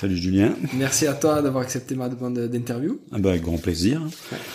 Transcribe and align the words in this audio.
Salut 0.00 0.16
Julien. 0.16 0.54
Merci 0.74 1.08
à 1.08 1.12
toi 1.12 1.42
d'avoir 1.42 1.64
accepté 1.64 1.96
ma 1.96 2.08
demande 2.08 2.38
d'interview. 2.38 3.00
Ah 3.10 3.18
bah, 3.18 3.30
avec 3.30 3.42
grand 3.42 3.58
plaisir. 3.58 4.00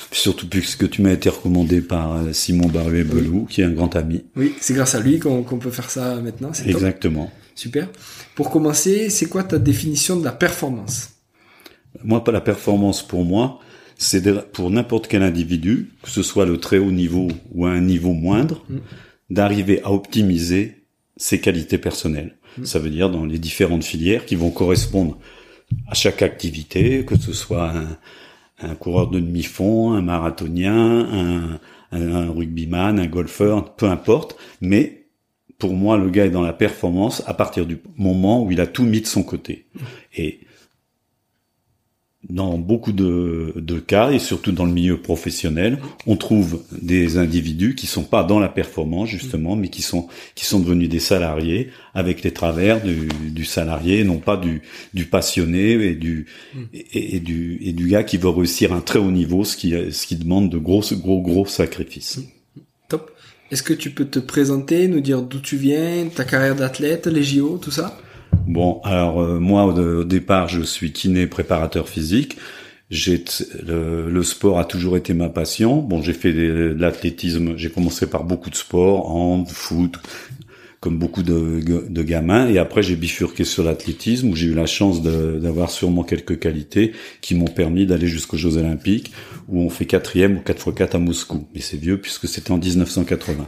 Surtout 0.10 0.48
puisque 0.48 0.90
tu 0.90 1.02
m'as 1.02 1.12
été 1.12 1.28
recommandé 1.28 1.82
par 1.82 2.14
euh, 2.14 2.32
Simon 2.32 2.70
Barbier-Belou, 2.70 3.48
qui 3.50 3.60
est 3.60 3.66
un 3.66 3.72
grand 3.72 3.94
ami. 3.98 4.24
Oui, 4.38 4.56
c'est 4.62 4.74
grâce 4.74 4.96
à 4.96 5.02
lui 5.02 5.20
qu'on 5.20 5.44
peut 5.44 5.70
faire 5.70 5.90
ça 5.90 6.16
maintenant. 6.22 6.54
Exactement. 6.66 7.30
Super. 7.56 7.90
Pour 8.36 8.52
commencer, 8.52 9.10
c'est 9.10 9.26
quoi 9.26 9.44
ta 9.44 9.60
définition 9.60 10.16
de 10.16 10.24
la 10.24 10.32
performance? 10.32 11.10
Moi, 12.06 12.24
pas 12.24 12.32
la 12.32 12.40
performance 12.40 13.06
pour 13.06 13.26
moi, 13.26 13.60
c'est 13.98 14.24
pour 14.54 14.72
n'importe 14.72 15.10
quel 15.10 15.24
individu, 15.24 15.92
que 16.04 16.10
ce 16.10 16.24
soit 16.24 16.46
le 16.46 16.58
très 16.58 16.78
haut 16.78 16.92
niveau 16.92 17.28
ou 17.52 17.66
à 17.66 17.72
un 17.72 17.82
niveau 17.82 18.14
moindre, 18.14 18.64
mm. 18.70 18.78
d'arriver 19.30 19.82
à 19.84 19.92
optimiser 19.92 20.86
ses 21.18 21.42
qualités 21.42 21.78
personnelles. 21.78 22.38
Mm. 22.58 22.66
Ça 22.66 22.80
veut 22.80 22.90
dire 22.90 23.10
dans 23.10 23.26
les 23.26 23.40
différentes 23.40 23.84
filières 23.84 24.26
qui 24.26 24.36
vont 24.36 24.52
correspondre 24.52 25.18
à 25.88 25.94
chaque 25.94 26.22
activité, 26.22 27.06
que 27.06 27.18
ce 27.18 27.34
soit 27.34 27.74
un, 28.62 28.76
coureur 28.76 29.10
de 29.10 29.20
demi-fond, 29.20 29.94
un 29.94 30.02
marathonien, 30.02 30.74
un, 30.74 31.60
un, 31.92 32.32
rugbyman, 32.32 33.00
un 33.00 33.08
golfeur, 33.08 33.76
peu 33.76 33.88
importe. 33.88 34.38
Mais 34.62 35.08
pour 35.58 35.74
moi, 35.74 35.98
le 35.98 36.10
gars 36.10 36.26
est 36.26 36.32
dans 36.32 36.42
la 36.42 36.54
performance 36.54 37.24
à 37.28 37.34
partir 37.34 37.66
du 37.66 37.80
moment 37.98 38.44
où 38.44 38.52
il 38.52 38.62
a 38.62 38.68
tout 38.68 38.84
mis 38.84 39.02
de 39.02 39.08
son 39.08 39.24
côté. 39.24 39.66
Et 40.16 40.42
dans 42.30 42.58
beaucoup 42.58 42.94
de, 42.94 43.54
de, 43.56 43.80
cas, 43.80 44.12
et 44.12 44.20
surtout 44.20 44.52
dans 44.52 44.66
le 44.66 44.72
milieu 44.72 44.98
professionnel, 44.98 45.80
on 46.08 46.16
trouve 46.16 46.64
des 46.72 47.18
individus 47.18 47.76
qui 47.76 47.86
sont 47.86 48.04
pas 48.04 48.24
dans 48.24 48.40
la 48.40 48.48
performance 48.48 49.10
justement, 49.10 49.56
mais 49.56 49.68
qui 49.68 49.82
sont 49.82 50.08
qui 50.36 50.46
sont 50.46 50.60
devenus 50.60 50.90
des 50.90 51.00
salariés 51.00 51.70
avec 51.94 52.24
les 52.24 52.32
travers 52.32 52.82
du, 52.82 53.10
du 53.30 53.44
salarié, 53.44 54.04
non 54.04 54.20
pas 54.20 54.38
du, 54.38 54.62
du 54.94 55.06
passionné 55.06 55.74
et 55.74 55.96
du 55.96 56.28
et, 56.74 57.20
du 57.20 57.60
et 57.62 57.74
du 57.74 57.88
gars 57.90 58.04
qui 58.04 58.18
veut 58.18 58.30
réussir 58.30 58.74
un 58.74 58.82
très 58.82 59.00
haut 59.00 59.12
niveau, 59.12 59.44
ce 59.44 59.58
qui 59.58 59.74
ce 59.92 60.08
qui 60.08 60.16
demande 60.16 60.50
de 60.50 60.58
gros 60.58 60.84
gros 60.94 61.22
gros 61.22 61.46
sacrifices. 61.46 62.20
Top. 62.88 63.12
Est-ce 63.52 63.64
que 63.64 63.74
tu 63.74 63.92
peux 63.92 64.06
te 64.06 64.20
présenter, 64.20 64.88
nous 64.88 65.02
dire 65.02 65.22
d'où 65.22 65.40
tu 65.40 65.58
viens, 65.58 66.08
ta 66.08 66.24
carrière 66.24 66.56
d'athlète, 66.56 67.06
les 67.08 67.24
JO, 67.24 67.60
tout 67.62 67.70
ça? 67.70 67.98
Bon, 68.48 68.82
alors 68.84 69.22
euh, 69.22 69.40
moi 69.40 69.66
au, 69.66 70.04
départ, 70.04 70.48
je 70.48 70.62
suis 70.62 70.92
kiné 70.92 71.28
préparateur 71.28 71.90
physique. 71.90 72.38
J'ai 72.90 73.24
le, 73.66 74.10
le, 74.10 74.24
sport 74.24 74.60
a 74.60 74.66
toujours 74.66 74.98
été 74.98 75.14
ma 75.14 75.30
passion. 75.30 75.78
Bon, 75.78 76.02
j'ai 76.02 76.14
fait 76.14 76.34
de, 76.34 76.76
l'athlétisme. 76.78 77.58
J'ai 77.58 77.70
commencé 77.70 78.08
par 78.08 78.24
beaucoup 78.24 78.50
de 78.50 78.56
sports, 78.56 79.10
hand, 79.10 79.48
foot, 79.50 79.96
comme 80.80 81.00
beaucoup 81.00 81.24
de, 81.24 81.62
de 81.90 82.04
gamins. 82.04 82.48
Et 82.48 82.60
après, 82.60 82.84
j'ai 82.84 82.96
bifurqué 82.96 83.46
sur 83.46 83.64
l'athlétisme 83.64 84.30
où 84.30 84.36
j'ai 84.36 84.48
eu 84.48 84.54
la 84.54 84.68
chance 84.68 85.02
d'avoir 85.02 85.72
sûrement 85.72 86.04
quelques 86.04 86.40
qualités 86.40 86.92
qui 87.22 87.34
m'ont 87.34 87.48
permis 87.48 87.86
d'aller 87.86 88.08
jusqu'aux 88.08 88.38
Jeux 88.38 88.58
Olympiques 88.58 89.12
où 89.48 89.62
on 89.62 89.70
fait 89.70 89.86
quatrième 89.86 90.38
ou 90.38 90.42
4 90.42 90.68
x 90.68 90.78
4 90.78 90.96
à 90.96 91.00
Moscou. 91.00 91.48
Mais 91.56 91.62
c'est 91.62 91.78
vieux 91.78 91.98
puisque 92.00 92.28
c'était 92.28 92.52
en 92.52 92.58
1980. 92.58 93.48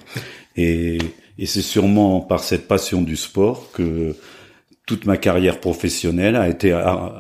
Et, 0.56 0.98
et 1.38 1.46
c'est 1.46 1.62
sûrement 1.62 2.22
par 2.22 2.44
cette 2.44 2.68
passion 2.68 3.02
du 3.02 3.16
sport 3.16 3.70
que 3.74 4.16
toute 4.86 5.06
ma 5.06 5.18
carrière 5.18 5.60
professionnelle 5.60 6.36
a 6.36 6.48
été 6.48 6.74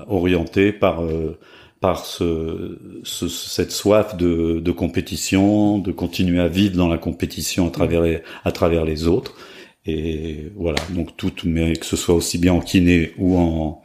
orientée 0.07 0.71
par 0.71 1.03
euh, 1.03 1.39
par 1.81 2.05
ce, 2.05 2.79
cette 3.03 3.71
soif 3.71 4.17
de, 4.17 4.59
de, 4.59 4.71
compétition, 4.71 5.77
de 5.77 5.91
continuer 5.91 6.39
à 6.39 6.47
vivre 6.47 6.75
dans 6.75 6.87
la 6.87 6.97
compétition 6.97 7.67
à 7.67 7.69
travers 7.69 8.01
les, 8.01 8.21
à 8.43 8.51
travers 8.51 8.85
les 8.85 9.07
autres. 9.07 9.35
Et 9.85 10.51
voilà, 10.55 10.79
donc 10.89 11.15
tout, 11.15 11.31
mais 11.43 11.75
que 11.75 11.85
ce 11.85 11.95
soit 11.95 12.15
aussi 12.15 12.39
bien 12.39 12.53
en 12.53 12.59
kiné 12.59 13.13
ou 13.19 13.37
en, 13.37 13.83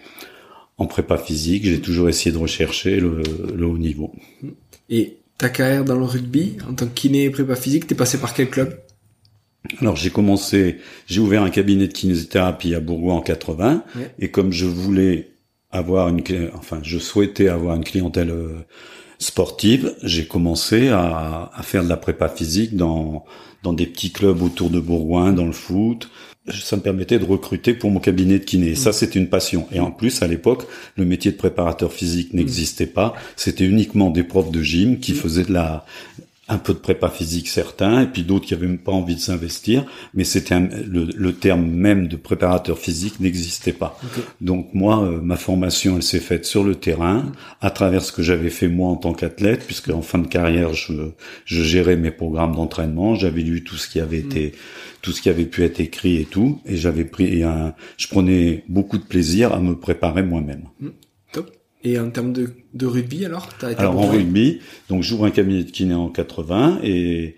en 0.79 0.87
prépa 0.87 1.19
physique, 1.19 1.65
j'ai 1.65 1.81
toujours 1.81 2.09
essayé 2.09 2.33
de 2.33 2.39
rechercher 2.39 3.01
le, 3.01 3.23
le, 3.55 3.67
haut 3.67 3.77
niveau. 3.77 4.15
Et 4.89 5.19
ta 5.37 5.51
carrière 5.51 5.85
dans 5.85 5.99
le 5.99 6.05
rugby, 6.05 6.57
en 6.67 6.73
tant 6.73 6.87
que 6.87 6.95
kiné 6.95 7.25
et 7.25 7.31
prépa 7.31 7.55
physique, 7.55 7.87
t'es 7.87 7.95
passé 7.95 8.19
par 8.19 8.33
quel 8.33 8.49
club? 8.49 8.81
Alors 9.81 9.97
j'ai 9.97 10.11
commencé, 10.11 10.79
j'ai 11.07 11.21
ouvert 11.21 11.43
un 11.43 11.51
cabinet 11.51 11.87
de 11.87 11.93
kinésithérapie 11.93 12.75
à 12.75 12.81
Bourgoin 12.81 13.17
en 13.17 13.21
80 13.21 13.85
et 14.19 14.31
comme 14.31 14.53
je 14.53 14.67
voulais 14.67 15.33
avoir 15.71 16.09
une, 16.09 16.23
enfin 16.55 16.81
je 16.83 16.99
souhaitais 16.99 17.49
avoir 17.49 17.77
une 17.77 17.85
clientèle 17.85 18.31
euh, 18.31 18.65
sportive, 19.19 19.95
j'ai 20.03 20.27
commencé 20.27 20.89
à, 20.89 21.51
à, 21.55 21.63
faire 21.63 21.85
de 21.85 21.89
la 21.89 21.97
prépa 21.97 22.29
physique 22.29 22.75
dans 22.75 23.25
dans 23.63 23.73
des 23.73 23.87
petits 23.87 24.13
clubs 24.13 24.43
autour 24.43 24.71
de 24.71 24.81
Bourgoin, 24.81 25.33
dans 25.33 25.47
le 25.47 25.53
foot. 25.53 26.09
Ça 26.49 26.77
me 26.77 26.83
permettait 26.83 27.19
de 27.19 27.25
recruter 27.25 27.75
pour 27.75 27.91
mon 27.91 28.01
cabinet 28.01 28.39
de 28.39 28.45
kiné. 28.45 28.69
Et 28.69 28.75
ça, 28.75 28.93
c'est 28.93 29.15
une 29.15 29.29
passion. 29.29 29.69
Et 29.73 29.79
en 29.79 29.91
plus, 29.91 30.23
à 30.23 30.27
l'époque, 30.27 30.67
le 30.97 31.05
métier 31.05 31.31
de 31.31 31.37
préparateur 31.37 31.93
physique 31.93 32.33
n'existait 32.33 32.87
pas. 32.87 33.15
C'était 33.37 33.67
uniquement 33.67 34.11
des 34.11 34.25
profs 34.25 34.51
de 34.51 34.63
gym 34.63 34.99
qui 34.99 35.13
faisaient 35.13 35.45
de 35.45 35.53
la 35.53 35.85
un 36.51 36.59
peu 36.59 36.75
de 36.75 36.79
prépa 36.79 37.09
physique 37.09 37.49
certains, 37.49 38.03
et 38.03 38.07
puis 38.07 38.25
d'autres 38.25 38.47
qui 38.47 38.55
avaient 38.55 38.67
même 38.67 38.79
pas 38.79 38.91
envie 38.93 39.15
de 39.15 39.21
s'investir, 39.21 39.87
mais 40.15 40.25
c'était 40.25 40.59
le, 40.59 41.05
le, 41.17 41.33
terme 41.33 41.65
même 41.65 42.09
de 42.09 42.17
préparateur 42.17 42.77
physique 42.77 43.21
n'existait 43.21 43.73
pas. 43.73 43.99
Donc 44.41 44.75
moi, 44.75 45.01
euh, 45.05 45.21
ma 45.21 45.37
formation, 45.37 45.97
elle 45.97 46.03
s'est 46.03 46.19
faite 46.19 46.45
sur 46.45 46.65
le 46.65 46.75
terrain, 46.75 47.31
à 47.61 47.71
travers 47.71 48.03
ce 48.03 48.11
que 48.11 48.23
j'avais 48.23 48.51
fait 48.51 48.67
moi 48.67 48.91
en 48.91 48.97
tant 48.97 49.13
qu'athlète, 49.13 49.65
puisque 49.65 49.91
en 49.91 50.03
fin 50.03 50.19
de 50.19 50.27
carrière, 50.27 50.75
je, 50.75 50.93
je 51.45 51.63
gérais 51.63 51.97
mes 51.97 52.11
programmes 52.11 52.57
d'entraînement, 52.57 53.15
j'avais 53.15 53.43
lu 53.43 53.63
tout 53.63 53.77
ce 53.77 53.89
qui 53.89 54.01
avait 54.01 54.21
mm. 54.21 54.27
été, 54.27 54.53
tout 55.03 55.13
ce 55.13 55.23
qui 55.23 55.29
avait 55.29 55.47
pu 55.47 55.63
être 55.63 55.79
écrit 55.79 56.17
et 56.17 56.25
tout, 56.25 56.61
et 56.67 56.77
j'avais 56.77 57.05
pris 57.05 57.45
un, 57.45 57.75
je 57.97 58.09
prenais 58.09 58.65
beaucoup 58.69 58.99
de 58.99 59.05
plaisir 59.05 59.55
à 59.55 59.61
me 59.61 59.77
préparer 59.77 60.25
moi-même. 60.25 60.65
Mm. 60.81 60.89
Et 61.83 61.99
en 61.99 62.11
termes 62.11 62.33
de, 62.33 62.51
de 62.75 62.87
rugby, 62.87 63.25
alors 63.25 63.49
as 63.63 63.73
été 63.73 63.81
Alors 63.81 63.99
en 63.99 64.07
rugby, 64.07 64.61
donc 64.89 65.03
j'ouvre 65.03 65.25
un 65.25 65.31
cabinet 65.31 65.65
de 65.65 65.71
kiné 65.71 65.95
en 65.95 66.09
80 66.09 66.81
et 66.83 67.37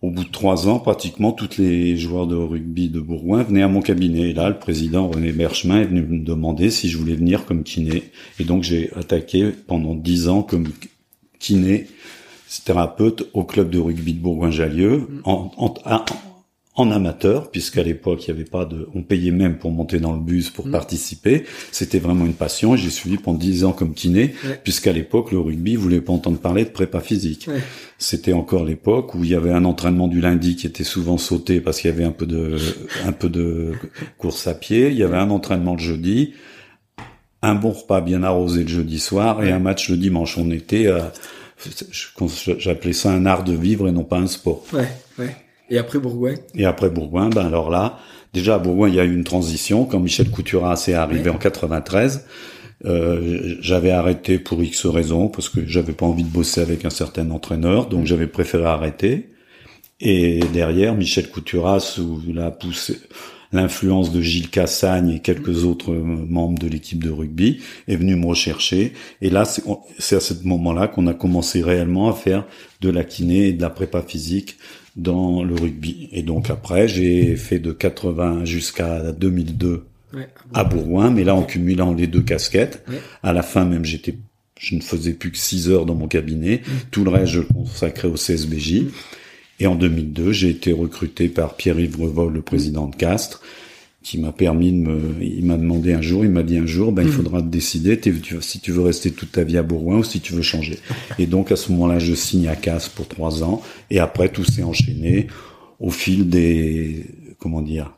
au 0.00 0.10
bout 0.10 0.24
de 0.24 0.30
trois 0.30 0.68
ans, 0.68 0.78
pratiquement 0.78 1.32
tous 1.32 1.58
les 1.58 1.96
joueurs 1.96 2.26
de 2.26 2.36
rugby 2.36 2.88
de 2.88 3.00
Bourgoin 3.00 3.42
venaient 3.42 3.62
à 3.62 3.68
mon 3.68 3.82
cabinet. 3.82 4.30
Et 4.30 4.32
là, 4.32 4.48
le 4.48 4.58
président 4.58 5.08
René 5.08 5.32
Berchemin 5.32 5.80
est 5.80 5.86
venu 5.86 6.02
me 6.02 6.24
demander 6.24 6.70
si 6.70 6.88
je 6.88 6.96
voulais 6.98 7.14
venir 7.14 7.46
comme 7.46 7.64
kiné. 7.64 8.04
Et 8.38 8.44
donc 8.44 8.62
j'ai 8.62 8.92
attaqué 8.94 9.50
pendant 9.66 9.94
dix 9.94 10.28
ans 10.28 10.42
comme 10.42 10.68
kiné 11.40 11.86
thérapeute 12.64 13.28
au 13.34 13.44
club 13.44 13.70
de 13.70 13.78
rugby 13.78 14.14
de 14.14 14.20
Bourgoin-Jallieu 14.20 14.98
mm. 14.98 15.20
en, 15.24 15.52
en, 15.56 15.74
en 16.78 16.92
amateur, 16.92 17.50
puisqu'à 17.50 17.82
l'époque 17.82 18.24
il 18.24 18.28
y 18.28 18.30
avait 18.30 18.44
pas 18.44 18.64
de, 18.64 18.88
on 18.94 19.02
payait 19.02 19.32
même 19.32 19.58
pour 19.58 19.72
monter 19.72 19.98
dans 19.98 20.12
le 20.12 20.20
bus 20.20 20.48
pour 20.48 20.68
mm. 20.68 20.70
participer. 20.70 21.44
C'était 21.72 21.98
vraiment 21.98 22.24
une 22.24 22.34
passion. 22.34 22.76
J'ai 22.76 22.88
suivi 22.88 23.16
pendant 23.16 23.36
dix 23.36 23.64
ans 23.64 23.72
comme 23.72 23.94
kiné, 23.94 24.32
puisqu'à 24.62 24.92
l'époque 24.92 25.32
le 25.32 25.40
rugby 25.40 25.74
voulait 25.74 26.00
pas 26.00 26.12
entendre 26.12 26.38
parler 26.38 26.64
de 26.64 26.70
prépa 26.70 27.00
physique. 27.00 27.50
C'était 27.98 28.32
encore 28.32 28.64
l'époque 28.64 29.16
où 29.16 29.24
il 29.24 29.30
y 29.30 29.34
avait 29.34 29.50
un 29.50 29.64
entraînement 29.64 30.06
du 30.06 30.20
lundi 30.20 30.54
qui 30.54 30.68
était 30.68 30.84
souvent 30.84 31.18
sauté 31.18 31.60
parce 31.60 31.80
qu'il 31.80 31.90
y 31.90 31.92
avait 31.92 32.04
un 32.04 32.12
peu 32.12 32.26
de, 32.26 32.56
un 33.04 33.12
peu 33.12 33.28
de 33.28 33.72
course 34.16 34.46
à 34.46 34.54
pied. 34.54 34.88
Il 34.90 34.96
y 34.96 35.02
avait 35.02 35.16
un 35.16 35.30
entraînement 35.30 35.74
le 35.74 35.80
jeudi, 35.80 36.34
un 37.42 37.56
bon 37.56 37.72
repas 37.72 38.00
bien 38.00 38.22
arrosé 38.22 38.62
le 38.62 38.68
jeudi 38.68 39.00
soir 39.00 39.42
et 39.42 39.50
un 39.50 39.58
match 39.58 39.90
le 39.90 39.96
dimanche. 39.96 40.38
On 40.38 40.52
était, 40.52 40.86
euh, 40.86 41.00
j'appelais 42.58 42.92
ça 42.92 43.10
un 43.10 43.26
art 43.26 43.42
de 43.42 43.52
vivre 43.52 43.88
et 43.88 43.92
non 43.92 44.04
pas 44.04 44.18
un 44.18 44.28
sport. 44.28 44.64
Ouais, 44.72 44.88
ouais. 45.18 45.34
Et 45.70 45.78
après 45.78 45.98
Bourgoin? 45.98 46.34
Et 46.54 46.64
après 46.64 46.90
Bourgoin, 46.90 47.28
ben 47.28 47.46
alors 47.46 47.70
là, 47.70 47.98
déjà 48.32 48.54
à 48.56 48.58
Bourgoin, 48.58 48.88
il 48.88 48.94
y 48.94 49.00
a 49.00 49.04
eu 49.04 49.14
une 49.14 49.24
transition. 49.24 49.84
Quand 49.84 50.00
Michel 50.00 50.30
Coutura 50.30 50.76
s'est 50.76 50.94
arrivé 50.94 51.30
en 51.30 51.38
93, 51.38 52.26
euh, 52.84 53.56
j'avais 53.60 53.90
arrêté 53.90 54.38
pour 54.38 54.62
X 54.62 54.86
raisons, 54.86 55.28
parce 55.28 55.48
que 55.48 55.66
j'avais 55.66 55.92
pas 55.92 56.06
envie 56.06 56.24
de 56.24 56.30
bosser 56.30 56.60
avec 56.60 56.84
un 56.84 56.90
certain 56.90 57.30
entraîneur, 57.30 57.86
donc 57.86 58.06
j'avais 58.06 58.26
préféré 58.26 58.64
arrêter. 58.64 59.30
Et 60.00 60.40
derrière, 60.52 60.94
Michel 60.94 61.28
Couturas, 61.28 61.80
sous 61.80 62.22
la 62.32 62.50
poussée, 62.50 63.00
l'influence 63.52 64.12
de 64.12 64.20
Gilles 64.20 64.50
Cassagne 64.50 65.10
et 65.10 65.20
quelques 65.20 65.64
autres 65.64 65.94
membres 65.94 66.58
de 66.58 66.68
l'équipe 66.68 67.02
de 67.02 67.10
rugby, 67.10 67.60
est 67.86 67.96
venu 67.96 68.16
me 68.16 68.26
rechercher. 68.26 68.92
Et 69.22 69.30
là, 69.30 69.44
c'est 69.98 70.16
à 70.16 70.20
ce 70.20 70.34
moment-là 70.44 70.88
qu'on 70.88 71.06
a 71.06 71.14
commencé 71.14 71.62
réellement 71.62 72.10
à 72.10 72.12
faire 72.12 72.44
de 72.80 72.90
la 72.90 73.04
kiné 73.04 73.48
et 73.48 73.52
de 73.52 73.62
la 73.62 73.70
prépa 73.70 74.02
physique 74.02 74.56
dans 74.96 75.42
le 75.42 75.54
rugby. 75.54 76.08
Et 76.12 76.22
donc 76.22 76.50
après, 76.50 76.88
j'ai 76.88 77.36
fait 77.36 77.58
de 77.58 77.72
80 77.72 78.44
jusqu'à 78.44 79.12
2002 79.12 79.84
à 80.54 80.64
Bourgoin, 80.64 81.10
mais 81.10 81.24
là 81.24 81.34
en 81.34 81.42
cumulant 81.42 81.94
les 81.94 82.06
deux 82.06 82.22
casquettes. 82.22 82.84
À 83.22 83.32
la 83.32 83.42
fin 83.42 83.64
même, 83.64 83.84
j'étais 83.84 84.16
je 84.58 84.74
ne 84.74 84.80
faisais 84.80 85.12
plus 85.12 85.30
que 85.30 85.38
6 85.38 85.70
heures 85.70 85.86
dans 85.86 85.94
mon 85.94 86.08
cabinet. 86.08 86.62
Mm. 86.66 86.70
Tout 86.90 87.04
le 87.04 87.10
reste, 87.10 87.32
je 87.32 87.40
le 87.40 87.46
consacrais 87.46 88.08
au 88.08 88.14
CSBJ. 88.14 88.72
Mm. 88.80 88.90
Et 89.60 89.66
en 89.66 89.74
2002, 89.74 90.32
j'ai 90.32 90.50
été 90.50 90.72
recruté 90.72 91.28
par 91.28 91.56
Pierre-Yves 91.56 92.00
Revol, 92.00 92.32
le 92.32 92.42
président 92.42 92.86
de 92.86 92.94
Castres, 92.94 93.42
qui 94.02 94.18
m'a 94.18 94.32
permis 94.32 94.72
de 94.72 94.78
me, 94.78 95.00
il 95.20 95.44
m'a 95.44 95.56
demandé 95.56 95.92
un 95.92 96.00
jour, 96.00 96.24
il 96.24 96.30
m'a 96.30 96.44
dit 96.44 96.56
un 96.56 96.66
jour, 96.66 96.92
ben, 96.92 97.02
il 97.02 97.08
mm. 97.08 97.12
faudra 97.12 97.42
te 97.42 97.48
décider 97.48 98.00
si 98.40 98.60
tu 98.60 98.72
veux 98.72 98.82
rester 98.82 99.10
toute 99.10 99.32
ta 99.32 99.42
vie 99.42 99.58
à 99.58 99.62
Bourgoin 99.62 99.98
ou 99.98 100.04
si 100.04 100.20
tu 100.20 100.32
veux 100.32 100.42
changer. 100.42 100.78
Et 101.18 101.26
donc, 101.26 101.50
à 101.50 101.56
ce 101.56 101.72
moment-là, 101.72 101.98
je 101.98 102.14
signe 102.14 102.48
à 102.48 102.56
Castres 102.56 102.92
pour 102.92 103.08
trois 103.08 103.42
ans. 103.42 103.60
Et 103.90 103.98
après, 103.98 104.28
tout 104.28 104.44
s'est 104.44 104.62
enchaîné 104.62 105.26
au 105.80 105.90
fil 105.90 106.28
des, 106.28 107.06
comment 107.38 107.62
dire, 107.62 107.92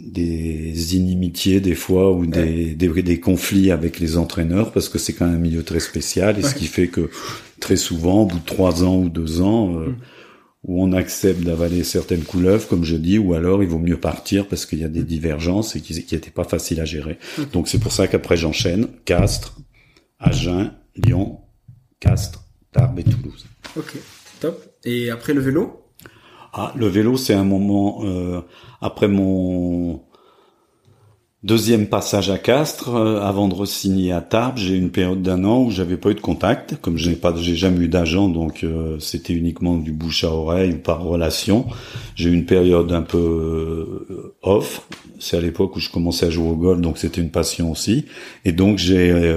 des 0.00 0.96
inimitiés 0.96 1.60
des 1.60 1.74
fois 1.74 2.12
ou 2.12 2.26
des, 2.26 2.74
des, 2.74 3.02
des, 3.02 3.20
conflits 3.20 3.70
avec 3.70 3.98
les 3.98 4.16
entraîneurs 4.16 4.72
parce 4.72 4.88
que 4.88 4.98
c'est 4.98 5.14
quand 5.14 5.26
même 5.26 5.36
un 5.36 5.40
milieu 5.40 5.62
très 5.62 5.80
spécial 5.80 6.38
et 6.38 6.42
ce 6.42 6.54
qui 6.54 6.66
fait 6.66 6.88
que 6.88 7.08
très 7.60 7.76
souvent 7.76 8.22
au 8.22 8.26
bout 8.26 8.38
de 8.38 8.44
trois 8.44 8.84
ans 8.84 8.98
ou 8.98 9.08
deux 9.08 9.40
ans 9.40 9.74
euh, 9.74 9.88
mm. 9.88 9.96
Où 10.66 10.82
on 10.82 10.92
accepte 10.92 11.42
d'avaler 11.42 11.84
certaines 11.84 12.24
couleuvres 12.24 12.68
comme 12.68 12.84
je 12.84 12.96
dis 12.96 13.18
ou 13.18 13.34
alors 13.34 13.62
il 13.62 13.68
vaut 13.68 13.78
mieux 13.78 13.98
partir 13.98 14.46
parce 14.46 14.66
qu'il 14.66 14.80
y 14.80 14.84
a 14.84 14.88
des 14.88 15.02
mm. 15.02 15.06
divergences 15.06 15.76
et 15.76 15.80
qui 15.80 15.94
n'étaient 15.94 16.30
pas 16.30 16.44
faciles 16.44 16.80
à 16.80 16.84
gérer. 16.84 17.18
Donc 17.52 17.68
c'est 17.68 17.78
pour 17.78 17.92
ça 17.92 18.06
qu'après 18.08 18.36
j'enchaîne. 18.36 18.88
Castres 19.04 19.56
Agen 20.18 20.72
Lyon 20.96 21.40
Castres 22.00 22.44
Tarbes 22.72 22.98
et 22.98 23.04
Toulouse. 23.04 23.46
Ok 23.76 23.96
top. 24.40 24.64
Et 24.84 25.10
après 25.10 25.34
le 25.34 25.40
vélo? 25.40 25.82
Ah, 26.52 26.72
le 26.76 26.86
vélo, 26.86 27.16
c'est 27.16 27.34
un 27.34 27.44
moment 27.44 28.00
euh, 28.04 28.40
après 28.80 29.08
mon 29.08 30.05
deuxième 31.46 31.86
passage 31.86 32.28
à 32.28 32.38
Castres, 32.38 32.94
euh, 32.94 33.20
avant 33.20 33.48
de 33.48 33.54
re-signer 33.54 34.12
à 34.12 34.20
Tarbes, 34.20 34.58
j'ai 34.58 34.74
eu 34.74 34.78
une 34.78 34.90
période 34.90 35.22
d'un 35.22 35.44
an 35.44 35.62
où 35.62 35.70
j'avais 35.70 35.96
pas 35.96 36.10
eu 36.10 36.14
de 36.14 36.20
contact, 36.20 36.76
comme 36.82 36.98
je 36.98 37.10
n'ai 37.10 37.16
pas, 37.16 37.34
j'ai 37.36 37.56
jamais 37.56 37.84
eu 37.84 37.88
d'agent, 37.88 38.28
donc 38.28 38.64
euh, 38.64 38.98
c'était 38.98 39.32
uniquement 39.32 39.76
du 39.76 39.92
bouche 39.92 40.24
à 40.24 40.30
oreille 40.30 40.72
ou 40.72 40.78
par 40.78 41.02
relation. 41.02 41.66
J'ai 42.16 42.30
eu 42.30 42.34
une 42.34 42.46
période 42.46 42.92
un 42.92 43.02
peu 43.02 44.34
off. 44.42 44.82
C'est 45.18 45.36
à 45.36 45.40
l'époque 45.40 45.76
où 45.76 45.80
je 45.80 45.88
commençais 45.88 46.26
à 46.26 46.30
jouer 46.30 46.48
au 46.48 46.56
golf, 46.56 46.80
donc 46.80 46.98
c'était 46.98 47.20
une 47.20 47.30
passion 47.30 47.70
aussi. 47.70 48.04
Et 48.44 48.52
donc 48.52 48.78
j'ai 48.78 49.34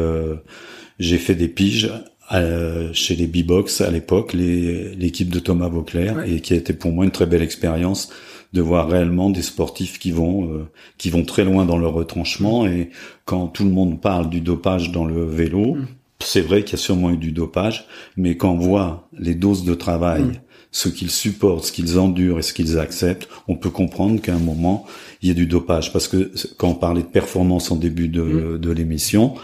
j'ai 0.99 1.17
fait 1.17 1.35
des 1.35 1.47
piges 1.47 1.91
euh, 2.31 2.89
chez 2.93 3.15
les 3.15 3.25
B-Box 3.25 3.81
à 3.81 3.89
l'époque, 3.89 4.33
l'équipe 4.33 5.29
de 5.29 5.39
Thomas 5.39 5.67
Vauclair, 5.67 6.23
et 6.25 6.41
qui 6.41 6.53
a 6.53 6.57
été 6.57 6.73
pour 6.73 6.91
moi 6.91 7.05
une 7.05 7.11
très 7.11 7.25
belle 7.25 7.41
expérience 7.41 8.09
de 8.53 8.61
voir 8.61 8.89
réellement 8.89 9.29
des 9.29 9.41
sportifs 9.41 9.99
qui 9.99 10.11
vont 10.11 10.53
euh, 10.53 10.69
qui 10.97 11.09
vont 11.09 11.23
très 11.23 11.43
loin 11.43 11.65
dans 11.65 11.77
leur 11.77 11.93
retranchement. 11.93 12.65
Et 12.65 12.89
quand 13.25 13.47
tout 13.47 13.63
le 13.63 13.71
monde 13.71 14.01
parle 14.01 14.29
du 14.29 14.41
dopage 14.41 14.91
dans 14.91 15.05
le 15.05 15.25
vélo, 15.25 15.75
mm. 15.75 15.87
c'est 16.19 16.41
vrai 16.41 16.63
qu'il 16.63 16.71
y 16.71 16.81
a 16.81 16.83
sûrement 16.83 17.11
eu 17.11 17.17
du 17.17 17.31
dopage, 17.31 17.87
mais 18.17 18.37
quand 18.37 18.51
on 18.51 18.57
voit 18.57 19.07
les 19.17 19.35
doses 19.35 19.63
de 19.63 19.75
travail, 19.75 20.23
mm. 20.23 20.33
ce 20.71 20.89
qu'ils 20.89 21.11
supportent, 21.11 21.65
ce 21.65 21.71
qu'ils 21.71 21.99
endurent 21.99 22.39
et 22.39 22.43
ce 22.43 22.53
qu'ils 22.53 22.79
acceptent, 22.79 23.29
on 23.47 23.55
peut 23.55 23.69
comprendre 23.69 24.21
qu'à 24.21 24.33
un 24.33 24.39
moment 24.39 24.85
il 25.21 25.27
y 25.29 25.31
a 25.31 25.35
du 25.35 25.45
dopage. 25.45 25.93
Parce 25.93 26.07
que 26.07 26.31
quand 26.57 26.69
on 26.69 26.75
parlait 26.75 27.03
de 27.03 27.07
performance 27.07 27.71
en 27.71 27.75
début 27.75 28.07
de, 28.07 28.21
mm. 28.21 28.57
de 28.57 28.71
l'émission, 28.71 29.35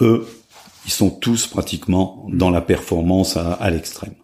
eux 0.00 0.24
ils 0.88 0.90
sont 0.90 1.10
tous 1.10 1.46
pratiquement 1.46 2.26
dans 2.32 2.48
la 2.48 2.62
performance 2.62 3.36
à, 3.36 3.70
l'extrême. 3.70 4.14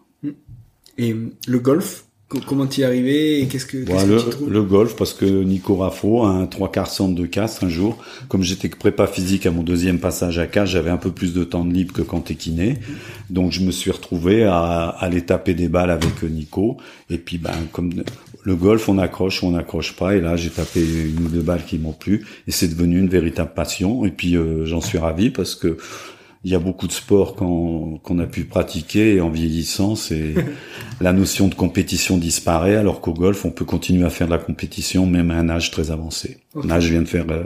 Et 0.97 1.15
le 1.45 1.59
golf, 1.59 2.05
comment 2.45 2.67
y 2.69 2.81
es 2.81 2.83
arrivé 2.83 3.41
et 3.41 3.47
qu'est-ce 3.47 3.65
que, 3.65 3.77
le, 3.77 4.49
le, 4.49 4.61
golf 4.63 4.95
parce 4.95 5.13
que 5.13 5.25
Nico 5.25 5.75
Raffo 5.75 6.23
a 6.23 6.29
un 6.29 6.45
trois 6.47 6.71
quarts 6.71 6.89
centre 6.89 7.15
de 7.15 7.25
casse 7.25 7.63
un 7.63 7.69
jour. 7.69 7.97
Comme 8.27 8.43
j'étais 8.43 8.69
prépa 8.69 9.07
physique 9.07 9.45
à 9.45 9.51
mon 9.51 9.63
deuxième 9.63 9.99
passage 9.99 10.39
à 10.39 10.47
casse 10.47 10.69
j'avais 10.69 10.89
un 10.89 10.97
peu 10.97 11.11
plus 11.11 11.33
de 11.33 11.43
temps 11.43 11.65
de 11.65 11.73
libre 11.73 11.93
que 11.93 12.01
quand 12.01 12.21
t'es 12.21 12.35
kiné. 12.35 12.79
Donc 13.29 13.51
je 13.51 13.61
me 13.61 13.71
suis 13.71 13.91
retrouvé 13.91 14.43
à, 14.43 14.87
aller 14.99 15.21
taper 15.21 15.53
des 15.53 15.67
balles 15.67 15.91
avec 15.91 16.23
Nico. 16.23 16.77
Et 17.09 17.17
puis 17.17 17.37
ben 17.37 17.53
comme 17.71 17.91
le 18.43 18.55
golf 18.55 18.89
on 18.89 18.97
accroche 18.97 19.43
ou 19.43 19.47
on 19.47 19.51
n'accroche 19.51 19.95
pas. 19.95 20.15
Et 20.15 20.21
là 20.21 20.35
j'ai 20.35 20.49
tapé 20.49 20.81
une 20.81 21.25
ou 21.25 21.29
deux 21.29 21.41
balles 21.41 21.65
qui 21.65 21.77
m'ont 21.77 21.93
plu. 21.93 22.25
Et 22.47 22.51
c'est 22.51 22.67
devenu 22.67 22.99
une 22.99 23.09
véritable 23.09 23.51
passion. 23.53 24.05
Et 24.05 24.11
puis 24.11 24.35
euh, 24.35 24.65
j'en 24.65 24.81
suis 24.81 24.97
ravi 24.97 25.29
parce 25.29 25.55
que 25.55 25.77
il 26.45 26.51
y 26.51 26.55
a 26.55 26.59
beaucoup 26.59 26.85
de 26.85 26.91
sports 26.91 27.35
qu'on 27.35 28.19
a 28.19 28.27
pu 28.27 28.45
pratiquer 28.45 29.15
et 29.15 29.21
en 29.21 29.31
vieillissant, 29.31 29.95
c'est 29.95 30.35
la 31.01 31.11
notion 31.11 31.47
de 31.47 31.55
compétition 31.55 32.19
disparaît, 32.19 32.75
alors 32.75 33.01
qu'au 33.01 33.13
golf, 33.13 33.45
on 33.45 33.49
peut 33.49 33.65
continuer 33.65 34.05
à 34.05 34.11
faire 34.11 34.27
de 34.27 34.33
la 34.33 34.37
compétition 34.37 35.07
même 35.07 35.31
à 35.31 35.37
un 35.37 35.49
âge 35.49 35.71
très 35.71 35.89
avancé. 35.89 36.37
Là, 36.63 36.79
je 36.79 36.89
viens 36.89 37.01
de 37.01 37.07
faire, 37.07 37.25
euh, 37.31 37.45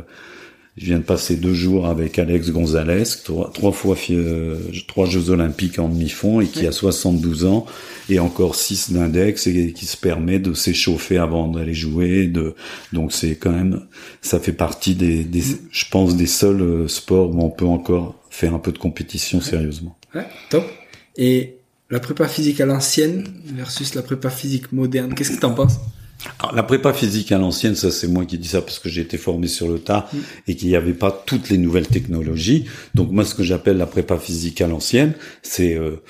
je 0.80 0.86
viens 0.86 1.00
de 1.00 1.04
passer 1.04 1.36
deux 1.36 1.54
jours 1.54 1.88
avec 1.88 2.18
Alex 2.18 2.52
Gonzalez, 2.52 3.04
trois, 3.26 3.52
trois 3.54 3.74
fois 3.74 3.98
euh, 4.12 4.58
trois 4.88 5.06
Jeux 5.06 5.30
Olympiques 5.30 5.78
en 5.78 5.90
demi-fond 5.90 6.40
et 6.40 6.48
qui 6.48 6.66
a 6.66 6.72
72 6.72 7.44
ans 7.44 7.66
et 8.10 8.20
encore 8.20 8.56
six 8.56 8.90
d'index 8.94 9.46
et 9.48 9.74
qui 9.74 9.86
se 9.86 9.98
permet 9.98 10.40
de 10.40 10.54
s'échauffer 10.54 11.18
avant 11.18 11.50
d'aller 11.50 11.74
jouer. 11.74 12.28
De 12.28 12.56
donc 12.94 13.12
c'est 13.12 13.36
quand 13.36 13.52
même, 13.52 13.82
ça 14.22 14.40
fait 14.40 14.54
partie 14.54 14.96
des, 14.96 15.26
des, 15.26 15.44
je 15.70 15.86
pense, 15.92 16.16
des 16.16 16.28
seuls 16.28 16.62
euh, 16.62 16.88
sports 16.88 17.30
où 17.30 17.42
on 17.42 17.50
peut 17.50 17.66
encore 17.66 18.16
faire 18.30 18.54
un 18.54 18.60
peu 18.60 18.72
de 18.72 18.80
compétition 18.80 19.42
sérieusement. 19.42 19.98
Ouais, 20.16 20.28
top. 20.50 20.64
Et 21.18 21.58
la 21.90 22.00
prépa 22.00 22.30
physique 22.30 22.62
à 22.62 22.66
l'ancienne 22.66 23.28
versus 23.54 23.96
la 23.96 24.02
prépa 24.02 24.30
physique 24.30 24.72
moderne, 24.72 25.14
qu'est-ce 25.14 25.32
que 25.32 25.40
tu 25.40 25.46
en 25.46 25.54
penses? 25.54 25.76
Alors, 26.40 26.54
la 26.54 26.64
prépa 26.64 26.94
physique 26.94 27.32
à 27.32 27.38
l'ancienne, 27.38 27.76
ça 27.76 27.92
c'est 27.92 28.08
moi 28.08 28.26
qui 28.26 28.38
dis 28.38 28.48
ça 28.48 28.62
parce 28.62 28.80
que 28.80 28.90
j'ai 28.90 29.02
été 29.02 29.18
formé 29.18 29.48
sur 29.48 29.68
le 29.68 29.80
tas 29.80 30.10
mm. 30.12 30.18
et 30.48 30.56
qu'il 30.56 30.68
n'y 30.68 30.76
avait 30.76 30.94
pas 30.94 31.12
toutes 31.12 31.50
les 31.50 31.58
nouvelles 31.58 31.88
technologies. 31.88 32.66
Donc 32.96 33.12
moi, 33.12 33.24
ce 33.26 33.36
que 33.36 33.44
j'appelle 33.44 33.78
la 33.78 33.86
prépa 33.86 34.18
physique 34.18 34.62
à 34.62 34.68
l'ancienne, 34.68 35.14
c'est 35.42 35.76
euh, 35.76 36.04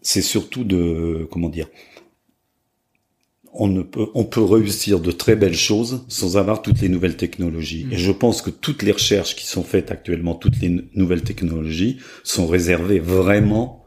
c'est 0.00 0.22
surtout 0.22 0.64
de 0.64 1.26
comment 1.30 1.48
dire. 1.48 1.68
On, 3.54 3.68
ne 3.68 3.82
peut, 3.82 4.06
on 4.14 4.24
peut 4.24 4.42
réussir 4.42 4.98
de 4.98 5.10
très 5.10 5.36
belles 5.36 5.54
choses 5.54 6.06
sans 6.08 6.38
avoir 6.38 6.62
toutes 6.62 6.80
les 6.80 6.88
nouvelles 6.88 7.18
technologies. 7.18 7.84
Mm. 7.84 7.92
Et 7.92 7.96
je 7.98 8.12
pense 8.12 8.40
que 8.40 8.48
toutes 8.48 8.82
les 8.82 8.92
recherches 8.92 9.36
qui 9.36 9.46
sont 9.46 9.62
faites 9.62 9.90
actuellement, 9.90 10.34
toutes 10.34 10.58
les 10.60 10.88
nouvelles 10.94 11.22
technologies, 11.22 11.98
sont 12.24 12.46
réservées 12.46 12.98
vraiment 13.00 13.81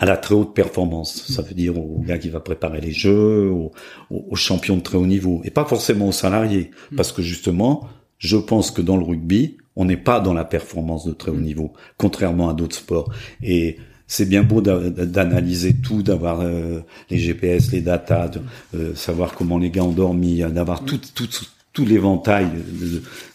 à 0.00 0.06
la 0.06 0.16
très 0.16 0.34
haute 0.34 0.54
performance. 0.54 1.26
Ça 1.28 1.42
veut 1.42 1.54
dire 1.54 1.78
au 1.78 2.00
gars 2.00 2.18
qui 2.18 2.30
va 2.30 2.40
préparer 2.40 2.80
les 2.80 2.90
jeux, 2.90 3.50
aux, 3.50 4.34
champions 4.34 4.78
de 4.78 4.82
très 4.82 4.96
haut 4.96 5.06
niveau, 5.06 5.42
et 5.44 5.50
pas 5.50 5.66
forcément 5.66 6.08
aux 6.08 6.12
salariés, 6.12 6.70
mm. 6.90 6.96
parce 6.96 7.12
que 7.12 7.22
justement, 7.22 7.86
je 8.18 8.38
pense 8.38 8.70
que 8.70 8.80
dans 8.80 8.96
le 8.96 9.04
rugby, 9.04 9.58
on 9.76 9.84
n'est 9.84 9.98
pas 9.98 10.20
dans 10.20 10.32
la 10.32 10.44
performance 10.44 11.06
de 11.06 11.12
très 11.12 11.30
haut 11.30 11.34
mm. 11.34 11.42
niveau, 11.42 11.72
contrairement 11.98 12.48
à 12.48 12.54
d'autres 12.54 12.76
sports. 12.76 13.12
Et 13.42 13.76
c'est 14.06 14.26
bien 14.26 14.42
beau 14.42 14.62
d'analyser 14.62 15.74
tout, 15.74 16.02
d'avoir 16.02 16.40
euh, 16.40 16.80
les 17.10 17.18
GPS, 17.18 17.70
les 17.70 17.82
datas, 17.82 18.28
de 18.28 18.40
euh, 18.74 18.94
savoir 18.94 19.34
comment 19.34 19.58
les 19.58 19.70
gars 19.70 19.84
ont 19.84 19.92
dormi, 19.92 20.38
d'avoir 20.38 20.82
tout, 20.82 20.98
tout, 21.14 21.28
tout 21.74 21.84
l'éventail 21.84 22.48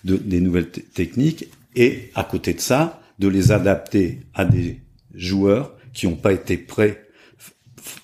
de, 0.04 0.18
des 0.18 0.42
nouvelles 0.42 0.72
techniques, 0.72 1.48
et 1.76 2.10
à 2.16 2.24
côté 2.24 2.56
de 2.56 2.60
ça, 2.60 3.02
de 3.20 3.28
les 3.28 3.52
adapter 3.52 4.22
à 4.34 4.46
des 4.46 4.80
joueurs 5.14 5.76
qui 5.96 6.08
n'ont 6.08 6.16
pas 6.16 6.34
été 6.34 6.58
prêts, 6.58 7.08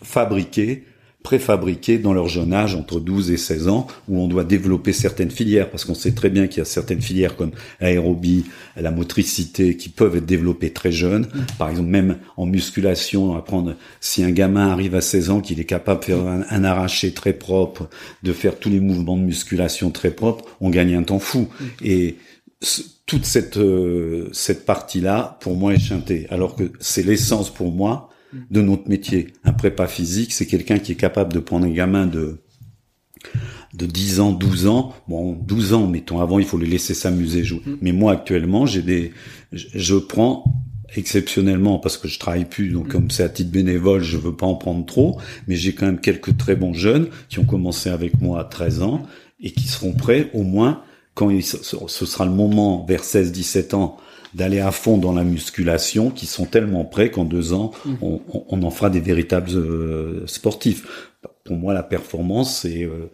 fabriqués, 0.03 0.85
préfabriqués 1.23 1.99
dans 1.99 2.13
leur 2.13 2.27
jeune 2.27 2.53
âge, 2.53 2.73
entre 2.73 2.99
12 2.99 3.31
et 3.31 3.37
16 3.37 3.67
ans, 3.67 3.87
où 4.07 4.19
on 4.19 4.27
doit 4.27 4.43
développer 4.43 4.91
certaines 4.91 5.29
filières, 5.29 5.69
parce 5.69 5.85
qu'on 5.85 5.93
sait 5.93 6.13
très 6.13 6.29
bien 6.29 6.47
qu'il 6.47 6.59
y 6.59 6.61
a 6.61 6.65
certaines 6.65 7.01
filières 7.01 7.35
comme 7.35 7.51
l'aérobie, 7.79 8.45
la 8.75 8.91
motricité, 8.91 9.77
qui 9.77 9.89
peuvent 9.89 10.15
être 10.15 10.25
développées 10.25 10.71
très 10.71 10.91
jeunes. 10.91 11.27
Par 11.59 11.69
exemple, 11.69 11.89
même 11.89 12.17
en 12.37 12.45
musculation, 12.45 13.35
apprendre, 13.35 13.75
si 13.99 14.23
un 14.23 14.31
gamin 14.31 14.69
arrive 14.69 14.95
à 14.95 15.01
16 15.01 15.29
ans, 15.29 15.41
qu'il 15.41 15.59
est 15.59 15.65
capable 15.65 15.99
de 15.99 16.05
faire 16.05 16.25
un, 16.25 16.63
arraché 16.63 17.13
très 17.13 17.33
propre, 17.33 17.89
de 18.23 18.33
faire 18.33 18.57
tous 18.57 18.69
les 18.69 18.79
mouvements 18.79 19.17
de 19.17 19.23
musculation 19.23 19.91
très 19.91 20.11
propres, 20.11 20.45
on 20.59 20.69
gagne 20.69 20.95
un 20.95 21.03
temps 21.03 21.19
fou. 21.19 21.49
Et 21.83 22.17
toute 23.11 23.25
cette 23.25 23.57
euh, 23.57 24.29
cette 24.31 24.65
partie-là, 24.65 25.37
pour 25.41 25.57
moi, 25.57 25.73
est 25.73 25.79
chantée. 25.79 26.27
Alors 26.29 26.55
que 26.55 26.71
c'est 26.79 27.03
l'essence 27.03 27.53
pour 27.53 27.73
moi 27.73 28.09
de 28.49 28.61
notre 28.61 28.87
métier. 28.87 29.33
Un 29.43 29.51
prépa 29.51 29.85
physique, 29.87 30.31
c'est 30.31 30.45
quelqu'un 30.45 30.79
qui 30.79 30.93
est 30.93 30.95
capable 30.95 31.33
de 31.33 31.39
prendre 31.39 31.65
un 31.65 31.71
gamin 31.71 32.07
de 32.07 32.37
de 33.73 33.85
10 33.85 34.21
ans, 34.21 34.31
12 34.31 34.67
ans. 34.67 34.93
Bon, 35.09 35.33
12 35.33 35.73
ans, 35.73 35.87
mettons. 35.87 36.21
Avant, 36.21 36.39
il 36.39 36.45
faut 36.45 36.57
le 36.57 36.65
laisser 36.65 36.93
s'amuser, 36.93 37.43
jouer. 37.43 37.59
Mm. 37.65 37.77
Mais 37.81 37.91
moi, 37.91 38.13
actuellement, 38.13 38.65
j'ai 38.65 38.81
des, 38.81 39.11
je 39.51 39.95
prends 39.95 40.45
exceptionnellement 40.95 41.77
parce 41.77 41.97
que 41.97 42.07
je 42.07 42.17
travaille 42.17 42.45
plus, 42.45 42.69
donc 42.69 42.87
comme 42.87 43.11
c'est 43.11 43.23
à 43.23 43.29
titre 43.29 43.51
bénévole, 43.51 44.03
je 44.03 44.17
veux 44.17 44.35
pas 44.35 44.45
en 44.45 44.55
prendre 44.55 44.85
trop, 44.85 45.19
mais 45.47 45.55
j'ai 45.55 45.73
quand 45.73 45.85
même 45.85 45.99
quelques 45.99 46.37
très 46.37 46.55
bons 46.55 46.73
jeunes 46.73 47.09
qui 47.27 47.39
ont 47.39 47.45
commencé 47.45 47.89
avec 47.89 48.21
moi 48.21 48.39
à 48.39 48.43
13 48.45 48.81
ans 48.81 49.03
et 49.41 49.51
qui 49.51 49.67
seront 49.67 49.93
prêts 49.93 50.29
au 50.33 50.43
moins 50.43 50.81
quand 51.13 51.29
ce 51.41 52.05
sera 52.05 52.25
le 52.25 52.31
moment 52.31 52.85
vers 52.87 53.03
16-17 53.03 53.75
ans 53.75 53.97
d'aller 54.33 54.59
à 54.59 54.71
fond 54.71 54.97
dans 54.97 55.11
la 55.11 55.23
musculation, 55.23 56.09
qui 56.09 56.25
sont 56.25 56.45
tellement 56.45 56.85
prêts 56.85 57.11
qu'en 57.11 57.25
deux 57.25 57.53
ans, 57.53 57.71
mmh. 57.85 57.93
on, 58.01 58.21
on, 58.49 58.63
en 58.63 58.71
fera 58.71 58.89
des 58.89 59.01
véritables 59.01 59.51
euh, 59.53 60.25
sportifs. 60.25 61.09
Pour 61.43 61.57
moi, 61.57 61.73
la 61.73 61.83
performance, 61.83 62.61
c'est 62.61 62.83
euh, 62.83 63.09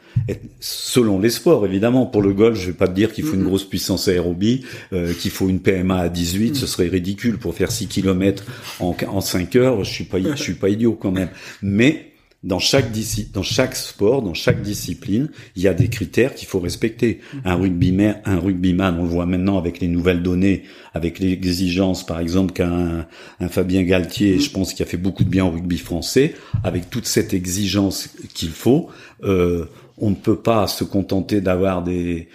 selon 0.60 1.20
les 1.20 1.30
sports, 1.30 1.66
évidemment. 1.66 2.06
Pour 2.06 2.22
le 2.22 2.34
golf, 2.34 2.60
je 2.60 2.68
vais 2.68 2.77
pas 2.77 2.88
te 2.88 2.94
dire 2.94 3.13
qu'il 3.13 3.24
faut 3.24 3.34
une 3.34 3.42
mmh. 3.42 3.48
grosse 3.48 3.63
puissance 3.63 4.08
aérobie, 4.08 4.63
euh, 4.94 5.13
qu'il 5.13 5.32
faut 5.32 5.50
une 5.50 5.60
PMA 5.60 5.98
à 5.98 6.10
18, 6.10 6.51
mmh. 6.51 6.56
ce 6.56 6.68
serait 6.68 6.88
ridicule 6.88 7.39
pour 7.39 7.56
faire 7.56 7.72
6 7.72 7.88
km 7.88 8.44
en, 8.80 8.96
en 9.08 9.22
5 9.22 9.56
heures. 9.56 9.84
Je 9.84 9.92
suis 9.92 10.04
pas, 10.04 10.20
je 10.20 10.36
suis 10.36 10.54
pas 10.54 10.70
idiot 10.70 10.94
quand 11.00 11.12
même. 11.12 11.30
Mais 11.63 12.12
dans 12.44 12.60
chaque 12.60 12.91
dans 13.34 13.44
chaque 13.44 13.75
sport, 13.75 14.22
dans 14.22 14.34
chaque 14.34 14.62
discipline, 14.62 15.29
il 15.56 15.63
y 15.63 15.67
a 15.67 15.74
des 15.74 15.89
critères 15.89 16.36
qu'il 16.36 16.48
faut 16.48 16.60
respecter. 16.60 17.20
Un 17.44 17.56
rugbyman, 17.56 18.22
un 18.25 18.39
rugbyman, 18.39 19.00
on 19.00 19.03
le 19.03 19.10
voit 19.10 19.25
maintenant 19.25 19.58
avec 19.58 19.79
les 19.79 19.88
nouvelles 19.88 20.22
données, 20.22 20.63
avec 20.94 21.20
l'exigence, 21.20 22.06
par 22.06 22.20
exemple, 22.20 22.53
qu'un 22.53 23.08
un 23.39 23.48
Fabien 23.50 23.84
Galtier, 23.84 24.39
je 24.39 24.51
pense, 24.51 24.74
qui 24.74 24.84
a 24.84 24.86
fait 24.86 24.98
beaucoup 24.98 25.24
de 25.24 25.29
bien 25.29 25.46
au 25.46 25.50
rugby 25.50 25.77
français, 25.77 26.36
avec 26.63 26.89
toute 26.89 27.08
cette 27.08 27.34
exigence 27.34 28.10
qu'il 28.34 28.50
faut, 28.50 28.89
euh, 29.24 29.65
on 29.98 30.12
ne 30.12 30.15
peut 30.15 30.38
pas 30.38 30.67
se 30.67 30.84
contenter 30.84 31.41
d'avoir 31.41 31.84
des 31.84 32.27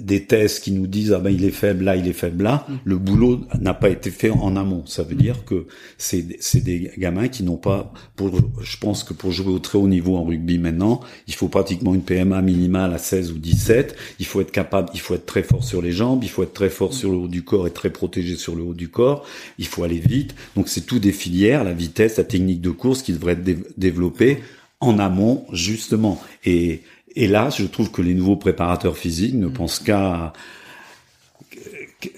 des 0.00 0.24
tests 0.24 0.62
qui 0.62 0.72
nous 0.72 0.86
disent 0.86 1.12
ah 1.12 1.18
ben 1.18 1.30
il 1.30 1.44
est 1.44 1.50
faible 1.50 1.84
là, 1.84 1.96
il 1.96 2.08
est 2.08 2.12
faible 2.12 2.44
là. 2.44 2.66
Mm. 2.68 2.74
Le 2.84 2.98
boulot 2.98 3.40
n'a 3.60 3.74
pas 3.74 3.90
été 3.90 4.10
fait 4.10 4.30
en 4.30 4.56
amont. 4.56 4.84
Ça 4.86 5.02
veut 5.02 5.14
dire 5.14 5.44
que 5.44 5.66
c'est 5.98 6.24
c'est 6.40 6.62
des 6.62 6.90
gamins 6.98 7.28
qui 7.28 7.42
n'ont 7.42 7.56
pas 7.56 7.92
pour 8.16 8.30
je 8.62 8.76
pense 8.78 9.04
que 9.04 9.14
pour 9.14 9.32
jouer 9.32 9.52
au 9.52 9.58
très 9.58 9.78
haut 9.78 9.88
niveau 9.88 10.16
en 10.16 10.24
rugby 10.24 10.58
maintenant, 10.58 11.00
il 11.26 11.34
faut 11.34 11.48
pratiquement 11.48 11.94
une 11.94 12.02
PMA 12.02 12.42
minimale 12.42 12.92
à 12.92 12.98
16 12.98 13.32
ou 13.32 13.38
17. 13.38 13.96
Il 14.18 14.26
faut 14.26 14.40
être 14.40 14.52
capable, 14.52 14.90
il 14.94 15.00
faut 15.00 15.14
être 15.14 15.26
très 15.26 15.42
fort 15.42 15.64
sur 15.64 15.82
les 15.82 15.92
jambes, 15.92 16.22
il 16.22 16.30
faut 16.30 16.42
être 16.42 16.54
très 16.54 16.70
fort 16.70 16.94
sur 16.94 17.10
le 17.10 17.16
haut 17.16 17.28
du 17.28 17.44
corps 17.44 17.66
et 17.66 17.72
très 17.72 17.90
protégé 17.90 18.36
sur 18.36 18.54
le 18.54 18.62
haut 18.62 18.74
du 18.74 18.88
corps. 18.88 19.24
Il 19.58 19.66
faut 19.66 19.84
aller 19.84 19.98
vite. 19.98 20.34
Donc 20.56 20.68
c'est 20.68 20.86
tout 20.86 20.98
des 20.98 21.12
filières, 21.12 21.64
la 21.64 21.72
vitesse, 21.72 22.16
la 22.16 22.24
technique 22.24 22.60
de 22.60 22.70
course 22.70 23.02
qui 23.02 23.12
devraient 23.12 23.32
être 23.32 23.78
développées 23.78 24.38
en 24.80 24.98
amont 24.98 25.46
justement 25.52 26.20
et 26.44 26.82
et 27.16 27.28
là, 27.28 27.50
je 27.50 27.64
trouve 27.64 27.90
que 27.90 28.02
les 28.02 28.14
nouveaux 28.14 28.36
préparateurs 28.36 28.96
physiques 28.96 29.34
ne 29.34 29.48
pensent 29.48 29.78
qu'à 29.78 30.32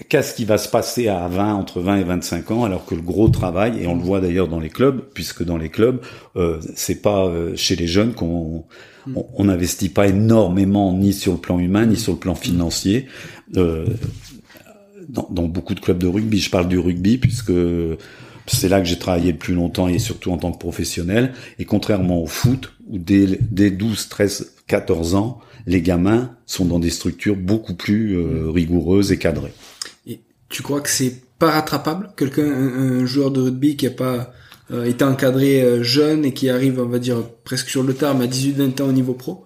qu'à 0.09 0.21
ce 0.21 0.33
qui 0.33 0.45
va 0.45 0.57
se 0.57 0.67
passer 0.67 1.07
à 1.07 1.27
20, 1.27 1.53
entre 1.53 1.81
20 1.81 1.97
et 1.97 2.03
25 2.03 2.51
ans, 2.51 2.63
alors 2.63 2.85
que 2.85 2.95
le 2.95 3.01
gros 3.01 3.29
travail, 3.29 3.81
et 3.81 3.87
on 3.87 3.95
le 3.95 4.01
voit 4.01 4.19
d'ailleurs 4.19 4.47
dans 4.47 4.59
les 4.59 4.69
clubs, 4.69 5.01
puisque 5.13 5.43
dans 5.43 5.57
les 5.57 5.69
clubs, 5.69 6.01
euh, 6.35 6.59
c'est 6.75 7.01
pas 7.01 7.25
euh, 7.25 7.55
chez 7.55 7.75
les 7.75 7.87
jeunes 7.87 8.13
qu'on 8.13 8.65
on 9.35 9.45
n'investit 9.45 9.87
pas 9.87 10.07
énormément 10.07 10.91
ni 10.91 11.13
sur 11.13 11.31
le 11.31 11.37
plan 11.37 11.59
humain 11.59 11.85
ni 11.85 11.95
sur 11.95 12.11
le 12.11 12.19
plan 12.19 12.35
financier. 12.35 13.07
Euh, 13.55 13.85
dans, 15.07 15.29
dans, 15.31 15.43
beaucoup 15.43 15.75
de 15.75 15.79
clubs 15.79 15.97
de 15.97 16.07
rugby, 16.07 16.39
je 16.39 16.49
parle 16.49 16.67
du 16.67 16.77
rugby 16.77 17.17
puisque 17.17 17.53
c'est 18.47 18.67
là 18.67 18.81
que 18.81 18.85
j'ai 18.87 18.97
travaillé 18.97 19.31
le 19.31 19.37
plus 19.37 19.53
longtemps 19.53 19.87
et 19.87 19.99
surtout 19.99 20.33
en 20.33 20.37
tant 20.37 20.51
que 20.51 20.57
professionnel. 20.57 21.31
Et 21.57 21.63
contrairement 21.63 22.21
au 22.21 22.25
foot, 22.25 22.73
où 22.87 22.97
dès, 22.97 23.39
dès 23.49 23.71
12, 23.71 24.09
13, 24.09 24.56
14 24.67 25.15
ans, 25.15 25.39
les 25.65 25.81
gamins 25.81 26.31
sont 26.45 26.65
dans 26.65 26.79
des 26.79 26.89
structures 26.89 27.35
beaucoup 27.35 27.73
plus 27.73 28.17
euh, 28.17 28.49
rigoureuses 28.49 29.11
et 29.11 29.17
cadrées. 29.17 29.53
Et 30.05 30.19
tu 30.49 30.61
crois 30.61 30.81
que 30.81 30.89
c'est 30.89 31.21
pas 31.39 31.51
rattrapable? 31.51 32.09
Quelqu'un, 32.17 32.45
un, 32.45 33.05
joueur 33.05 33.31
de 33.31 33.41
rugby 33.41 33.75
qui 33.75 33.87
a 33.87 33.91
pas 33.91 34.33
euh, 34.71 34.85
été 34.85 35.03
encadré 35.03 35.61
euh, 35.61 35.83
jeune 35.83 36.25
et 36.25 36.33
qui 36.33 36.49
arrive, 36.49 36.79
on 36.79 36.87
va 36.87 36.99
dire, 36.99 37.23
presque 37.43 37.69
sur 37.69 37.83
le 37.83 37.93
terme 37.93 38.21
à 38.21 38.27
18-20 38.27 38.81
ans 38.81 38.87
au 38.87 38.93
niveau 38.93 39.13
pro? 39.13 39.45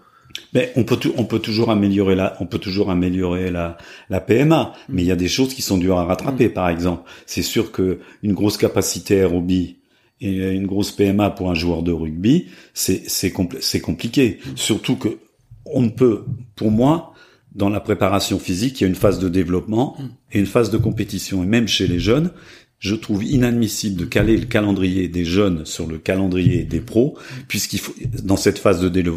Mais 0.53 0.71
on 0.75 0.83
peut 0.83 0.97
on 1.17 1.25
peut 1.25 1.39
toujours 1.39 1.71
améliorer 1.71 2.15
la 2.15 2.37
on 2.39 2.45
peut 2.45 2.57
toujours 2.57 2.89
améliorer 2.89 3.51
la 3.51 3.77
la 4.09 4.21
PMA, 4.21 4.73
mm. 4.87 4.93
mais 4.93 5.01
il 5.01 5.05
y 5.05 5.11
a 5.11 5.17
des 5.17 5.27
choses 5.27 5.53
qui 5.53 5.61
sont 5.61 5.77
dures 5.77 5.97
à 5.97 6.05
rattraper. 6.05 6.47
Mm. 6.47 6.53
Par 6.53 6.69
exemple, 6.69 7.03
c'est 7.25 7.41
sûr 7.41 7.71
que 7.71 7.99
une 8.23 8.33
grosse 8.33 8.57
capacité 8.57 9.19
aérobie 9.19 9.80
et 10.21 10.51
une 10.51 10.67
grosse 10.67 10.91
PMA 10.91 11.31
pour 11.31 11.49
un 11.49 11.55
joueur 11.55 11.83
de 11.83 11.91
rugby, 11.91 12.45
c'est 12.73 13.03
c'est 13.07 13.33
c'est 13.59 13.81
compliqué. 13.81 14.39
Mm. 14.45 14.49
Surtout 14.55 14.95
que 14.95 15.19
on 15.65 15.81
ne 15.81 15.89
peut, 15.89 16.25
pour 16.55 16.71
moi, 16.71 17.13
dans 17.53 17.69
la 17.69 17.79
préparation 17.79 18.39
physique, 18.39 18.79
il 18.79 18.83
y 18.83 18.85
a 18.85 18.89
une 18.89 18.95
phase 18.95 19.19
de 19.19 19.29
développement 19.29 19.97
et 20.31 20.39
une 20.39 20.45
phase 20.45 20.71
de 20.71 20.77
compétition. 20.77 21.43
Et 21.43 21.45
même 21.45 21.67
chez 21.67 21.87
les 21.87 21.99
jeunes, 21.99 22.31
je 22.79 22.95
trouve 22.95 23.23
inadmissible 23.23 23.95
de 23.99 24.05
caler 24.05 24.37
le 24.37 24.45
calendrier 24.45 25.07
des 25.07 25.25
jeunes 25.25 25.65
sur 25.65 25.85
le 25.85 25.97
calendrier 25.99 26.63
des 26.63 26.79
pros, 26.79 27.17
puisqu'il 27.47 27.79
faut 27.79 27.93
dans 28.23 28.37
cette 28.37 28.57
phase 28.57 28.81
de 28.81 29.13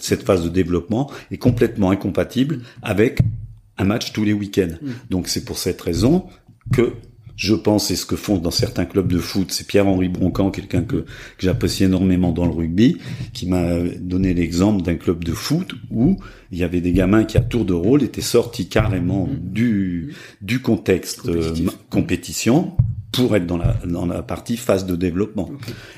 cette 0.00 0.22
phase 0.22 0.44
de 0.44 0.48
développement 0.48 1.10
est 1.30 1.38
complètement 1.38 1.90
incompatible 1.90 2.60
avec 2.80 3.20
un 3.76 3.84
match 3.84 4.12
tous 4.12 4.24
les 4.24 4.32
week-ends. 4.32 4.76
Mm. 4.80 4.90
Donc 5.10 5.28
c'est 5.28 5.44
pour 5.44 5.58
cette 5.58 5.80
raison 5.80 6.26
que 6.72 6.92
je 7.36 7.54
pense, 7.54 7.90
et 7.90 7.96
ce 7.96 8.06
que 8.06 8.16
font 8.16 8.38
dans 8.38 8.50
certains 8.50 8.84
clubs 8.84 9.10
de 9.10 9.18
foot, 9.18 9.50
c'est 9.50 9.66
Pierre-Henri 9.66 10.08
Broncan, 10.08 10.50
quelqu'un 10.50 10.82
que, 10.82 10.96
que 10.96 11.06
j'apprécie 11.38 11.84
énormément 11.84 12.32
dans 12.32 12.44
le 12.44 12.52
rugby, 12.52 12.98
qui 13.32 13.46
m'a 13.46 13.78
donné 14.00 14.34
l'exemple 14.34 14.82
d'un 14.82 14.96
club 14.96 15.24
de 15.24 15.32
foot 15.32 15.74
où 15.90 16.18
il 16.50 16.58
y 16.58 16.64
avait 16.64 16.80
des 16.80 16.92
gamins 16.92 17.24
qui, 17.24 17.38
à 17.38 17.40
tour 17.40 17.64
de 17.64 17.72
rôle, 17.72 18.02
étaient 18.02 18.20
sortis 18.20 18.68
carrément 18.68 19.26
mm. 19.26 19.38
du, 19.40 20.14
du 20.40 20.60
contexte 20.60 21.28
euh, 21.28 21.54
compétition 21.90 22.76
pour 23.12 23.36
être 23.36 23.46
dans 23.46 23.58
la, 23.58 23.76
dans 23.84 24.06
la 24.06 24.22
partie 24.22 24.56
phase 24.56 24.86
de 24.86 24.96
développement. 24.96 25.50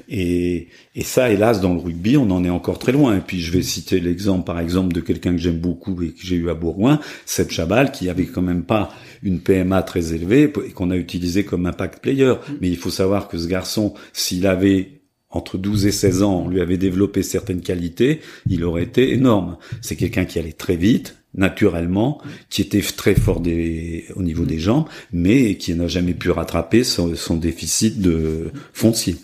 Et, 0.09 0.69
et 0.97 1.05
ça, 1.05 1.31
hélas, 1.31 1.61
dans 1.61 1.73
le 1.73 1.81
rugby, 1.81 2.17
on 2.17 2.29
en 2.31 2.45
est 2.45 2.51
encore 2.51 2.81
très 2.81 2.93
loin. 2.93 3.17
Et 3.17 3.21
puis, 3.21 3.41
je 3.41 3.53
vais 3.53 3.63
citer 3.63 4.01
l'exemple, 4.01 4.45
par 4.45 4.59
exemple, 4.59 4.93
de 4.93 5.01
quelqu'un 5.01 5.33
que 5.33 5.41
j'aime 5.41 5.59
beaucoup 5.59 6.03
et 6.03 6.09
que 6.09 6.21
j'ai 6.21 6.37
eu 6.37 6.51
à 6.51 6.55
Bourgoin, 6.55 7.01
Seb 7.25 7.51
Chabal, 7.51 7.93
qui 7.93 8.11
avait 8.11 8.27
quand 8.27 8.43
même 8.43 8.65
pas 8.65 8.93
une 9.23 9.41
PMA 9.41 9.83
très 9.83 10.13
élevée 10.13 10.53
et 10.67 10.73
qu'on 10.73 10.91
a 10.91 10.97
utilisé 10.97 11.45
comme 11.45 11.67
impact 11.67 12.03
player. 12.03 12.35
Mm. 12.35 12.55
Mais 12.61 12.69
il 12.69 12.77
faut 12.77 12.91
savoir 12.91 13.29
que 13.29 13.39
ce 13.39 13.47
garçon, 13.47 13.95
s'il 14.13 14.47
avait 14.47 15.01
entre 15.31 15.59
12 15.59 15.87
et 15.87 15.93
16 15.93 16.23
ans, 16.23 16.45
on 16.47 16.49
lui 16.49 16.61
avait 16.61 16.77
développé 16.77 17.23
certaines 17.23 17.61
qualités, 17.61 18.21
il 18.49 18.65
aurait 18.65 18.85
été 18.85 19.13
énorme. 19.13 19.57
C'est 19.81 19.97
quelqu'un 19.97 20.25
qui 20.25 20.39
allait 20.39 20.53
très 20.53 20.77
vite, 20.77 21.17
naturellement, 21.35 22.21
qui 22.51 22.63
était 22.63 22.81
très 22.81 23.15
fort 23.15 23.41
des, 23.41 24.07
au 24.17 24.23
niveau 24.23 24.45
des 24.45 24.59
jambes, 24.59 24.87
mais 25.13 25.57
qui 25.57 25.75
n'a 25.75 25.89
jamais 25.89 26.15
pu 26.15 26.31
rattraper 26.31 26.85
son, 26.85 27.15
son, 27.17 27.37
déficit 27.37 28.01
de 28.01 28.53
foncier. 28.73 29.17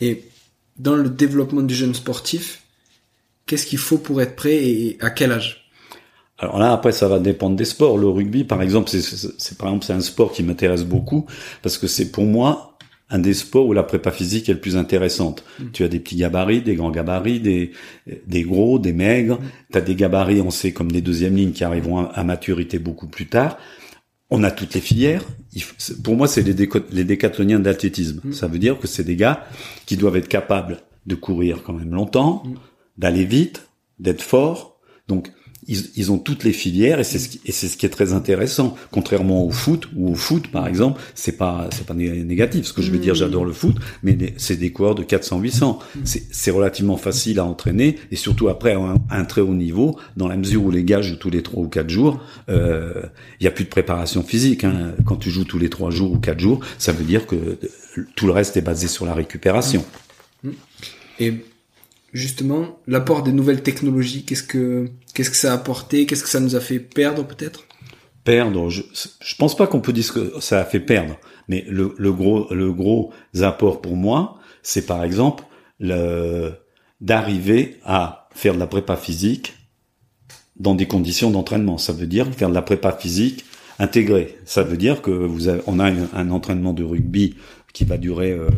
Et 0.00 0.24
dans 0.78 0.96
le 0.96 1.08
développement 1.08 1.62
du 1.62 1.74
jeune 1.74 1.94
sportif, 1.94 2.62
qu'est-ce 3.46 3.66
qu'il 3.66 3.78
faut 3.78 3.98
pour 3.98 4.20
être 4.20 4.36
prêt 4.36 4.56
et 4.56 4.96
à 5.00 5.10
quel 5.10 5.32
âge? 5.32 5.70
Alors 6.38 6.58
là, 6.58 6.72
après, 6.72 6.92
ça 6.92 7.06
va 7.06 7.18
dépendre 7.18 7.54
des 7.54 7.66
sports. 7.66 7.98
Le 7.98 8.08
rugby, 8.08 8.44
par 8.44 8.62
exemple, 8.62 8.88
c'est 8.88 9.58
par 9.58 9.68
exemple 9.68 9.84
c'est 9.84 9.92
un 9.92 10.00
sport 10.00 10.32
qui 10.32 10.42
m'intéresse 10.42 10.84
beaucoup 10.84 11.26
parce 11.62 11.76
que 11.76 11.86
c'est 11.86 12.10
pour 12.10 12.24
moi 12.24 12.69
un 13.10 13.18
des 13.18 13.34
sports 13.34 13.66
où 13.66 13.72
la 13.72 13.82
prépa 13.82 14.12
physique 14.12 14.48
est 14.48 14.54
le 14.54 14.60
plus 14.60 14.76
intéressante. 14.76 15.44
Mm. 15.58 15.64
Tu 15.72 15.84
as 15.84 15.88
des 15.88 15.98
petits 15.98 16.16
gabarits, 16.16 16.62
des 16.62 16.76
grands 16.76 16.90
gabarits, 16.90 17.40
des, 17.40 17.72
des 18.26 18.42
gros, 18.42 18.78
des 18.78 18.92
maigres. 18.92 19.40
Mm. 19.40 19.44
Tu 19.72 19.78
as 19.78 19.80
des 19.80 19.94
gabarits, 19.96 20.40
on 20.40 20.50
sait, 20.50 20.72
comme 20.72 20.92
des 20.92 21.00
deuxièmes 21.00 21.36
lignes 21.36 21.52
qui 21.52 21.64
arriveront 21.64 22.06
à, 22.06 22.24
maturité 22.24 22.78
beaucoup 22.78 23.08
plus 23.08 23.26
tard. 23.26 23.58
On 24.30 24.44
a 24.44 24.52
toutes 24.52 24.74
les 24.74 24.80
filières. 24.80 25.24
pour 26.04 26.16
moi, 26.16 26.28
c'est 26.28 26.42
les, 26.42 26.68
les 26.92 27.04
décathloniens 27.04 27.58
d'athlétisme. 27.58 28.20
Mm. 28.22 28.32
Ça 28.32 28.46
veut 28.46 28.58
dire 28.58 28.78
que 28.78 28.86
c'est 28.86 29.04
des 29.04 29.16
gars 29.16 29.44
qui 29.86 29.96
doivent 29.96 30.16
être 30.16 30.28
capables 30.28 30.78
de 31.06 31.14
courir 31.16 31.62
quand 31.64 31.72
même 31.72 31.92
longtemps, 31.92 32.44
d'aller 32.96 33.24
vite, 33.24 33.66
d'être 33.98 34.22
forts. 34.22 34.78
Donc, 35.08 35.32
ils, 35.70 36.10
ont 36.10 36.18
toutes 36.18 36.44
les 36.44 36.52
filières 36.52 36.98
et 36.98 37.04
c'est 37.04 37.18
ce 37.18 37.28
qui, 37.28 37.40
et 37.44 37.52
c'est 37.52 37.68
ce 37.68 37.76
qui 37.76 37.86
est 37.86 37.90
très 37.90 38.12
intéressant. 38.12 38.76
Contrairement 38.90 39.44
au 39.44 39.50
foot 39.50 39.88
ou 39.94 40.10
au 40.10 40.14
foot 40.14 40.48
par 40.48 40.66
exemple, 40.66 41.00
c'est 41.14 41.36
pas 41.36 41.68
c'est 41.72 41.86
pas 41.86 41.94
négatif. 41.94 42.66
Ce 42.66 42.72
que 42.72 42.82
je 42.82 42.90
veux 42.90 42.98
dire, 42.98 43.14
j'adore 43.14 43.44
le 43.44 43.52
foot, 43.52 43.76
mais 44.02 44.16
c'est 44.36 44.56
des 44.56 44.72
coureurs 44.72 44.94
de 44.94 45.02
400 45.02 45.40
800. 45.40 45.78
C'est, 46.04 46.24
c'est 46.30 46.50
relativement 46.50 46.96
facile 46.96 47.38
à 47.38 47.44
entraîner 47.44 47.96
et 48.10 48.16
surtout 48.16 48.48
après 48.48 48.72
un, 48.72 48.96
un, 49.10 49.24
très 49.24 49.40
haut 49.40 49.54
niveau 49.54 49.96
dans 50.16 50.28
la 50.28 50.36
mesure 50.36 50.64
où 50.64 50.70
les 50.70 50.84
gars 50.84 51.02
jouent 51.02 51.16
tous 51.16 51.30
les 51.30 51.42
trois 51.42 51.62
ou 51.62 51.68
quatre 51.68 51.90
jours. 51.90 52.20
Euh, 52.48 52.92
il 53.40 53.44
euh, 53.44 53.44
y 53.44 53.46
a 53.46 53.50
plus 53.50 53.64
de 53.64 53.70
préparation 53.70 54.22
physique. 54.22 54.64
Hein. 54.64 54.92
Quand 55.04 55.16
tu 55.16 55.30
joues 55.30 55.44
tous 55.44 55.58
les 55.58 55.70
trois 55.70 55.90
jours 55.90 56.12
ou 56.12 56.18
quatre 56.18 56.40
jours, 56.40 56.60
ça 56.78 56.92
veut 56.92 57.04
dire 57.04 57.26
que 57.26 57.58
tout 58.16 58.26
le 58.26 58.32
reste 58.32 58.56
est 58.56 58.62
basé 58.62 58.88
sur 58.88 59.06
la 59.06 59.14
récupération. 59.14 59.84
Et 61.18 61.34
justement 62.12 62.78
l'apport 62.86 63.22
des 63.22 63.32
nouvelles 63.32 63.62
technologies 63.62 64.24
Qu'est-ce 64.24 64.42
que 64.42 64.90
qu'est-ce 65.14 65.30
que 65.30 65.36
ça 65.36 65.52
a 65.52 65.54
apporté? 65.54 66.06
Qu'est-ce 66.06 66.22
que 66.22 66.28
ça 66.28 66.40
nous 66.40 66.56
a 66.56 66.60
fait 66.60 66.78
perdre 66.78 67.26
peut-être? 67.26 67.66
Perdre, 68.24 68.68
je, 68.68 68.82
je 69.20 69.34
pense 69.36 69.56
pas 69.56 69.66
qu'on 69.66 69.80
peut 69.80 69.92
dire 69.92 70.12
que 70.12 70.34
ça 70.40 70.60
a 70.60 70.64
fait 70.64 70.80
perdre, 70.80 71.16
mais 71.48 71.64
le, 71.68 71.94
le 71.96 72.12
gros 72.12 72.52
le 72.52 72.72
gros 72.72 73.12
apport 73.40 73.80
pour 73.80 73.96
moi, 73.96 74.38
c'est 74.62 74.86
par 74.86 75.04
exemple 75.04 75.44
le 75.78 76.52
d'arriver 77.00 77.78
à 77.84 78.28
faire 78.34 78.54
de 78.54 78.58
la 78.58 78.66
prépa 78.66 78.96
physique 78.96 79.54
dans 80.56 80.74
des 80.74 80.86
conditions 80.86 81.30
d'entraînement. 81.30 81.78
Ça 81.78 81.92
veut 81.92 82.06
dire 82.06 82.26
faire 82.34 82.50
de 82.50 82.54
la 82.54 82.62
prépa 82.62 82.92
physique 82.92 83.44
intégré. 83.78 84.36
Ça 84.44 84.62
veut 84.62 84.76
dire 84.76 85.00
que 85.00 85.10
vous 85.10 85.48
avez, 85.48 85.62
on 85.66 85.78
a 85.80 85.90
un 85.90 86.30
entraînement 86.30 86.74
de 86.74 86.84
rugby 86.84 87.36
qui 87.72 87.84
va 87.84 87.96
durer 87.96 88.32
euh, 88.32 88.50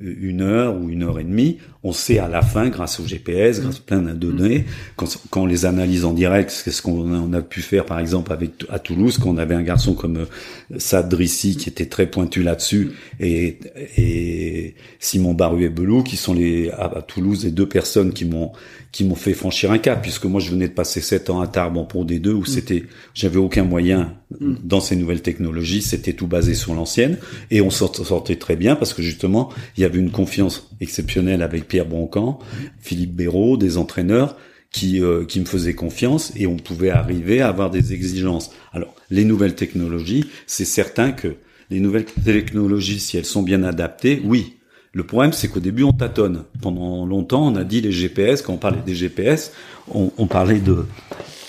une 0.00 0.40
heure 0.40 0.76
ou 0.76 0.88
une 0.88 1.02
heure 1.02 1.18
et 1.18 1.24
demie, 1.24 1.58
on 1.82 1.92
sait 1.92 2.18
à 2.18 2.28
la 2.28 2.42
fin, 2.42 2.68
grâce 2.68 3.00
au 3.00 3.06
GPS, 3.06 3.60
grâce 3.60 3.76
à 3.76 3.80
plein 3.80 4.00
de 4.00 4.12
données, 4.12 4.66
quand, 4.96 5.06
quand 5.30 5.42
on 5.42 5.46
les 5.46 5.64
analyse 5.64 6.04
en 6.04 6.12
direct, 6.12 6.50
c'est 6.50 6.70
ce 6.70 6.82
qu'on 6.82 7.32
a 7.32 7.42
pu 7.42 7.60
faire 7.62 7.86
par 7.86 7.98
exemple 7.98 8.32
avec 8.32 8.64
à 8.68 8.78
Toulouse, 8.78 9.18
quand 9.18 9.30
on 9.30 9.38
avait 9.38 9.54
un 9.54 9.62
garçon 9.62 9.94
comme 9.94 10.18
euh, 10.18 10.78
Sad 10.78 11.08
Drissi 11.08 11.56
qui 11.56 11.68
était 11.68 11.86
très 11.86 12.06
pointu 12.06 12.42
là-dessus, 12.42 12.92
et, 13.18 13.58
et 13.96 14.74
Simon 14.98 15.34
Baruet-Belou, 15.34 16.02
qui 16.02 16.16
sont 16.16 16.34
les 16.34 16.70
à, 16.70 17.02
Toulouse 17.06 17.44
les 17.44 17.50
deux 17.50 17.68
personnes 17.68 18.12
qui 18.12 18.24
m'ont 18.24 18.52
qui 18.92 19.04
m'ont 19.04 19.14
fait 19.14 19.34
franchir 19.34 19.70
un 19.70 19.78
cap, 19.78 20.02
puisque 20.02 20.24
moi 20.24 20.40
je 20.40 20.50
venais 20.50 20.66
de 20.66 20.72
passer 20.72 21.00
sept 21.00 21.30
ans 21.30 21.40
à 21.40 21.46
Tarbes 21.46 21.76
en 21.76 21.84
Pro 21.84 22.04
D2 22.04 22.30
où 22.30 22.40
mm. 22.40 22.46
c'était, 22.46 22.84
j'avais 23.14 23.38
aucun 23.38 23.62
moyen 23.62 24.14
mm. 24.40 24.54
dans 24.64 24.80
ces 24.80 24.96
nouvelles 24.96 25.22
technologies, 25.22 25.80
c'était 25.80 26.12
tout 26.12 26.26
basé 26.26 26.54
sur 26.54 26.74
l'ancienne, 26.74 27.18
et 27.52 27.60
on 27.60 27.70
sortait 27.70 28.36
très 28.36 28.56
bien 28.56 28.74
parce 28.74 28.92
que 28.92 29.02
justement 29.02 29.50
il 29.76 29.82
y 29.82 29.84
avait 29.84 29.89
une 29.96 30.10
confiance 30.10 30.68
exceptionnelle 30.80 31.42
avec 31.42 31.68
Pierre 31.68 31.86
Broncan, 31.86 32.38
Philippe 32.80 33.14
Béraud, 33.14 33.56
des 33.56 33.76
entraîneurs 33.76 34.36
qui, 34.70 35.02
euh, 35.02 35.24
qui 35.24 35.40
me 35.40 35.44
faisaient 35.44 35.74
confiance 35.74 36.32
et 36.36 36.46
on 36.46 36.56
pouvait 36.56 36.90
arriver 36.90 37.40
à 37.40 37.48
avoir 37.48 37.70
des 37.70 37.92
exigences. 37.92 38.52
Alors, 38.72 38.94
les 39.10 39.24
nouvelles 39.24 39.54
technologies, 39.54 40.26
c'est 40.46 40.64
certain 40.64 41.12
que 41.12 41.36
les 41.70 41.80
nouvelles 41.80 42.04
technologies, 42.04 43.00
si 43.00 43.16
elles 43.16 43.24
sont 43.24 43.42
bien 43.42 43.62
adaptées, 43.62 44.20
oui. 44.24 44.56
Le 44.92 45.04
problème, 45.04 45.32
c'est 45.32 45.46
qu'au 45.46 45.60
début, 45.60 45.84
on 45.84 45.92
tâtonne. 45.92 46.44
Pendant 46.60 47.06
longtemps, 47.06 47.46
on 47.46 47.54
a 47.54 47.62
dit 47.62 47.80
les 47.80 47.92
GPS, 47.92 48.42
quand 48.42 48.54
on 48.54 48.58
parlait 48.58 48.82
des 48.84 48.96
GPS, 48.96 49.52
on, 49.88 50.26
parlait 50.26 50.58
de, 50.58 50.84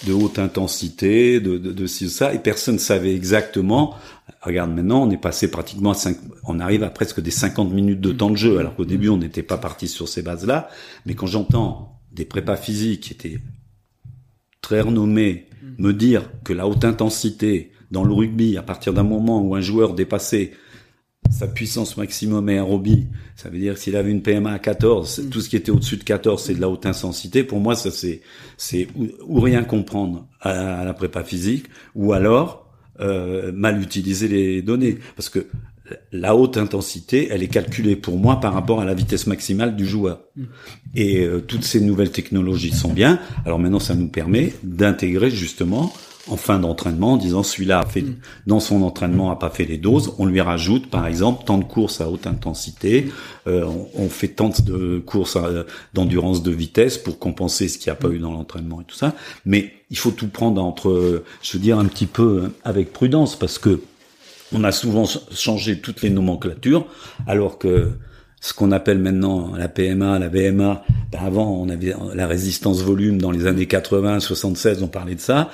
de 0.06 0.14
haute 0.14 0.38
intensité, 0.38 1.40
de, 1.40 1.58
de, 1.58 1.72
de 1.72 1.88
ça, 1.88 2.36
et 2.36 2.40
personne 2.40 2.76
ne 2.76 2.80
savait 2.80 3.16
exactement 3.16 3.96
Regarde, 4.42 4.72
maintenant, 4.72 5.04
on 5.04 5.12
est 5.12 5.18
passé 5.18 5.52
pratiquement 5.52 5.92
à 5.92 5.96
5, 5.96 6.18
on 6.46 6.60
arrive 6.60 6.84
à 6.84 6.90
presque 6.90 7.22
des 7.22 7.32
50 7.32 7.72
minutes 7.72 8.02
de 8.02 8.12
temps 8.12 8.30
de 8.30 8.36
jeu, 8.36 8.58
alors 8.58 8.76
qu'au 8.76 8.86
début, 8.86 9.10
on 9.10 9.18
n'était 9.18 9.44
pas 9.44 9.58
parti 9.58 9.88
sur 9.88 10.08
ces 10.08 10.22
bases-là. 10.22 10.70
Mais 11.06 11.14
quand 11.14 11.28
j'entends 11.28 12.00
des 12.12 12.26
prépas 12.26 12.58
physiques 12.58 13.02
qui 13.02 13.14
étaient 13.14 13.40
très 14.62 14.82
renommés 14.82 15.48
me 15.78 15.94
dire 15.94 16.30
que 16.44 16.54
la 16.54 16.68
haute 16.68 16.86
intensité 16.86 17.72
dans 17.92 18.04
le 18.04 18.14
rugby, 18.14 18.58
à 18.58 18.62
partir 18.62 18.94
d'un 18.94 19.04
moment 19.04 19.42
où 19.42 19.56
un 19.56 19.62
joueur 19.62 19.94
dépassait 19.94 20.52
sa 21.30 21.48
puissance 21.48 21.98
maximum 21.98 22.50
aérobie, 22.50 23.08
ça 23.36 23.50
veut 23.50 23.60
dire 23.60 23.78
s'il 23.78 23.96
avait 23.96 24.12
une 24.12 24.22
PMA 24.22 24.52
à 24.52 24.60
14, 24.60 25.30
tout 25.30 25.42
ce 25.42 25.50
qui 25.50 25.56
était 25.56 25.72
au-dessus 25.72 25.98
de 25.98 26.04
14, 26.04 26.44
c'est 26.44 26.56
de 26.56 26.62
la 26.62 26.70
haute 26.70 26.86
intensité. 26.86 27.44
Pour 27.44 27.60
moi, 27.60 27.76
ça 27.76 27.92
c'est 27.92 28.22
c'est 28.58 28.88
ou, 28.96 29.40
rien 29.40 29.64
comprendre 29.64 30.28
à, 30.40 30.84
la 30.84 30.94
prépa 30.94 31.24
physique, 31.24 31.68
ou 31.96 32.14
alors 32.14 32.61
euh, 33.02 33.52
mal 33.54 33.82
utiliser 33.82 34.28
les 34.28 34.62
données. 34.62 34.98
Parce 35.16 35.30
que 35.30 35.48
la 36.12 36.36
haute 36.36 36.58
intensité, 36.58 37.30
elle 37.32 37.44
est 37.44 37.48
calculée 37.48 37.96
pour 37.96 38.18
moi 38.18 38.40
par 38.40 38.54
rapport 38.54 38.82
à 38.82 38.86
la 38.86 38.94
vitesse 38.94 39.28
maximale 39.28 39.76
du 39.76 39.86
joueur. 39.86 40.22
Et 40.96 41.24
euh, 41.26 41.40
toutes 41.40 41.64
ces 41.64 41.82
nouvelles 41.82 42.12
technologies 42.12 42.72
sont 42.72 42.94
bien. 42.94 43.20
Alors 43.46 43.60
maintenant, 43.60 43.80
ça 43.80 43.96
nous 43.96 44.08
permet 44.08 44.54
d'intégrer 44.64 45.30
justement 45.30 45.94
en 46.28 46.38
fin 46.38 46.60
d'entraînement 46.60 47.14
en 47.14 47.18
disant 47.18 47.44
celui-là 47.44 47.80
a 47.80 47.86
fait 47.86 48.02
mm. 48.02 48.16
dans 48.48 48.60
son 48.60 48.84
entraînement 48.84 49.32
a 49.32 49.38
pas 49.38 49.50
fait 49.50 49.66
les 49.66 49.78
doses, 49.78 50.14
on 50.20 50.26
lui 50.26 50.42
rajoute 50.42 50.90
par 50.90 51.08
exemple 51.08 51.44
tant 51.46 51.58
de 51.58 51.64
courses 51.64 52.02
à 52.02 52.10
haute 52.10 52.28
intensité, 52.28 53.12
euh, 53.48 53.66
on, 53.96 54.10
fait 54.10 54.28
tant 54.28 54.52
de 54.66 55.00
courses 55.00 55.38
d'endurance 55.94 56.44
de 56.44 56.52
vitesse 56.52 56.98
pour 56.98 57.20
compenser 57.20 57.68
ce 57.68 57.78
qu'il 57.78 57.92
n'y 57.92 57.98
a 57.98 58.00
pas 58.00 58.10
mm. 58.10 58.14
eu 58.14 58.20
dans 58.20 58.32
l'entraînement 58.32 58.82
et 58.82 58.86
tout 58.86 58.96
ça. 58.96 59.14
Mais 59.46 59.74
il 59.90 59.98
faut 59.98 60.12
tout 60.12 60.28
prendre 60.28 60.64
entre, 60.64 61.24
je 61.42 61.54
veux 61.54 61.60
dire 61.60 61.80
un 61.80 61.86
petit 61.86 62.06
peu 62.06 62.52
avec 62.64 62.94
prudence 62.94 63.36
parce 63.36 63.58
que 63.58 63.82
on 64.54 64.64
a 64.64 64.72
souvent 64.72 65.06
changé 65.32 65.80
toutes 65.80 66.02
les 66.02 66.10
nomenclatures 66.10 66.86
alors 67.26 67.58
que 67.58 67.92
ce 68.42 68.54
qu'on 68.54 68.72
appelle 68.72 68.98
maintenant 68.98 69.56
la 69.56 69.70
PMA, 69.70 70.20
la 70.20 70.28
VMA, 70.28 70.84
ben 71.12 71.20
avant 71.20 71.52
on 71.52 71.70
avait 71.70 71.94
la 72.14 72.28
résistance 72.28 72.82
volume 72.82 73.22
dans 73.22 73.32
les 73.32 73.46
années 73.46 73.68
80, 73.68 74.20
76, 74.20 74.84
on 74.84 74.88
parlait 74.88 75.16
de 75.16 75.20
ça 75.20 75.52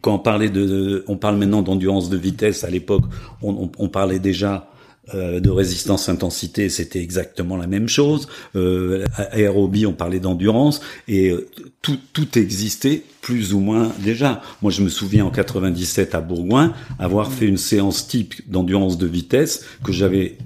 quand 0.00 0.14
on 0.14 0.18
parlait 0.18 0.50
de, 0.50 1.04
on 1.08 1.16
parle 1.16 1.36
maintenant 1.36 1.62
d'endurance 1.62 2.10
de 2.10 2.16
vitesse. 2.16 2.64
À 2.64 2.70
l'époque, 2.70 3.04
on, 3.42 3.70
on, 3.78 3.88
parlait 3.88 4.18
déjà 4.18 4.70
euh, 5.14 5.40
de 5.40 5.50
résistance 5.50 6.08
intensité, 6.08 6.68
c'était 6.68 7.00
exactement 7.00 7.56
la 7.56 7.66
même 7.66 7.88
chose. 7.88 8.28
Euh, 8.54 9.04
aérobie, 9.16 9.86
on 9.86 9.92
parlait 9.92 10.20
d'endurance 10.20 10.80
et 11.08 11.30
euh, 11.30 11.48
tout, 11.82 11.98
tout 12.12 12.38
existait 12.38 13.02
plus 13.20 13.52
ou 13.52 13.60
moins 13.60 13.92
déjà. 13.98 14.40
Moi, 14.62 14.70
je 14.70 14.82
me 14.82 14.88
souviens 14.88 15.24
en 15.24 15.30
97 15.30 16.14
à 16.14 16.20
Bourgoin 16.20 16.74
avoir 16.98 17.32
fait 17.32 17.46
une 17.46 17.56
séance 17.56 18.06
type 18.06 18.34
d'endurance 18.48 18.98
de 18.98 19.06
vitesse 19.06 19.64
que 19.82 19.92
j'avais 19.92 20.38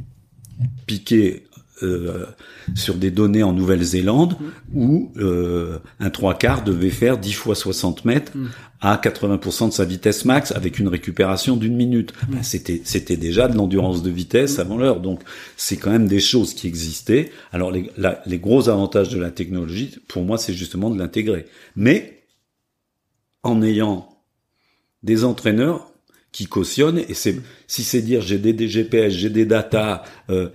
piqué 0.87 1.45
euh, 1.85 2.27
sur 2.75 2.95
des 2.95 3.11
données 3.11 3.43
en 3.43 3.53
Nouvelle-Zélande 3.53 4.37
où 4.75 5.13
euh, 5.17 5.79
un 6.01 6.11
trois 6.11 6.35
quarts 6.35 6.65
devait 6.65 6.91
faire 6.91 7.19
10 7.19 7.33
fois 7.33 7.55
60 7.55 8.05
mètres 8.05 8.33
à 8.81 8.97
80% 8.97 9.69
de 9.69 9.73
sa 9.73 9.85
vitesse 9.85 10.25
max 10.25 10.53
avec 10.53 10.79
une 10.79 10.89
récupération 10.89 11.57
d'une 11.57 11.77
minute. 11.77 12.13
Ben, 12.29 12.43
c'était 12.43 12.81
c'était 12.85 13.17
déjà 13.17 13.49
de 13.49 13.57
l'endurance 13.57 14.03
de 14.03 14.11
vitesse 14.11 14.59
avant 14.59 14.77
l'heure. 14.77 15.01
Donc 15.01 15.21
c'est 15.57 15.77
quand 15.77 15.91
même 15.91 16.09
des 16.09 16.21
choses 16.21 16.55
qui 16.55 16.67
existaient. 16.67 17.31
Alors 17.53 17.71
les, 17.71 17.91
les 18.27 18.39
gros 18.39 18.69
avantages 18.69 19.11
de 19.11 19.19
la 19.19 19.31
technologie, 19.31 19.99
pour 20.09 20.25
moi, 20.25 20.39
c'est 20.39 20.55
justement 20.55 20.91
de 20.91 20.99
l'intégrer. 20.99 21.47
Mais 21.77 22.25
en 23.43 23.63
ayant 23.63 24.09
des 25.03 25.25
entraîneurs 25.25 25.93
qui 26.33 26.47
cautionnent 26.47 26.99
et 26.99 27.15
c'est 27.15 27.41
si 27.67 27.83
c'est 27.83 28.03
dire 28.03 28.21
j'ai 28.21 28.39
des 28.39 28.53
DGPS, 28.53 29.11
j'ai 29.11 29.31
des 29.31 29.47
data, 29.47 30.05
euh, 30.31 30.49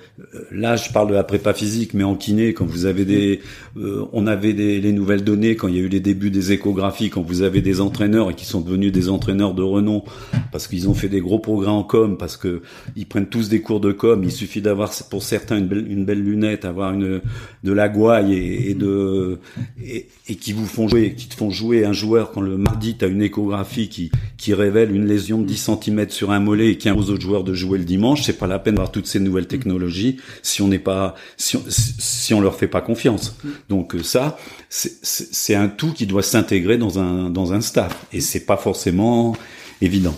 là 0.51 0.75
je 0.75 0.91
parle 0.91 1.09
de 1.09 1.13
la 1.13 1.23
prépa 1.23 1.53
physique, 1.53 1.93
mais 1.93 2.03
en 2.03 2.15
kiné, 2.15 2.53
quand 2.53 2.65
vous 2.65 2.85
avez 2.85 3.05
des, 3.05 3.41
euh, 3.77 4.05
on 4.13 4.27
avait 4.27 4.53
des, 4.53 4.79
les 4.79 4.91
nouvelles 4.91 5.23
données 5.23 5.55
quand 5.55 5.67
il 5.67 5.75
y 5.75 5.79
a 5.79 5.81
eu 5.81 5.87
les 5.87 5.99
débuts 5.99 6.31
des 6.31 6.51
échographies, 6.51 7.09
quand 7.09 7.21
vous 7.21 7.41
avez 7.41 7.61
des 7.61 7.81
entraîneurs 7.81 8.29
et 8.29 8.35
qui 8.35 8.45
sont 8.45 8.61
devenus 8.61 8.91
des 8.91 9.09
entraîneurs 9.09 9.53
de 9.53 9.63
renom 9.63 10.03
parce 10.51 10.67
qu'ils 10.67 10.89
ont 10.89 10.93
fait 10.93 11.09
des 11.09 11.21
gros 11.21 11.39
progrès 11.39 11.71
en 11.71 11.83
com, 11.83 12.17
parce 12.17 12.37
que 12.37 12.61
ils 12.95 13.05
prennent 13.05 13.27
tous 13.27 13.49
des 13.49 13.61
cours 13.61 13.79
de 13.79 13.91
com, 13.91 14.21
il 14.23 14.31
suffit 14.31 14.61
d'avoir 14.61 14.91
pour 15.09 15.23
certains 15.23 15.57
une 15.57 15.67
belle, 15.67 15.91
une 15.91 16.05
belle 16.05 16.21
lunette, 16.21 16.65
avoir 16.65 16.93
une 16.93 17.21
de 17.63 17.71
la 17.73 17.89
gouaille 17.89 18.33
et, 18.33 18.71
et 18.71 18.73
de 18.73 19.39
et, 19.83 20.07
et, 20.27 20.35
qui 20.35 20.53
vous 20.53 20.65
font 20.65 20.87
jouer, 20.87 21.13
qui 21.15 21.27
te 21.27 21.35
font 21.35 21.49
jouer 21.49 21.85
un 21.85 21.93
joueur 21.93 22.31
quand 22.31 22.41
le 22.41 22.57
mardi 22.57 22.95
tu 22.97 23.05
as 23.05 23.07
une 23.07 23.21
échographie 23.21 23.89
qui 23.89 24.11
qui 24.37 24.53
révèle 24.53 24.95
une 24.95 25.05
lésion 25.05 25.39
de 25.39 25.45
10 25.45 25.71
cm 25.83 26.09
sur 26.09 26.31
un 26.31 26.39
mollet 26.39 26.69
et 26.71 26.77
qui 26.77 26.89
impose 26.99 27.11
autres 27.11 27.21
joueurs 27.21 27.43
de 27.43 27.53
jouer 27.53 27.77
le 27.77 27.85
dimanche, 27.85 28.23
c'est 28.23 28.37
pas 28.37 28.47
la 28.47 28.59
peine 28.59 28.75
d'avoir 28.75 28.91
toutes 28.91 29.07
ces 29.07 29.19
nouvelles 29.19 29.47
technologies 29.47 30.17
si 30.41 30.61
on 30.61 30.67
n'est 30.67 30.79
pas, 30.79 31.15
si 31.37 31.55
on, 31.57 31.63
si 31.67 32.33
on 32.33 32.41
leur 32.41 32.55
fait 32.55 32.67
pas 32.67 32.81
confiance. 32.81 33.35
Donc 33.69 33.95
euh, 33.95 34.03
ça, 34.03 34.37
c'est 34.69 35.55
un 35.55 35.67
tout 35.67 35.93
qui 35.93 36.05
doit 36.05 36.23
s'intégrer 36.23 36.77
dans 36.77 36.99
un 36.99 37.29
dans 37.29 37.53
un 37.53 37.61
staff. 37.61 38.05
Et 38.13 38.21
c'est 38.21 38.45
pas 38.45 38.57
forcément 38.57 39.35
évident. 39.81 40.17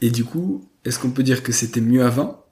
Et 0.00 0.10
du 0.10 0.24
coup, 0.24 0.64
est-ce 0.84 0.98
qu'on 0.98 1.10
peut 1.10 1.22
dire 1.24 1.42
que 1.42 1.52
c'était 1.52 1.80
mieux 1.80 2.04
avant 2.04 2.44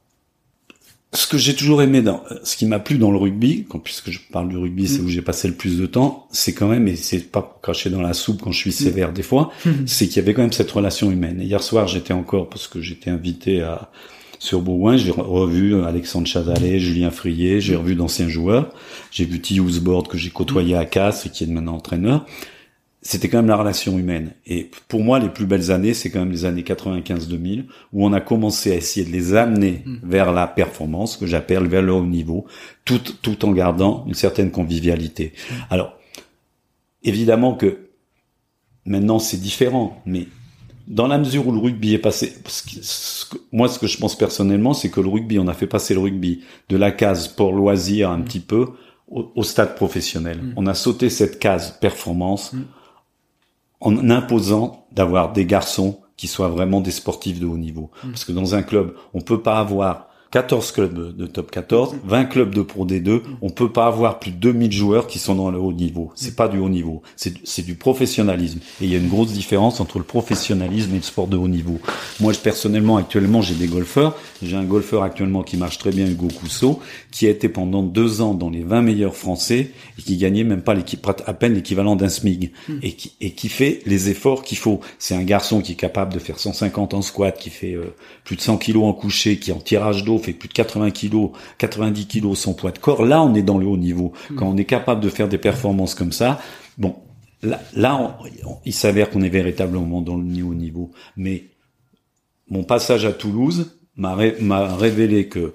ce 1.17 1.27
que 1.27 1.39
j'ai 1.39 1.55
toujours 1.55 1.83
aimé 1.83 2.03
dans 2.03 2.23
ce 2.45 2.57
qui 2.57 2.67
m'a 2.67 2.79
plu 2.79 2.99
dans 2.99 3.11
le 3.11 3.19
rugby, 3.19 3.65
quand, 3.69 3.79
puisque 3.79 4.11
je 4.11 4.21
parle 4.31 4.49
du 4.49 4.57
rugby, 4.57 4.87
c'est 4.87 5.01
mm. 5.01 5.07
où 5.07 5.09
j'ai 5.09 5.23
passé 5.23 5.49
le 5.49 5.55
plus 5.55 5.79
de 5.79 5.87
temps, 5.87 6.27
c'est 6.31 6.53
quand 6.53 6.69
même, 6.69 6.87
et 6.89 6.97
c'est 6.97 7.31
pas 7.31 7.59
cracher 7.63 7.91
dans 7.91 8.03
la 8.03 8.13
soupe 8.13 8.43
quand 8.43 8.53
je 8.53 8.59
suis 8.59 8.73
sévère 8.73 9.13
des 9.13 9.23
fois, 9.23 9.51
mm. 9.65 9.71
c'est 9.87 10.07
qu'il 10.07 10.17
y 10.17 10.21
avait 10.21 10.35
quand 10.35 10.43
même 10.43 10.53
cette 10.53 10.71
relation 10.71 11.11
humaine. 11.11 11.41
hier 11.41 11.63
soir, 11.63 11.89
j'étais 11.89 12.13
encore, 12.13 12.49
parce 12.49 12.69
que 12.69 12.81
j'étais 12.81 13.11
invité 13.11 13.63
à 13.63 13.91
sur 14.39 14.61
Bourgoin, 14.61 14.99
j'ai 14.99 15.13
revu 15.13 15.83
Alexandre 15.83 16.27
Chazalet, 16.27 16.79
Julien 16.79 17.11
Frier, 17.11 17.61
j'ai 17.61 17.75
revu 17.75 17.95
d'anciens 17.95 18.29
joueurs, 18.29 18.69
j'ai 19.11 19.25
vu 19.25 19.41
T. 19.41 19.59
Board 19.81 20.09
que 20.09 20.19
j'ai 20.19 20.29
côtoyé 20.29 20.77
à 20.77 20.85
Casse 20.85 21.25
et 21.25 21.31
qui 21.31 21.45
est 21.45 21.47
maintenant 21.47 21.77
entraîneur 21.77 22.27
c'était 23.07 23.29
quand 23.29 23.39
même 23.39 23.47
la 23.47 23.57
relation 23.57 23.99
humaine. 23.99 24.33
Et 24.47 24.69
pour 24.89 25.03
moi, 25.03 25.21
les 25.21 25.29
plus 25.29 25.47
belles 25.47 25.71
années, 25.71 25.95
c'est 25.95 26.11
quand 26.11 26.19
même 26.19 26.33
les 26.33 26.45
années 26.45 26.63
95-2000, 26.63 27.65
où 27.93 28.05
on 28.05 28.13
a 28.13 28.21
commencé 28.21 28.73
à 28.73 28.75
essayer 28.75 29.07
de 29.07 29.13
les 29.13 29.35
amener 29.35 29.83
mm. 29.85 29.99
vers 30.03 30.33
la 30.33 30.49
performance, 30.49 31.17
que 31.17 31.25
j'appelle 31.25 31.69
vers 31.69 31.83
le 31.83 31.93
haut 31.93 32.05
niveau, 32.05 32.47
tout, 32.85 33.01
tout 33.23 33.45
en 33.45 33.53
gardant 33.53 34.05
une 34.09 34.15
certaine 34.15 34.51
convivialité. 34.51 35.33
Mm. 35.37 35.55
Alors, 35.71 35.93
évidemment 37.05 37.55
que 37.55 37.79
maintenant 38.85 39.21
c'est 39.21 39.41
différent, 39.41 40.03
mais 40.05 40.27
dans 40.89 41.07
la 41.07 41.19
mesure 41.19 41.47
où 41.47 41.53
le 41.53 41.59
rugby 41.59 41.95
est 41.95 41.99
passé, 41.99 42.35
moi 43.53 43.69
ce 43.69 43.79
que 43.79 43.87
je 43.87 43.99
pense 43.99 44.17
personnellement, 44.17 44.75
c'est 44.75 44.91
que 44.91 45.01
le 45.01 45.09
rugby, 45.09 45.39
on 45.39 45.47
a 45.47 45.55
fait 45.55 45.69
passer 45.69 45.95
le 45.95 46.01
rugby 46.01 46.43
de 46.69 46.77
la 46.77 46.91
case 46.91 47.29
pour 47.29 47.53
loisir 47.53 48.11
un 48.11 48.19
mm. 48.19 48.25
petit 48.25 48.41
peu 48.41 48.67
au, 49.09 49.45
stade 49.45 49.77
professionnel. 49.77 50.41
On 50.57 50.67
a 50.67 50.75
sauté 50.75 51.09
cette 51.09 51.39
case 51.39 51.79
performance 51.81 52.53
en 53.81 54.11
imposant 54.11 54.87
d'avoir 54.93 55.33
des 55.33 55.47
garçons 55.47 56.01
qui 56.17 56.29
soient 56.29 56.49
vraiment 56.49 56.81
des 56.81 56.91
sportifs 56.91 57.41
de 57.41 57.47
haut 57.47 57.59
niveau. 57.59 57.91
Mm. 58.03 58.11
Parce 58.11 58.25
que 58.25 58.33
dans 58.33 58.55
un 58.55 58.63
club, 58.63 58.95
on 59.15 59.21
peut 59.21 59.43
pas 59.43 59.59
avoir 59.59 60.06
14 60.31 60.73
clubs 60.73 61.17
de 61.17 61.27
top 61.27 61.51
14, 61.51 61.97
20 62.05 62.25
clubs 62.25 62.55
de 62.55 62.63
Pro 62.63 62.85
D2. 62.85 63.23
On 63.43 63.51
peut 63.51 63.71
pas 63.71 63.87
avoir 63.87 64.19
plus 64.19 64.33
de 64.33 64.37
2000 64.37 64.73
joueurs 64.73 65.07
qui 65.07 65.19
sont 65.19 65.35
dans 65.35 65.51
le 65.51 65.59
haut 65.59 65.73
niveau. 65.73 66.11
C'est 66.15 66.37
pas 66.37 66.49
du 66.49 66.59
haut 66.59 66.69
niveau. 66.69 67.03
C'est 67.17 67.65
du 67.65 67.75
professionnalisme. 67.75 68.59
Et 68.81 68.85
il 68.85 68.93
y 68.93 68.95
a 68.95 68.99
une 68.99 69.09
grosse 69.09 69.33
différence 69.33 69.81
entre 69.81 69.99
le 69.99 70.05
professionnalisme 70.05 70.93
et 70.93 70.97
le 70.97 71.03
sport 71.03 71.29
de 71.29 71.37
haut 71.37 71.49
niveau. 71.49 71.79
Moi, 72.21 72.33
personnellement, 72.43 72.97
actuellement, 72.97 73.41
j'ai 73.41 73.55
des 73.55 73.69
golfeurs. 73.69 74.17
J'ai 74.43 74.57
un 74.57 74.65
golfeur 74.65 75.03
actuellement 75.03 75.43
qui 75.43 75.57
marche 75.57 75.79
très 75.79 75.91
bien, 75.91 76.07
Hugo 76.07 76.29
Cousseau, 76.29 76.81
qui 77.11 77.27
a 77.27 77.31
été 77.31 77.49
pendant 77.49 77.83
deux 77.83 78.21
ans 78.21 78.35
dans 78.35 78.51
les 78.51 78.63
20 78.63 78.83
meilleurs 78.83 79.17
français 79.17 79.71
et 79.99 80.03
qui 80.03 80.17
gagnait 80.17 80.45
même 80.45 80.63
pas 80.63 80.75
l'équipe, 80.75 81.07
à 81.07 81.35
peine 81.35 81.55
l'équivalent 81.55 81.97
d'un 81.97 82.09
SMIG. 82.09 82.53
Et 82.83 82.93
qui, 82.93 83.13
et 83.21 83.31
qui 83.33 83.49
fait 83.49 83.81
les 83.87 84.11
efforts 84.11 84.43
qu'il 84.43 84.59
faut. 84.59 84.81
C'est 84.99 85.15
un 85.15 85.23
garçon 85.23 85.61
qui 85.61 85.73
est 85.73 85.77
capable 85.77 86.13
de 86.13 86.19
faire 86.19 86.39
150 86.39 86.95
en 86.95 87.03
squat, 87.03 87.39
qui 87.39 87.51
fait 87.51 87.75
euh, 87.75 87.95
plus 88.25 88.37
de 88.37 88.41
100 88.41 88.59
kilos 88.59 88.85
en 88.85 88.93
coucher, 88.93 89.39
qui 89.39 89.53
en 89.53 89.61
tirage 89.61 90.05
d'eau 90.05 90.16
fait 90.19 90.33
plus 90.33 90.49
de 90.49 90.55
80 90.55 90.91
kilos, 90.91 91.31
90 91.59 92.07
kilos 92.07 92.39
son 92.39 92.55
poids 92.55 92.73
de 92.73 92.79
corps, 92.79 93.05
là 93.05 93.23
on 93.23 93.35
est 93.35 93.43
dans 93.43 93.59
le 93.59 93.67
haut 93.67 93.77
niveau. 93.77 94.13
Hmm. 94.31 94.37
Quand 94.37 94.49
on 94.49 94.57
est 94.57 94.65
capable 94.65 95.01
de 95.01 95.09
faire 95.09 95.29
des 95.29 95.39
performances 95.39 95.95
comme 95.95 96.13
ça, 96.13 96.41
bon, 96.79 96.97
là, 97.43 97.61
là 97.75 98.19
il 98.65 98.75
s'avère 98.75 99.11
qu'on 99.11 99.23
est 99.23 99.29
véritablement 99.29 100.01
dans 100.01 100.17
le 100.17 100.43
haut 100.43 100.55
niveau. 100.55 100.91
Mais 101.17 101.45
mon 102.49 102.65
passage 102.65 103.05
à 103.05 103.13
Toulouse 103.13 103.73
m'a 103.97 104.15
révélé 104.77 105.29
que 105.29 105.53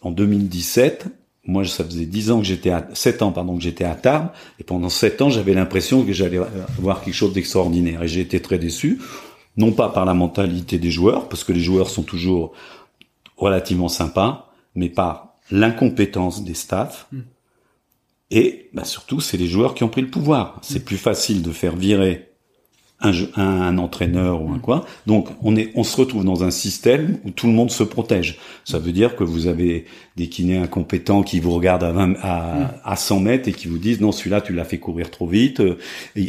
en 0.00 0.10
2017, 0.10 1.06
moi, 1.44 1.64
ça 1.64 1.84
faisait 1.84 2.06
10 2.06 2.30
ans 2.30 2.38
que 2.38 2.46
j'étais 2.46 2.70
à 2.70 2.88
7 2.92 3.22
ans, 3.22 3.32
pardon, 3.32 3.56
que 3.56 3.62
j'étais 3.62 3.84
à 3.84 3.94
Tarbes, 3.94 4.28
et 4.58 4.64
pendant 4.64 4.88
7 4.88 5.22
ans, 5.22 5.30
j'avais 5.30 5.54
l'impression 5.54 6.04
que 6.04 6.12
j'allais 6.12 6.38
voir 6.78 7.02
quelque 7.02 7.14
chose 7.14 7.32
d'extraordinaire, 7.32 8.02
et 8.02 8.08
j'ai 8.08 8.20
été 8.20 8.40
très 8.40 8.58
déçu, 8.58 9.00
non 9.56 9.72
pas 9.72 9.88
par 9.88 10.04
la 10.04 10.14
mentalité 10.14 10.78
des 10.78 10.90
joueurs, 10.90 11.28
parce 11.28 11.44
que 11.44 11.52
les 11.52 11.60
joueurs 11.60 11.88
sont 11.88 12.02
toujours 12.02 12.52
relativement 13.40 13.88
sympa, 13.88 14.46
mais 14.74 14.88
par 14.88 15.34
l'incompétence 15.50 16.44
des 16.44 16.54
staffs. 16.54 17.08
Hmm. 17.10 17.22
Et 18.30 18.70
bah, 18.72 18.84
surtout, 18.84 19.20
c'est 19.20 19.36
les 19.36 19.48
joueurs 19.48 19.74
qui 19.74 19.82
ont 19.82 19.88
pris 19.88 20.02
le 20.02 20.10
pouvoir. 20.10 20.58
C'est 20.62 20.80
hmm. 20.80 20.84
plus 20.84 20.98
facile 20.98 21.42
de 21.42 21.50
faire 21.50 21.74
virer 21.74 22.29
un, 23.00 23.12
un, 23.36 23.78
entraîneur 23.78 24.42
ou 24.42 24.52
un 24.52 24.58
quoi. 24.58 24.84
Donc 25.06 25.28
on 25.42 25.56
est, 25.56 25.70
on 25.74 25.84
se 25.84 25.96
retrouve 25.96 26.24
dans 26.24 26.44
un 26.44 26.50
système 26.50 27.18
où 27.24 27.30
tout 27.30 27.46
le 27.46 27.52
monde 27.52 27.70
se 27.70 27.82
protège. 27.82 28.38
Ça 28.64 28.78
veut 28.78 28.92
dire 28.92 29.16
que 29.16 29.24
vous 29.24 29.46
avez 29.46 29.86
des 30.16 30.28
kinés 30.28 30.58
incompétents 30.58 31.22
qui 31.22 31.40
vous 31.40 31.52
regardent 31.52 31.84
à, 31.84 31.92
20, 31.92 32.14
à, 32.22 32.74
à 32.84 32.96
100 32.96 33.20
mètres 33.20 33.48
et 33.48 33.52
qui 33.52 33.68
vous 33.68 33.78
disent 33.78 34.00
non 34.00 34.12
celui-là 34.12 34.42
tu 34.42 34.52
l'as 34.52 34.64
fait 34.64 34.78
courir 34.78 35.10
trop 35.10 35.26
vite. 35.26 35.62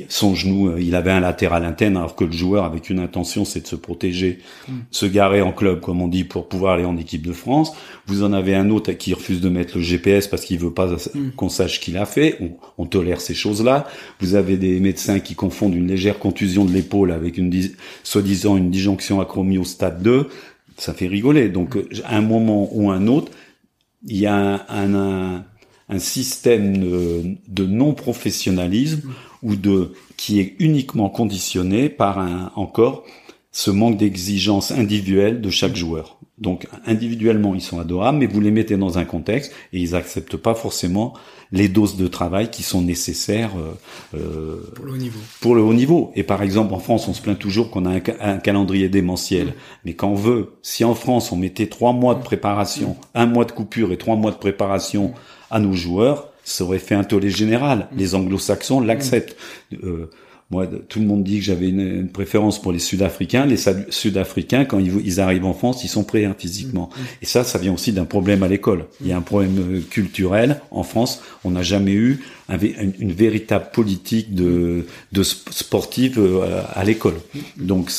son 0.07 0.33
genou, 0.33 0.69
euh, 0.69 0.81
il 0.81 0.95
avait 0.95 1.11
un 1.11 1.19
latéral 1.19 1.65
interne 1.65 1.97
alors 1.97 2.15
que 2.15 2.23
le 2.23 2.31
joueur 2.31 2.63
avec 2.63 2.89
une 2.89 2.99
intention 2.99 3.43
c'est 3.43 3.61
de 3.61 3.67
se 3.67 3.75
protéger, 3.75 4.39
mm. 4.69 4.73
se 4.91 5.05
garer 5.05 5.41
en 5.41 5.51
club 5.51 5.81
comme 5.81 6.01
on 6.01 6.07
dit 6.07 6.23
pour 6.23 6.47
pouvoir 6.47 6.75
aller 6.75 6.85
en 6.85 6.97
équipe 6.97 7.25
de 7.25 7.33
France. 7.33 7.73
Vous 8.07 8.23
en 8.23 8.31
avez 8.31 8.55
un 8.55 8.69
autre 8.69 8.93
qui 8.93 9.13
refuse 9.13 9.41
de 9.41 9.49
mettre 9.49 9.77
le 9.77 9.83
GPS 9.83 10.27
parce 10.27 10.45
qu'il 10.45 10.57
veut 10.57 10.73
pas 10.73 10.87
mm. 10.87 11.31
qu'on 11.35 11.49
sache 11.49 11.81
qu'il 11.81 11.97
a 11.97 12.05
fait. 12.05 12.37
On, 12.39 12.51
on 12.77 12.85
tolère 12.85 13.19
ces 13.19 13.33
choses-là. 13.33 13.87
Vous 14.21 14.35
avez 14.35 14.55
des 14.55 14.79
médecins 14.79 15.19
qui 15.19 15.35
confondent 15.35 15.75
une 15.75 15.87
légère 15.87 16.17
contusion 16.17 16.60
de 16.65 16.71
l'épaule 16.71 17.11
avec 17.11 17.37
une 17.37 17.51
soi-disant 18.03 18.57
une 18.57 18.69
disjonction 18.69 19.21
acromie 19.21 19.57
au 19.57 19.63
stade 19.63 20.01
2, 20.01 20.27
ça 20.77 20.93
fait 20.93 21.07
rigoler. 21.07 21.49
Donc 21.49 21.77
à 22.05 22.17
un 22.17 22.21
moment 22.21 22.69
ou 22.71 22.91
un 22.91 23.07
autre, 23.07 23.31
il 24.05 24.17
y 24.17 24.27
a 24.27 24.65
un, 24.69 25.43
système 25.99 26.77
de, 27.47 27.65
non-professionnalisme 27.65 29.11
ou 29.43 29.55
de 29.55 29.91
qui 30.15 30.39
est 30.39 30.55
uniquement 30.59 31.09
conditionné 31.09 31.89
par 31.89 32.19
un 32.19 32.51
encore 32.55 33.03
ce 33.51 33.71
manque 33.71 33.97
d'exigence 33.97 34.71
individuelle 34.71 35.41
de 35.41 35.49
chaque 35.49 35.75
joueur. 35.75 36.20
Donc 36.41 36.67
individuellement, 36.87 37.53
ils 37.53 37.61
sont 37.61 37.79
adorables, 37.79 38.17
mais 38.17 38.25
vous 38.25 38.41
les 38.41 38.49
mettez 38.49 38.75
dans 38.75 38.97
un 38.97 39.05
contexte 39.05 39.53
et 39.71 39.79
ils 39.79 39.95
acceptent 39.95 40.37
pas 40.37 40.55
forcément 40.55 41.13
les 41.51 41.67
doses 41.67 41.97
de 41.97 42.07
travail 42.07 42.49
qui 42.49 42.63
sont 42.63 42.81
nécessaires 42.81 43.51
euh, 43.57 44.17
euh, 44.17 44.71
pour 44.73 44.85
le 44.85 44.93
haut 44.93 44.97
niveau. 44.97 45.19
Pour 45.39 45.55
le 45.55 45.61
haut 45.61 45.73
niveau. 45.73 46.11
Et 46.15 46.23
par 46.23 46.41
exemple, 46.41 46.73
en 46.73 46.79
France, 46.79 47.07
on 47.07 47.13
se 47.13 47.21
plaint 47.21 47.37
toujours 47.37 47.69
qu'on 47.69 47.85
a 47.85 47.99
un, 48.19 48.37
calendrier 48.37 48.89
démentiel. 48.89 49.47
Mm. 49.47 49.53
Mais 49.85 49.93
quand 49.93 50.09
on 50.09 50.15
veut, 50.15 50.53
si 50.63 50.83
en 50.83 50.95
France 50.95 51.31
on 51.31 51.35
mettait 51.35 51.67
trois 51.67 51.93
mois 51.93 52.15
de 52.15 52.23
préparation, 52.23 52.91
mm. 52.91 52.95
un 53.15 53.25
mois 53.27 53.45
de 53.45 53.51
coupure 53.51 53.91
et 53.91 53.97
trois 53.97 54.15
mois 54.15 54.31
de 54.31 54.37
préparation 54.37 55.13
à 55.51 55.59
nos 55.59 55.73
joueurs, 55.73 56.29
ça 56.43 56.63
aurait 56.63 56.79
fait 56.79 56.95
un 56.95 57.03
tollé 57.03 57.29
général. 57.29 57.89
Mm. 57.91 57.97
Les 57.97 58.15
anglo-saxons 58.15 58.79
l'acceptent. 58.79 59.37
Euh, 59.83 60.09
moi, 60.51 60.67
tout 60.67 60.99
le 60.99 61.05
monde 61.05 61.23
dit 61.23 61.39
que 61.39 61.45
j'avais 61.45 61.69
une, 61.69 62.09
préférence 62.09 62.61
pour 62.61 62.73
les 62.73 62.79
Sud-Africains. 62.79 63.45
Les 63.45 63.55
Sud-Africains, 63.89 64.65
quand 64.65 64.79
ils, 64.79 65.21
arrivent 65.21 65.45
en 65.45 65.53
France, 65.53 65.85
ils 65.85 65.87
sont 65.87 66.03
prêts 66.03 66.25
hein, 66.25 66.35
physiquement. 66.37 66.89
Mm, 66.93 66.99
mm. 66.99 67.05
Et 67.21 67.25
ça, 67.25 67.45
ça 67.45 67.57
vient 67.57 67.73
aussi 67.73 67.93
d'un 67.93 68.03
problème 68.03 68.43
à 68.43 68.49
l'école. 68.49 68.87
Il 68.99 69.07
y 69.07 69.13
a 69.13 69.17
un 69.17 69.21
problème 69.21 69.57
euh, 69.59 69.79
culturel 69.79 70.59
en 70.69 70.83
France. 70.83 71.21
On 71.45 71.51
n'a 71.51 71.63
jamais 71.63 71.93
eu 71.93 72.19
une, 72.49 73.13
véritable 73.13 73.69
politique 73.71 74.35
de, 74.35 74.85
de 75.13 75.23
sportive 75.23 76.19
euh, 76.19 76.61
à 76.73 76.83
l'école. 76.83 77.15
Mm, 77.33 77.65
Donc 77.65 77.91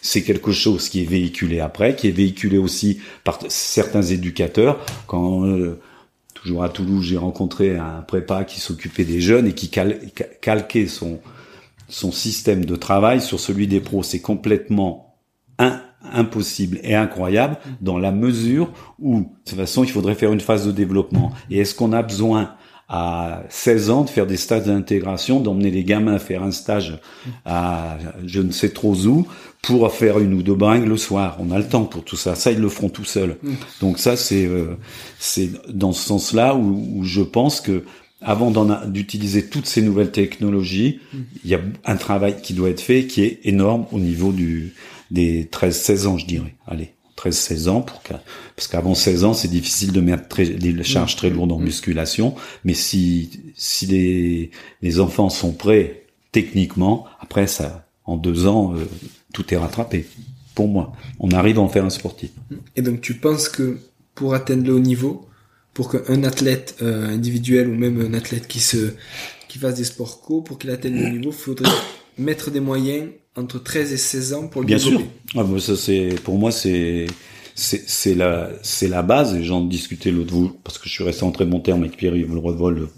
c'est 0.00 0.22
quelque 0.22 0.52
chose 0.52 0.88
qui 0.88 1.02
est 1.02 1.08
véhiculé 1.08 1.60
après, 1.60 1.94
qui 1.94 2.08
est 2.08 2.12
véhiculé 2.12 2.56
aussi 2.56 3.00
par 3.22 3.38
certains 3.48 4.02
éducateurs. 4.02 4.82
Quand 5.06 5.44
euh, 5.44 5.78
toujours 6.32 6.64
à 6.64 6.70
Toulouse, 6.70 7.04
j'ai 7.04 7.18
rencontré 7.18 7.76
un 7.76 8.00
prépa 8.00 8.44
qui 8.44 8.60
s'occupait 8.60 9.04
des 9.04 9.20
jeunes 9.20 9.46
et 9.46 9.52
qui 9.52 9.70
calquait 10.40 10.86
son 10.86 11.20
son 11.88 12.12
système 12.12 12.64
de 12.64 12.76
travail 12.76 13.20
sur 13.20 13.40
celui 13.40 13.66
des 13.66 13.80
pros. 13.80 14.02
C'est 14.02 14.20
complètement 14.20 15.16
impossible 16.12 16.78
et 16.82 16.94
incroyable 16.94 17.58
dans 17.80 17.98
la 17.98 18.12
mesure 18.12 18.72
où, 18.98 19.20
de 19.20 19.26
toute 19.44 19.58
façon, 19.58 19.84
il 19.84 19.90
faudrait 19.90 20.14
faire 20.14 20.32
une 20.32 20.40
phase 20.40 20.66
de 20.66 20.72
développement. 20.72 21.32
Et 21.50 21.58
est-ce 21.58 21.74
qu'on 21.74 21.92
a 21.92 22.02
besoin 22.02 22.54
à 22.88 23.42
16 23.50 23.90
ans 23.90 24.04
de 24.04 24.08
faire 24.08 24.26
des 24.26 24.38
stages 24.38 24.64
d'intégration, 24.64 25.40
d'emmener 25.40 25.70
les 25.70 25.84
gamins 25.84 26.18
faire 26.18 26.42
un 26.42 26.50
stage 26.50 26.98
à 27.44 27.98
je 28.24 28.40
ne 28.40 28.50
sais 28.50 28.70
trop 28.70 28.94
où 28.94 29.26
pour 29.60 29.92
faire 29.92 30.18
une 30.18 30.32
ou 30.32 30.42
deux 30.42 30.54
bringues 30.54 30.86
le 30.86 30.96
soir? 30.96 31.36
On 31.38 31.50
a 31.50 31.58
le 31.58 31.68
temps 31.68 31.84
pour 31.84 32.02
tout 32.02 32.16
ça. 32.16 32.34
Ça, 32.34 32.50
ils 32.50 32.60
le 32.60 32.68
feront 32.68 32.88
tout 32.88 33.04
seuls. 33.04 33.36
Donc 33.80 33.98
ça, 33.98 34.16
c'est 34.16 34.46
euh, 34.46 34.78
c'est 35.18 35.50
dans 35.68 35.92
ce 35.92 36.06
sens-là 36.06 36.54
où, 36.54 36.82
où, 36.96 37.04
je 37.04 37.20
pense 37.20 37.60
que 37.60 37.84
avant 38.20 38.50
d'utiliser 38.86 39.46
toutes 39.46 39.66
ces 39.66 39.82
nouvelles 39.82 40.10
technologies, 40.10 41.00
mm. 41.12 41.18
il 41.44 41.50
y 41.50 41.54
a 41.54 41.60
un 41.84 41.96
travail 41.96 42.40
qui 42.42 42.54
doit 42.54 42.70
être 42.70 42.80
fait 42.80 43.06
qui 43.06 43.22
est 43.22 43.40
énorme 43.44 43.86
au 43.92 43.98
niveau 43.98 44.32
du 44.32 44.74
des 45.10 45.44
13-16 45.44 46.06
ans, 46.06 46.18
je 46.18 46.26
dirais. 46.26 46.54
Allez, 46.66 46.92
13-16 47.16 47.68
ans, 47.68 47.80
pour 47.80 48.02
parce 48.56 48.68
qu'avant 48.68 48.94
16 48.94 49.24
ans, 49.24 49.34
c'est 49.34 49.48
difficile 49.48 49.92
de 49.92 50.00
mettre 50.00 50.28
très, 50.28 50.46
des 50.46 50.82
charges 50.82 51.16
très 51.16 51.30
lourdes 51.30 51.52
en 51.52 51.58
mm. 51.58 51.64
musculation. 51.64 52.34
Mais 52.64 52.74
si 52.74 53.30
si 53.56 53.86
les, 53.86 54.50
les 54.82 55.00
enfants 55.00 55.30
sont 55.30 55.52
prêts 55.52 56.04
techniquement, 56.32 57.06
après 57.20 57.46
ça, 57.46 57.88
en 58.04 58.16
deux 58.16 58.46
ans, 58.46 58.74
euh, 58.74 58.84
tout 59.32 59.52
est 59.52 59.56
rattrapé. 59.56 60.06
Pour 60.54 60.68
moi, 60.68 60.92
on 61.20 61.30
arrive 61.30 61.58
à 61.58 61.62
en 61.62 61.68
faire 61.68 61.84
un 61.84 61.90
sportif. 61.90 62.30
Et 62.74 62.82
donc, 62.82 63.00
tu 63.00 63.14
penses 63.14 63.48
que 63.48 63.78
pour 64.14 64.34
atteindre 64.34 64.66
le 64.66 64.74
haut 64.74 64.80
niveau, 64.80 65.28
pour 65.78 65.92
qu'un 65.92 66.24
athlète 66.24 66.74
euh, 66.82 67.06
individuel 67.06 67.68
ou 67.68 67.74
même 67.76 68.00
un 68.00 68.12
athlète 68.12 68.48
qui 68.48 68.58
se 68.58 68.94
qui 69.46 69.60
fasse 69.60 69.76
des 69.76 69.84
sports 69.84 70.20
co, 70.22 70.42
pour 70.42 70.58
qu'il 70.58 70.70
atteigne 70.70 71.00
le 71.00 71.08
niveau, 71.18 71.30
il 71.30 71.32
faudrait 71.32 71.70
mettre 72.18 72.50
des 72.50 72.58
moyens 72.58 73.10
entre 73.36 73.62
13 73.62 73.92
et 73.92 73.96
16 73.96 74.32
ans 74.34 74.48
pour 74.48 74.62
le 74.62 74.66
Bien 74.66 74.78
sûr. 74.78 75.00
Ah, 75.36 75.44
bah, 75.44 75.60
ça 75.60 75.76
c'est 75.76 76.16
pour 76.24 76.36
moi 76.36 76.50
c'est 76.50 77.06
c'est 77.54 78.16
la 78.16 78.50
c'est 78.64 78.88
la 78.88 79.02
base 79.02 79.36
et 79.36 79.44
j'en 79.44 79.60
discutais 79.60 80.10
l'autre 80.10 80.34
vous 80.34 80.48
parce 80.64 80.78
que 80.78 80.88
je 80.88 80.94
suis 80.94 81.04
resté 81.04 81.22
en 81.22 81.30
très 81.30 81.44
bon 81.44 81.60
terme 81.60 81.82
avec 81.82 81.96
Pierre-Yves 81.96 82.34
Leroy 82.34 82.72
le 82.72 82.88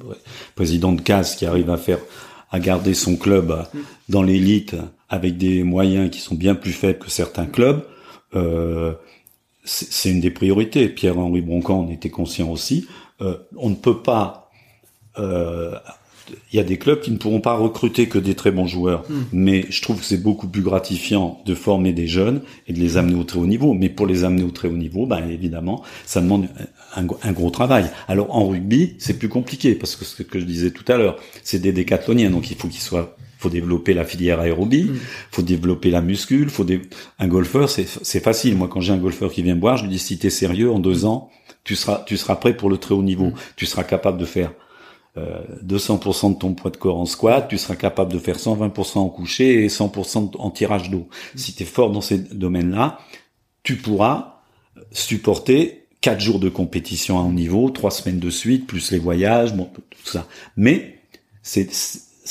président 0.55 0.93
de 0.93 1.03
CAS 1.03 1.35
qui 1.37 1.45
arrive 1.45 1.69
à 1.69 1.77
faire 1.77 1.99
à 2.51 2.61
garder 2.61 2.95
son 2.95 3.17
club 3.17 3.63
dans 4.09 4.23
l'élite 4.23 4.75
avec 5.11 5.37
des 5.37 5.65
moyens 5.65 6.11
qui 6.11 6.21
sont 6.21 6.35
bien 6.35 6.55
plus 6.55 6.73
faibles 6.73 6.99
que 6.99 7.11
certains 7.11 7.45
clubs. 7.45 7.85
Euh, 8.35 8.95
c'est 9.71 10.11
une 10.11 10.21
des 10.21 10.31
priorités. 10.31 10.89
Pierre-Henri 10.89 11.43
Broncan 11.43 11.81
en 11.81 11.91
était 11.91 12.11
conscient 12.11 12.51
aussi. 12.51 12.89
Euh, 13.21 13.37
on 13.57 13.71
ne 13.71 13.77
peut 13.77 14.03
pas. 14.03 14.51
Euh, 15.19 15.75
il 16.53 16.57
y 16.57 16.61
a 16.61 16.65
des 16.65 16.77
clubs 16.77 17.01
qui 17.01 17.11
ne 17.11 17.17
pourront 17.17 17.41
pas 17.41 17.55
recruter 17.55 18.09
que 18.09 18.19
des 18.19 18.35
très 18.35 18.53
bons 18.53 18.67
joueurs, 18.67 19.03
hmm. 19.09 19.23
mais 19.33 19.67
je 19.69 19.83
trouve 19.83 19.99
que 19.99 20.05
c'est 20.05 20.23
beaucoup 20.23 20.47
plus 20.47 20.63
gratifiant 20.63 21.41
de 21.45 21.55
former 21.57 21.93
des 21.93 22.07
jeunes 22.07 22.43
et 22.69 22.73
de 22.73 22.79
les 22.79 22.97
amener 22.97 23.19
au 23.19 23.25
très 23.25 23.39
haut 23.39 23.47
niveau. 23.47 23.73
Mais 23.75 23.89
pour 23.89 24.07
les 24.07 24.25
amener 24.25 24.43
au 24.43 24.51
très 24.51 24.69
haut 24.69 24.77
niveau, 24.77 25.07
ben 25.07 25.29
évidemment, 25.29 25.83
ça 26.05 26.21
demande 26.21 26.49
un, 26.95 27.07
un 27.23 27.33
gros 27.33 27.51
travail. 27.51 27.91
Alors 28.09 28.35
en 28.35 28.49
rugby, 28.49 28.95
c'est 28.99 29.19
plus 29.19 29.29
compliqué 29.29 29.75
parce 29.75 29.97
que 29.97 30.05
ce 30.05 30.23
que 30.23 30.39
je 30.39 30.45
disais 30.45 30.71
tout 30.71 30.85
à 30.91 30.97
l'heure, 30.97 31.17
c'est 31.43 31.61
des 31.61 31.73
décathloniens, 31.73 32.31
donc 32.31 32.51
il 32.51 32.57
faut 32.57 32.69
qu'ils 32.69 32.81
soient 32.81 33.17
faut 33.41 33.49
développer 33.49 33.95
la 33.95 34.05
filière 34.05 34.39
aérobie, 34.39 34.85
mm. 34.85 34.99
faut 35.31 35.43
développer 35.43 35.91
la 35.91 36.03
muscule, 36.03 36.51
faut 36.51 36.67
un 37.19 37.29
golfeur, 37.29 37.71
c'est 37.71 38.21
facile. 38.21 38.57
Moi, 38.57 38.69
quand 38.69 38.81
j'ai 38.81 38.93
un 38.93 38.99
golfeur 38.99 39.33
qui 39.33 39.43
vient 39.43 39.57
boire, 39.57 39.79
je 39.79 39.85
lui 39.85 39.91
dis 39.91 39.99
si 39.99 40.19
t'es 40.19 40.31
sérieux, 40.31 40.71
en 40.71 40.79
deux 40.79 41.07
ans, 41.07 41.31
tu 41.65 41.75
seras 41.75 42.05
tu 42.07 42.17
seras 42.19 42.37
prêt 42.37 42.55
pour 42.55 42.69
le 42.69 42.77
très 42.77 42.95
haut 42.95 43.03
niveau. 43.03 43.27
Mm. 43.27 43.35
Tu 43.57 43.65
seras 43.65 43.85
capable 43.85 44.19
de 44.19 44.27
faire 44.27 44.53
euh, 45.17 45.41
200% 45.65 46.35
de 46.35 46.39
ton 46.39 46.53
poids 46.53 46.71
de 46.71 46.77
corps 46.77 47.01
en 47.01 47.07
squat, 47.07 47.49
tu 47.49 47.57
seras 47.57 47.77
capable 47.77 48.13
de 48.13 48.19
faire 48.19 48.37
120% 48.37 48.99
en 48.99 49.09
coucher 49.09 49.65
et 49.65 49.69
100% 49.69 50.37
en 50.39 50.51
tirage 50.51 50.91
d'eau. 50.91 51.09
Mm. 51.35 51.39
Si 51.39 51.55
tu 51.55 51.63
es 51.63 51.67
fort 51.67 51.91
dans 51.91 52.03
ces 52.03 52.19
domaines-là, 52.19 52.99
tu 53.63 53.77
pourras 53.77 54.43
supporter 54.93 55.87
quatre 56.03 56.21
jours 56.21 56.41
de 56.41 56.51
compétition 56.51 57.19
à 57.19 57.23
haut 57.23 57.33
niveau, 57.33 57.71
trois 57.71 57.91
semaines 57.91 58.21
de 58.21 58.31
suite, 58.31 58.67
plus 58.67 58.91
les 58.93 58.99
voyages, 58.99 59.55
bon, 59.55 59.69
tout 59.75 59.83
ça. 60.05 60.27
Mais 60.57 60.99
c'est 61.43 61.69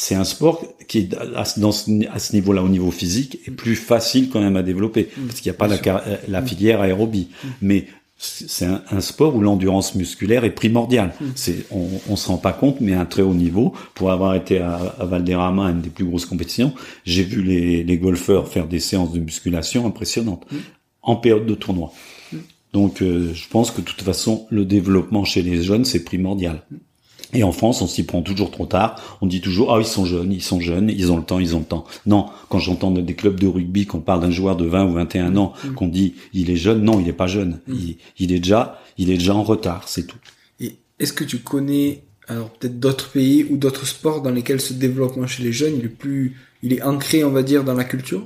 c'est 0.01 0.15
un 0.15 0.23
sport 0.23 0.63
qui 0.87 0.99
est 0.99 1.15
à, 1.35 1.43
ce, 1.43 2.33
niveau-là, 2.33 2.63
au 2.63 2.69
niveau 2.69 2.89
physique, 2.89 3.39
est 3.45 3.51
plus 3.51 3.75
facile 3.75 4.29
quand 4.29 4.39
même 4.39 4.55
à 4.55 4.63
développer 4.63 5.09
mm. 5.17 5.27
parce 5.27 5.41
qu'il 5.41 5.51
n'y 5.51 5.55
a 5.55 5.59
pas 5.59 5.67
la, 5.67 6.03
la, 6.29 6.41
filière 6.41 6.79
aérobie. 6.79 7.27
Mm. 7.43 7.47
Mais 7.61 7.87
c'est 8.17 8.65
un, 8.65 8.81
un, 8.91 9.01
sport 9.01 9.35
où 9.35 9.41
l'endurance 9.41 9.95
musculaire 9.95 10.45
est 10.45 10.55
primordiale. 10.55 11.13
Mm. 11.19 11.25
C'est, 11.35 11.65
on, 11.71 11.85
on 12.07 12.15
se 12.15 12.29
rend 12.29 12.37
pas 12.37 12.53
compte, 12.53 12.79
mais 12.79 12.93
à 12.93 13.01
un 13.01 13.05
très 13.05 13.23
haut 13.23 13.33
niveau, 13.33 13.73
pour 13.93 14.09
avoir 14.09 14.35
été 14.35 14.59
à, 14.59 14.75
à 14.75 15.03
Valderrama, 15.03 15.65
une 15.65 15.81
des 15.81 15.89
plus 15.89 16.05
grosses 16.05 16.25
compétitions, 16.25 16.73
j'ai 17.03 17.23
vu 17.23 17.43
les, 17.43 17.83
les, 17.83 17.97
golfeurs 17.97 18.47
faire 18.47 18.67
des 18.67 18.79
séances 18.79 19.11
de 19.11 19.19
musculation 19.19 19.85
impressionnantes 19.85 20.47
en 21.01 21.17
période 21.17 21.45
de 21.45 21.55
tournoi. 21.55 21.91
Donc, 22.71 23.01
euh, 23.01 23.33
je 23.33 23.49
pense 23.49 23.71
que 23.71 23.81
de 23.81 23.85
toute 23.85 24.01
façon, 24.03 24.47
le 24.49 24.63
développement 24.63 25.25
chez 25.25 25.41
les 25.41 25.61
jeunes, 25.61 25.83
c'est 25.83 26.05
primordial. 26.05 26.63
Et 27.33 27.43
en 27.43 27.51
France, 27.51 27.81
on 27.81 27.87
s'y 27.87 28.03
prend 28.03 28.21
toujours 28.21 28.49
trop 28.49 28.65
tard. 28.65 29.19
On 29.21 29.27
dit 29.27 29.41
toujours, 29.41 29.75
ah, 29.75 29.79
ils 29.79 29.85
sont 29.85 30.05
jeunes, 30.05 30.31
ils 30.31 30.41
sont 30.41 30.59
jeunes, 30.59 30.89
ils 30.89 31.11
ont 31.11 31.17
le 31.17 31.23
temps, 31.23 31.39
ils 31.39 31.55
ont 31.55 31.59
le 31.59 31.65
temps. 31.65 31.85
Non, 32.05 32.27
quand 32.49 32.59
j'entends 32.59 32.89
des 32.91 33.13
clubs 33.13 33.39
de 33.39 33.47
rugby 33.47 33.85
qu'on 33.85 33.99
parle 33.99 34.21
d'un 34.21 34.31
joueur 34.31 34.55
de 34.55 34.65
20 34.65 34.85
ou 34.85 34.93
21 34.93 35.37
ans, 35.37 35.53
mm. 35.63 35.73
qu'on 35.73 35.87
dit, 35.87 36.15
il 36.33 36.49
est 36.49 36.55
jeune, 36.55 36.81
non, 36.81 36.99
il 36.99 37.05
n'est 37.05 37.13
pas 37.13 37.27
jeune. 37.27 37.59
Mm. 37.67 37.75
Il, 38.17 38.33
est 38.33 38.39
déjà, 38.39 38.81
il 38.97 39.11
est 39.11 39.17
déjà 39.17 39.35
en 39.35 39.43
retard, 39.43 39.87
c'est 39.87 40.07
tout. 40.07 40.17
Et 40.59 40.77
est-ce 40.99 41.13
que 41.13 41.23
tu 41.23 41.37
connais, 41.39 42.03
alors 42.27 42.49
peut-être 42.49 42.79
d'autres 42.79 43.11
pays 43.11 43.45
ou 43.49 43.57
d'autres 43.57 43.85
sports 43.85 44.21
dans 44.21 44.31
lesquels 44.31 44.61
ce 44.61 44.73
développement 44.73 45.27
chez 45.27 45.43
les 45.43 45.53
jeunes, 45.53 45.75
il 45.77 45.85
est 45.85 45.89
plus, 45.89 46.35
il 46.63 46.73
est 46.73 46.81
ancré, 46.81 47.23
on 47.23 47.31
va 47.31 47.43
dire, 47.43 47.63
dans 47.63 47.75
la 47.75 47.83
culture? 47.83 48.25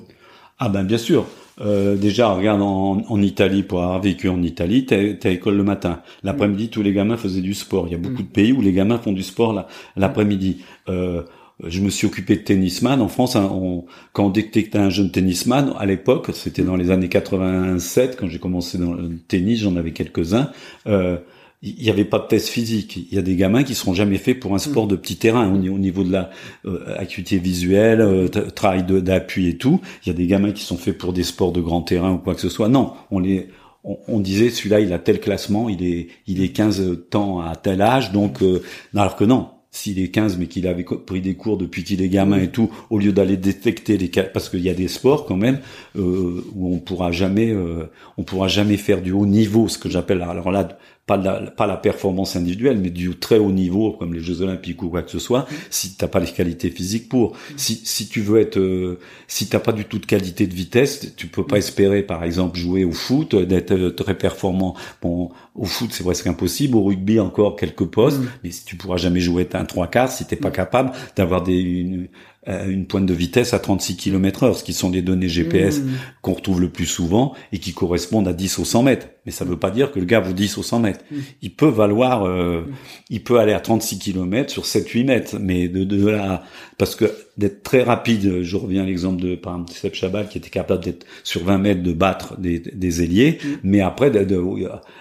Ah 0.60 0.70
ben, 0.70 0.84
bien 0.84 0.98
sûr. 0.98 1.26
Euh, 1.62 1.96
déjà, 1.96 2.34
regarde 2.34 2.62
en, 2.62 3.04
en, 3.08 3.22
Italie, 3.22 3.64
pour 3.64 3.84
avoir 3.84 4.02
vécu 4.02 4.30
en 4.30 4.42
Italie, 4.42 4.86
t'es 4.86 5.18
à 5.24 5.30
école 5.30 5.56
le 5.56 5.64
matin. 5.64 6.02
L'après-midi, 6.24 6.70
tous 6.70 6.82
les 6.82 6.94
gamins 6.94 7.18
faisaient 7.18 7.42
du 7.42 7.54
sport. 7.54 7.88
Il 7.88 7.92
y 7.92 7.96
a 7.96 8.00
beaucoup 8.00 8.24
mm. 8.24 8.28
de 8.28 8.32
pays 8.32 8.52
où 8.52 8.62
les 8.62 8.74
gamins 8.74 8.98
font 8.98 9.12
du 9.12 9.24
sport 9.24 9.68
l'après-midi. 9.96 10.64
Euh, 10.90 11.24
je 11.64 11.82
me 11.82 11.90
suis 11.90 12.08
occupé 12.08 12.36
de 12.36 12.42
tennisman 12.42 13.02
en 13.02 13.08
France. 13.08 13.36
Hein, 13.36 13.50
on, 13.52 13.86
quand 14.12 14.26
on 14.26 14.30
détectait 14.30 14.80
un 14.80 14.90
jeune 14.90 15.12
tennisman, 15.12 15.74
à 15.78 15.86
l'époque, 15.86 16.30
c'était 16.34 16.64
dans 16.64 16.76
les 16.76 16.92
années 16.92 17.10
87, 17.10 18.18
quand 18.20 18.28
j'ai 18.28 18.40
commencé 18.40 18.78
dans 18.78 18.94
le 18.94 19.18
tennis, 19.28 19.60
j'en 19.60 19.76
avais 19.76 19.92
quelques-uns. 19.92 20.52
Euh, 20.88 21.18
il 21.64 21.84
n'y 21.84 21.90
avait 21.90 22.06
pas 22.06 22.20
de 22.20 22.28
test 22.28 22.50
physique. 22.50 23.08
Il 23.10 23.16
y 23.16 23.18
a 23.18 23.22
des 23.22 23.36
gamins 23.36 23.64
qui 23.64 23.74
seront 23.74 23.94
jamais 23.94 24.18
faits 24.18 24.40
pour 24.40 24.54
un 24.54 24.60
sport 24.60 24.86
de 24.86 24.96
petit 24.96 25.16
terrain 25.16 25.52
au, 25.52 25.58
niveau 25.58 26.04
de 26.04 26.12
la 26.12 26.30
euh, 26.66 26.84
acuité 26.98 27.38
visuelle, 27.40 28.02
euh, 28.02 28.28
travail 28.28 28.84
d'appui 28.84 29.48
et 29.48 29.58
tout. 29.58 29.80
Il 30.06 30.10
y 30.10 30.12
a 30.12 30.16
des 30.16 30.28
gamins 30.28 30.52
qui 30.52 30.64
sont 30.64 30.78
faits 30.78 30.98
pour 30.98 31.14
des 31.14 31.24
sports 31.24 31.54
de 31.54 31.62
grand 31.62 31.82
terrain 31.82 32.12
ou 32.12 32.18
quoi 32.18 32.36
que 32.36 32.42
ce 32.42 32.50
soit. 32.50 32.68
Non, 32.70 32.94
on 33.10 33.20
les 33.20 33.48
on, 33.84 34.20
disait 34.20 34.50
celui-là 34.50 34.80
il 34.80 34.94
a 34.94 35.00
tel 35.00 35.20
classement, 35.20 35.70
il 35.70 35.84
est 35.84 36.08
il 36.28 36.42
est 36.42 36.50
15 36.50 37.08
temps 37.10 37.42
à 37.42 37.56
tel 37.56 37.82
âge 37.82 38.12
donc 38.12 38.42
euh, 38.42 38.62
alors 38.96 39.16
que 39.16 39.26
non, 39.26 39.50
s'il 39.72 40.00
est 40.00 40.10
15 40.10 40.38
mais 40.38 40.48
qu'il 40.48 40.68
avait 40.68 40.84
pris 40.84 41.22
des 41.22 41.36
cours 41.36 41.58
depuis 41.58 41.84
qu'il 41.84 42.02
est 42.02 42.10
gamin 42.10 42.40
et 42.40 42.50
tout, 42.50 42.72
au 42.90 42.98
lieu 42.98 43.12
d'aller 43.12 43.38
détecter 43.38 43.98
les 43.98 44.08
parce 44.08 44.50
qu'il 44.50 44.62
y 44.62 44.70
a 44.70 44.74
des 44.74 44.88
sports 44.88 45.26
quand 45.26 45.36
même 45.36 45.60
euh, 45.98 46.44
où 46.56 46.74
on 46.74 46.80
pourra 46.80 47.12
jamais 47.12 47.52
euh, 47.52 47.90
on 48.18 48.24
pourra 48.24 48.48
jamais 48.48 48.78
faire 48.78 49.02
du 49.02 49.12
haut 49.12 49.26
niveau, 49.26 49.68
ce 49.68 49.78
que 49.78 49.90
j'appelle 49.90 50.22
alors 50.22 50.52
là 50.52 50.78
pas 51.06 51.18
la, 51.18 51.52
pas 51.52 51.68
la 51.68 51.76
performance 51.76 52.38
individuelle, 52.38 52.78
mais 52.80 52.90
du 52.90 53.16
très 53.18 53.38
haut 53.38 53.52
niveau, 53.52 53.92
comme 53.92 54.14
les 54.14 54.22
Jeux 54.22 54.42
Olympiques 54.42 54.82
ou 54.84 54.90
quoi 54.90 55.02
que 55.02 55.12
ce 55.12 55.20
soit, 55.20 55.46
si 55.70 55.96
t'as 55.96 56.08
pas 56.08 56.22
les 56.22 56.32
qualités 56.32 56.70
physiques 56.70 57.10
pour. 57.10 57.36
Si, 57.58 57.82
si 57.84 58.08
tu 58.08 58.22
veux 58.22 58.40
être, 58.40 58.58
euh, 58.58 59.00
si 59.28 59.48
t'as 59.48 59.60
pas 59.60 59.74
du 59.74 59.84
tout 59.84 60.00
de 60.00 60.06
qualité 60.06 60.48
de 60.48 60.54
vitesse, 60.54 61.14
tu 61.18 61.28
peux 61.28 61.46
pas 61.46 61.58
espérer, 61.58 62.04
par 62.04 62.24
exemple, 62.24 62.58
jouer 62.58 62.86
au 62.86 62.94
foot, 62.94 63.36
d'être 63.36 63.74
euh, 63.74 63.92
très 63.92 64.18
performant. 64.18 64.76
Bon, 65.02 65.30
au 65.56 65.66
foot, 65.66 65.90
c'est 65.92 66.06
presque 66.06 66.28
impossible. 66.28 66.78
Au 66.78 66.84
rugby, 66.84 67.20
encore 67.20 67.58
quelques 67.58 67.86
postes, 67.86 68.20
mm. 68.20 68.30
mais 68.46 68.52
si 68.52 68.64
tu 68.64 68.78
pourras 68.78 68.98
jamais 68.98 69.20
jouer 69.20 69.48
un 69.54 69.66
trois 69.66 69.88
quarts, 69.88 70.12
si 70.12 70.26
t'es 70.26 70.38
pas 70.38 70.50
mm. 70.50 70.54
capable 70.54 70.92
d'avoir 71.18 71.44
des, 71.44 71.60
une, 71.60 72.08
euh, 72.48 72.68
une 72.68 72.86
pointe 72.86 73.06
de 73.06 73.14
vitesse 73.14 73.54
à 73.54 73.60
36 73.60 73.96
km 73.96 74.44
heure, 74.44 74.58
ce 74.58 74.64
qui 74.64 74.74
sont 74.74 74.90
des 74.90 75.02
données 75.02 75.30
GPS 75.30 75.80
mmh. 75.80 75.90
qu'on 76.22 76.34
retrouve 76.34 76.60
le 76.60 76.70
plus 76.70 76.86
souvent 76.86 77.34
et 77.54 77.60
qui 77.60 77.74
correspondent 77.74 78.28
à 78.28 78.34
10 78.34 78.60
au 78.60 78.66
100 78.66 78.84
mètres. 78.84 79.08
Mais 79.26 79.32
ça 79.32 79.46
ne 79.46 79.50
veut 79.50 79.60
pas 79.60 79.72
dire 79.72 79.92
que 79.92 80.00
le 80.00 80.06
gars 80.06 80.20
vaut 80.20 80.34
10 80.34 80.58
au 80.58 80.64
100 80.64 80.80
mètres. 80.80 81.06
Mmh. 81.10 81.16
Il 81.42 81.56
peut 81.56 81.70
valoir, 81.70 82.28
euh, 82.28 82.64
il 83.10 83.24
peut 83.24 83.40
aller 83.40 83.54
à 83.54 83.62
36 83.62 83.98
km 84.00 84.52
sur 84.52 84.64
7-8 84.64 85.06
mètres, 85.06 85.38
mais 85.40 85.70
de, 85.70 85.86
de 85.86 86.06
là, 86.06 86.44
parce 86.78 86.96
que 86.96 87.06
d'être 87.38 87.64
très 87.64 87.82
rapide, 87.82 88.42
je 88.42 88.58
reviens 88.58 88.84
à 88.84 88.86
l'exemple 88.86 89.22
de 89.22 89.36
par 89.36 89.54
exemple 89.54 89.74
Seb 89.74 89.94
Chabal 89.94 90.28
qui 90.28 90.38
était 90.38 90.50
capable 90.50 90.84
d'être 90.84 91.06
sur 91.24 91.44
20 91.44 91.58
mètres 91.58 91.84
de 91.84 91.94
battre 91.94 92.38
des, 92.40 92.60
des 92.60 93.04
ailiers, 93.04 93.40
mais 93.64 93.82
après 93.82 94.12
de, 94.12 94.38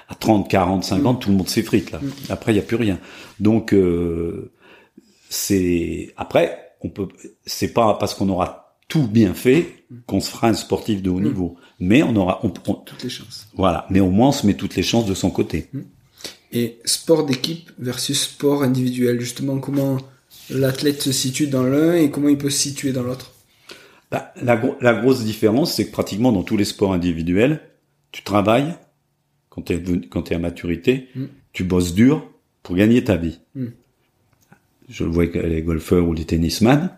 à 0.08 0.14
30, 0.14 0.48
40, 0.48 0.84
50, 0.84 1.20
tout 1.20 1.30
le 1.30 1.36
monde 1.36 1.48
s'effrite 1.48 1.90
là. 1.90 2.00
Après 2.30 2.52
il 2.52 2.56
y 2.56 2.60
a 2.60 2.62
plus 2.62 2.76
rien. 2.76 2.98
Donc 3.40 3.74
euh, 3.74 4.52
c'est 5.28 6.14
après 6.16 6.71
on 6.82 6.88
peut, 6.88 7.08
c'est 7.46 7.72
pas 7.72 7.94
parce 7.94 8.14
qu'on 8.14 8.28
aura 8.28 8.76
tout 8.88 9.06
bien 9.06 9.32
fait 9.32 9.84
qu'on 10.06 10.20
se 10.20 10.30
fera 10.30 10.48
un 10.48 10.54
sportif 10.54 11.02
de 11.02 11.10
haut 11.10 11.18
mm. 11.18 11.24
niveau. 11.24 11.56
Mais 11.80 12.02
on 12.02 12.14
aura, 12.16 12.40
on, 12.44 12.50
toutes 12.50 13.02
les 13.02 13.10
chances. 13.10 13.48
Voilà. 13.54 13.86
Mais 13.90 14.00
au 14.00 14.10
moins, 14.10 14.28
on 14.28 14.32
se 14.32 14.46
met 14.46 14.54
toutes 14.54 14.76
les 14.76 14.82
chances 14.82 15.06
de 15.06 15.14
son 15.14 15.30
côté. 15.30 15.68
Mm. 15.72 15.80
Et 16.52 16.78
sport 16.84 17.24
d'équipe 17.24 17.70
versus 17.78 18.20
sport 18.24 18.62
individuel, 18.62 19.18
justement, 19.20 19.58
comment 19.58 19.96
l'athlète 20.50 21.00
se 21.00 21.12
situe 21.12 21.46
dans 21.46 21.62
l'un 21.62 21.94
et 21.94 22.10
comment 22.10 22.28
il 22.28 22.36
peut 22.36 22.50
se 22.50 22.58
situer 22.58 22.92
dans 22.92 23.02
l'autre? 23.02 23.32
Bah, 24.10 24.34
la, 24.42 24.60
la, 24.82 24.92
grosse 24.92 25.24
différence, 25.24 25.72
c'est 25.72 25.86
que 25.86 25.92
pratiquement 25.92 26.32
dans 26.32 26.42
tous 26.42 26.58
les 26.58 26.66
sports 26.66 26.92
individuels, 26.92 27.62
tu 28.10 28.22
travailles 28.22 28.74
quand 29.48 29.62
tu 29.62 29.72
es, 29.72 29.82
quand 30.10 30.30
es 30.30 30.34
à 30.34 30.38
maturité, 30.38 31.08
mm. 31.14 31.24
tu 31.54 31.64
bosses 31.64 31.94
dur 31.94 32.28
pour 32.62 32.76
gagner 32.76 33.02
ta 33.02 33.16
vie 33.16 33.40
je 34.88 35.04
le 35.04 35.10
vois 35.10 35.24
avec 35.24 35.34
les 35.42 35.62
golfeurs 35.62 36.06
ou 36.06 36.12
les 36.12 36.24
tennisman, 36.24 36.90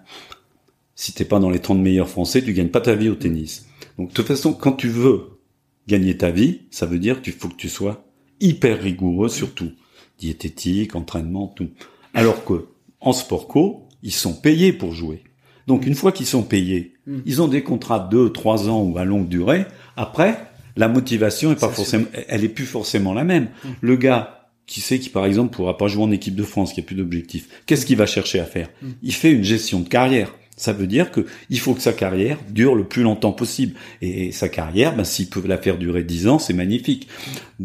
si 0.94 1.12
t'es 1.12 1.24
pas 1.24 1.40
dans 1.40 1.50
les 1.50 1.58
30 1.58 1.80
meilleurs 1.80 2.08
français, 2.08 2.42
tu 2.42 2.52
gagnes 2.52 2.68
pas 2.68 2.80
ta 2.80 2.94
vie 2.94 3.08
au 3.08 3.14
tennis. 3.14 3.66
Donc 3.98 4.10
de 4.10 4.14
toute 4.14 4.26
façon, 4.26 4.52
quand 4.52 4.72
tu 4.72 4.88
veux 4.88 5.40
gagner 5.88 6.16
ta 6.16 6.30
vie, 6.30 6.62
ça 6.70 6.86
veut 6.86 6.98
dire 6.98 7.22
qu'il 7.22 7.32
faut 7.32 7.48
que 7.48 7.56
tu 7.56 7.68
sois 7.68 8.04
hyper 8.40 8.80
rigoureux 8.80 9.28
sur 9.28 9.54
tout. 9.54 9.72
Diététique, 10.18 10.94
entraînement, 10.94 11.48
tout. 11.48 11.70
Alors 12.14 12.44
que 12.44 12.66
en 13.00 13.12
sport 13.12 13.48
co, 13.48 13.88
ils 14.02 14.12
sont 14.12 14.34
payés 14.34 14.72
pour 14.72 14.92
jouer. 14.92 15.22
Donc 15.66 15.86
une 15.86 15.94
fois 15.94 16.12
qu'ils 16.12 16.26
sont 16.26 16.42
payés, 16.42 16.94
hmm. 17.06 17.20
ils 17.26 17.42
ont 17.42 17.48
des 17.48 17.62
contrats 17.62 17.98
de 17.98 18.10
2, 18.10 18.32
3 18.32 18.68
ans 18.68 18.82
ou 18.82 18.96
à 18.98 19.04
longue 19.04 19.28
durée. 19.28 19.66
Après, 19.96 20.46
la 20.76 20.88
motivation 20.88 21.52
est 21.52 21.60
pas 21.60 21.68
forcément, 21.68 22.06
elle 22.28 22.44
est 22.44 22.48
plus 22.48 22.66
forcément 22.66 23.12
la 23.12 23.24
même. 23.24 23.48
Hmm. 23.64 23.70
Le 23.80 23.96
gars, 23.96 24.43
qui 24.66 24.80
sait 24.80 24.98
qui 24.98 25.08
par 25.08 25.26
exemple 25.26 25.54
pourra 25.54 25.76
pas 25.76 25.88
jouer 25.88 26.04
en 26.04 26.10
équipe 26.10 26.34
de 26.34 26.42
France, 26.42 26.72
qui 26.72 26.80
a 26.80 26.82
plus 26.82 26.96
d'objectifs, 26.96 27.48
qu'est-ce 27.66 27.86
qu'il 27.86 27.96
va 27.96 28.06
chercher 28.06 28.40
à 28.40 28.44
faire? 28.44 28.70
Mm. 28.82 28.88
Il 29.02 29.14
fait 29.14 29.32
une 29.32 29.44
gestion 29.44 29.80
de 29.80 29.88
carrière. 29.88 30.34
Ça 30.56 30.72
veut 30.72 30.86
dire 30.86 31.10
que 31.10 31.26
il 31.50 31.58
faut 31.58 31.74
que 31.74 31.82
sa 31.82 31.92
carrière 31.92 32.38
dure 32.48 32.76
le 32.76 32.84
plus 32.84 33.02
longtemps 33.02 33.32
possible. 33.32 33.74
Et 34.02 34.30
sa 34.30 34.48
carrière, 34.48 34.94
ben, 34.94 35.04
s'il 35.04 35.28
peut 35.28 35.42
la 35.46 35.58
faire 35.58 35.78
durer 35.78 36.04
10 36.04 36.28
ans, 36.28 36.38
c'est 36.38 36.52
magnifique. 36.52 37.08
Mm. 37.58 37.64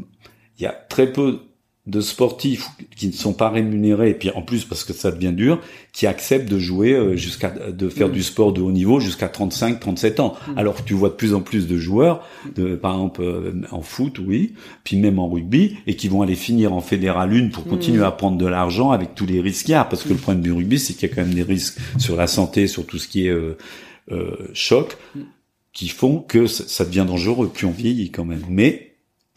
Il 0.59 0.63
y 0.63 0.65
a 0.65 0.71
très 0.71 1.11
peu 1.11 1.39
de 1.89 2.01
sportifs 2.01 2.67
qui 2.95 3.07
ne 3.07 3.13
sont 3.13 3.33
pas 3.33 3.49
rémunérés 3.49 4.11
et 4.11 4.13
puis 4.13 4.29
en 4.31 4.41
plus 4.41 4.63
parce 4.63 4.83
que 4.83 4.93
ça 4.93 5.11
devient 5.11 5.33
dur 5.33 5.59
qui 5.91 6.05
acceptent 6.05 6.49
de 6.49 6.59
jouer 6.59 6.93
euh, 6.93 7.15
jusqu'à 7.15 7.49
de 7.49 7.89
faire 7.89 8.09
mm. 8.09 8.11
du 8.11 8.23
sport 8.23 8.53
de 8.53 8.61
haut 8.61 8.71
niveau 8.71 8.99
jusqu'à 8.99 9.27
35 9.27 9.79
37 9.79 10.19
ans 10.19 10.35
mm. 10.47 10.57
alors 10.57 10.85
tu 10.85 10.93
vois 10.93 11.09
de 11.09 11.15
plus 11.15 11.33
en 11.33 11.41
plus 11.41 11.67
de 11.67 11.77
joueurs 11.77 12.23
de 12.55 12.75
par 12.75 12.93
exemple 12.93 13.21
euh, 13.23 13.61
en 13.71 13.81
foot 13.81 14.19
oui 14.19 14.53
puis 14.83 14.97
même 14.97 15.17
en 15.17 15.27
rugby 15.27 15.77
et 15.87 15.95
qui 15.95 16.07
vont 16.09 16.21
aller 16.21 16.35
finir 16.35 16.73
en 16.73 16.81
fédéral 16.81 17.33
1 17.33 17.49
pour 17.49 17.65
continuer 17.65 18.01
mm. 18.01 18.03
à 18.03 18.11
prendre 18.11 18.37
de 18.37 18.45
l'argent 18.45 18.91
avec 18.91 19.15
tous 19.15 19.25
les 19.25 19.41
risques 19.41 19.65
qu'il 19.65 19.73
y 19.73 19.75
a 19.75 19.83
parce 19.83 20.03
que 20.03 20.09
le 20.09 20.19
problème 20.19 20.43
du 20.43 20.51
rugby 20.51 20.77
c'est 20.77 20.93
qu'il 20.93 21.09
y 21.09 21.11
a 21.11 21.15
quand 21.15 21.21
même 21.23 21.33
des 21.33 21.43
risques 21.43 21.79
sur 21.97 22.15
la 22.15 22.27
santé 22.27 22.67
sur 22.67 22.85
tout 22.85 22.99
ce 22.99 23.07
qui 23.07 23.27
est 23.27 23.29
euh, 23.31 23.57
choc 24.53 24.97
qui 25.73 25.89
font 25.89 26.19
que 26.19 26.45
ça 26.45 26.85
devient 26.85 27.05
dangereux 27.07 27.49
plus 27.49 27.65
on 27.65 27.71
vieillit 27.71 28.11
quand 28.11 28.25
même 28.25 28.43
mais 28.47 28.88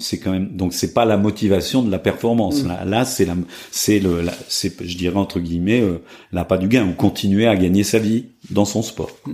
c'est 0.02 0.18
quand 0.18 0.32
même 0.32 0.56
donc 0.56 0.74
c'est 0.74 0.92
pas 0.92 1.04
la 1.04 1.16
motivation 1.16 1.82
de 1.82 1.90
la 1.90 1.98
performance. 1.98 2.62
Mm. 2.62 2.68
là, 2.68 2.84
là 2.84 3.04
c'est 3.04 3.24
la 3.24 3.36
c'est 3.70 3.98
le 3.98 4.22
c'est 4.48 4.74
je 4.84 4.96
dirais 4.96 5.16
entre 5.16 5.40
guillemets 5.40 5.80
euh, 5.80 6.44
pas 6.44 6.58
du 6.58 6.68
gain 6.68 6.86
ou 6.86 6.92
continuer 6.92 7.46
à 7.46 7.56
gagner 7.56 7.84
sa 7.84 7.98
vie 7.98 8.26
dans 8.50 8.64
son 8.64 8.82
sport. 8.82 9.10
Mm. 9.26 9.32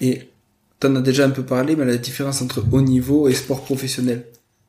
et 0.00 0.22
t'en 0.78 0.94
as 0.96 1.02
déjà 1.02 1.24
un 1.24 1.30
peu 1.30 1.44
parlé 1.44 1.76
mais 1.76 1.84
la 1.84 1.98
différence 1.98 2.42
entre 2.42 2.64
haut 2.72 2.82
niveau 2.82 3.28
et 3.28 3.34
sport 3.34 3.62
professionnel? 3.62 4.26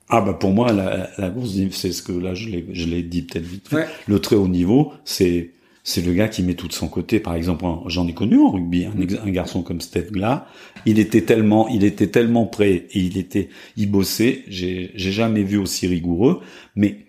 Ah 0.09 0.19
bah 0.19 0.33
pour 0.33 0.51
moi 0.51 0.73
la, 0.73 1.09
la 1.17 1.29
bourse 1.29 1.51
c'est 1.71 1.93
ce 1.93 2.03
que 2.03 2.11
là 2.11 2.33
je 2.33 2.49
l'ai 2.49 2.65
je 2.73 2.85
l'ai 2.85 3.01
dit 3.01 3.21
peut-être 3.21 3.45
vite 3.45 3.69
le 4.07 4.19
très 4.19 4.35
haut 4.35 4.49
niveau 4.49 4.91
c'est 5.05 5.51
c'est 5.83 6.01
le 6.05 6.13
gars 6.13 6.27
qui 6.27 6.43
met 6.43 6.53
tout 6.53 6.67
de 6.67 6.73
son 6.73 6.87
côté. 6.87 7.19
Par 7.19 7.35
exemple, 7.35 7.65
j'en 7.87 8.07
ai 8.07 8.13
connu 8.13 8.39
en 8.39 8.51
rugby, 8.51 8.85
un, 8.85 9.29
garçon 9.29 9.63
comme 9.63 9.81
Steph 9.81 10.11
Gla, 10.11 10.47
il 10.85 10.99
était 10.99 11.21
tellement, 11.21 11.67
il 11.69 11.83
était 11.83 12.07
tellement 12.07 12.45
prêt 12.45 12.87
et 12.91 12.99
il 12.99 13.17
était, 13.17 13.49
il 13.77 13.89
bossait. 13.89 14.43
J'ai, 14.47 14.91
jamais 14.95 15.43
vu 15.43 15.57
aussi 15.57 15.87
rigoureux, 15.87 16.41
mais 16.75 16.99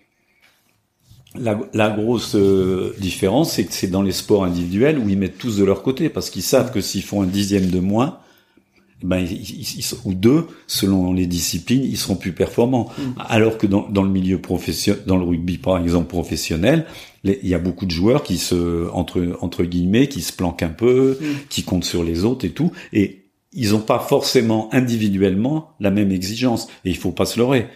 la, 1.35 1.59
la 1.73 1.89
grosse 1.89 2.35
euh, 2.35 2.95
différence, 2.99 3.53
c'est 3.53 3.65
que 3.65 3.73
c'est 3.73 3.87
dans 3.87 4.01
les 4.01 4.11
sports 4.11 4.43
individuels 4.43 4.99
où 4.99 5.07
ils 5.09 5.17
mettent 5.17 5.37
tous 5.37 5.57
de 5.57 5.63
leur 5.63 5.81
côté 5.81 6.09
parce 6.09 6.29
qu'ils 6.29 6.43
savent 6.43 6.71
que 6.71 6.81
s'ils 6.81 7.03
font 7.03 7.21
un 7.21 7.27
dixième 7.27 7.69
de 7.69 7.79
moins, 7.79 8.19
ben 9.03 9.19
ils, 9.19 9.83
ou 10.05 10.13
deux 10.13 10.47
selon 10.65 11.13
les 11.13 11.27
disciplines, 11.27 11.83
ils 11.83 11.97
seront 11.97 12.15
plus 12.15 12.31
performants. 12.31 12.89
Mm. 12.97 13.01
Alors 13.19 13.57
que 13.57 13.67
dans, 13.67 13.87
dans 13.89 14.03
le 14.03 14.09
milieu 14.09 14.39
professionnel, 14.39 15.03
dans 15.05 15.17
le 15.17 15.23
rugby 15.23 15.57
par 15.57 15.77
exemple 15.77 16.07
professionnel, 16.07 16.85
il 17.23 17.47
y 17.47 17.53
a 17.53 17.59
beaucoup 17.59 17.85
de 17.85 17.91
joueurs 17.91 18.23
qui 18.23 18.37
se 18.37 18.89
entre 18.91 19.37
entre 19.41 19.63
guillemets 19.63 20.07
qui 20.07 20.21
se 20.21 20.33
planquent 20.33 20.63
un 20.63 20.69
peu, 20.69 21.17
mm. 21.19 21.25
qui 21.49 21.63
comptent 21.63 21.85
sur 21.85 22.03
les 22.03 22.23
autres 22.23 22.45
et 22.45 22.51
tout, 22.51 22.71
et 22.93 23.23
ils 23.53 23.71
n'ont 23.71 23.79
pas 23.79 23.99
forcément 23.99 24.73
individuellement 24.73 25.75
la 25.79 25.91
même 25.91 26.11
exigence. 26.11 26.67
Et 26.85 26.89
il 26.89 26.97
faut 26.97 27.11
pas 27.11 27.25
se 27.25 27.39
leurrer. 27.39 27.67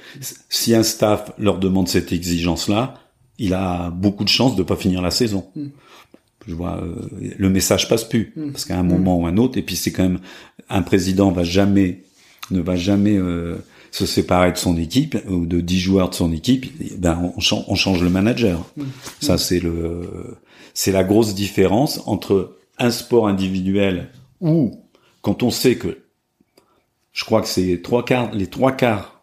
Si 0.49 0.73
un 0.73 0.83
staff 0.83 1.31
leur 1.37 1.59
demande 1.59 1.87
cette 1.87 2.11
exigence-là, 2.11 2.95
il 3.37 3.53
a 3.53 3.91
beaucoup 3.91 4.23
de 4.23 4.29
chances 4.29 4.55
de 4.55 4.63
pas 4.63 4.75
finir 4.75 5.01
la 5.01 5.11
saison. 5.11 5.45
Mm. 5.55 5.67
Je 6.47 6.53
vois, 6.53 6.81
euh, 6.81 6.95
le 7.37 7.49
message 7.49 7.89
passe 7.89 8.03
plus 8.03 8.33
mm. 8.35 8.51
parce 8.51 8.65
qu'à 8.65 8.77
un 8.77 8.83
moment 8.83 9.19
mm. 9.19 9.23
ou 9.23 9.27
un 9.27 9.37
autre, 9.37 9.57
et 9.57 9.61
puis 9.61 9.75
c'est 9.75 9.91
quand 9.91 10.03
même 10.03 10.19
un 10.69 10.81
président 10.81 11.31
va 11.31 11.43
jamais 11.43 12.03
ne 12.51 12.61
va 12.61 12.75
jamais 12.77 13.17
euh, 13.17 13.57
se 13.91 14.05
séparer 14.05 14.53
de 14.53 14.57
son 14.57 14.77
équipe 14.77 15.17
ou 15.29 15.45
de 15.45 15.59
dix 15.59 15.79
joueurs 15.79 16.09
de 16.09 16.15
son 16.15 16.31
équipe. 16.31 16.65
Ben 16.97 17.33
on, 17.35 17.39
change, 17.41 17.65
on 17.67 17.75
change 17.75 18.01
le 18.01 18.09
manager. 18.09 18.65
Ça 19.19 19.37
c'est 19.37 19.59
le 19.59 20.37
c'est 20.73 20.91
la 20.91 21.03
grosse 21.03 21.35
différence 21.35 22.01
entre 22.05 22.57
un 22.79 22.91
sport 22.91 23.27
individuel 23.27 24.09
où 24.39 24.79
quand 25.21 25.43
on 25.43 25.49
sait 25.49 25.75
que 25.75 25.97
je 27.11 27.25
crois 27.25 27.41
que 27.41 27.47
c'est 27.47 27.81
trois 27.83 28.05
quarts 28.05 28.33
les 28.33 28.47
trois 28.47 28.71
quarts 28.71 29.17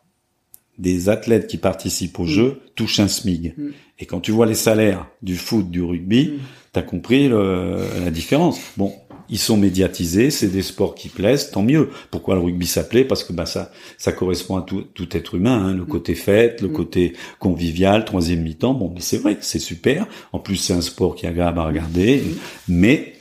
des 0.78 1.08
athlètes 1.08 1.46
qui 1.46 1.58
participent 1.58 2.18
au 2.18 2.24
mm. 2.24 2.28
jeu 2.28 2.60
touchent 2.74 3.00
un 3.00 3.08
SMIG. 3.08 3.54
Mm. 3.56 3.70
Et 4.00 4.06
quand 4.06 4.20
tu 4.20 4.32
vois 4.32 4.46
les 4.46 4.54
salaires 4.54 5.06
du 5.22 5.36
foot, 5.36 5.70
du 5.70 5.82
rugby, 5.82 6.28
mm. 6.28 6.38
T'as 6.74 6.82
compris 6.82 7.30
la 7.30 8.10
différence. 8.10 8.58
Bon, 8.76 8.92
ils 9.30 9.38
sont 9.38 9.56
médiatisés, 9.56 10.30
c'est 10.30 10.48
des 10.48 10.60
sports 10.60 10.94
qui 10.94 11.08
plaisent, 11.08 11.50
tant 11.50 11.62
mieux. 11.62 11.88
Pourquoi 12.10 12.34
le 12.34 12.42
rugby 12.42 12.66
s'appelait? 12.66 13.04
Parce 13.04 13.24
que 13.24 13.32
bah 13.32 13.46
ça, 13.46 13.72
ça 13.96 14.12
correspond 14.12 14.56
à 14.58 14.62
tout, 14.62 14.82
tout 14.82 15.16
être 15.16 15.34
humain, 15.34 15.68
hein, 15.68 15.74
le 15.74 15.86
côté 15.86 16.14
fête, 16.14 16.60
le 16.60 16.68
côté 16.68 17.14
convivial, 17.38 18.04
troisième 18.04 18.42
mi-temps. 18.42 18.74
Bon, 18.74 18.92
mais 18.94 19.00
c'est 19.00 19.16
vrai, 19.16 19.38
c'est 19.40 19.58
super. 19.58 20.06
En 20.32 20.38
plus, 20.38 20.56
c'est 20.56 20.74
un 20.74 20.82
sport 20.82 21.14
qui 21.14 21.24
est 21.24 21.30
agréable 21.30 21.58
à 21.58 21.64
regarder, 21.64 22.22
mais 22.68 23.14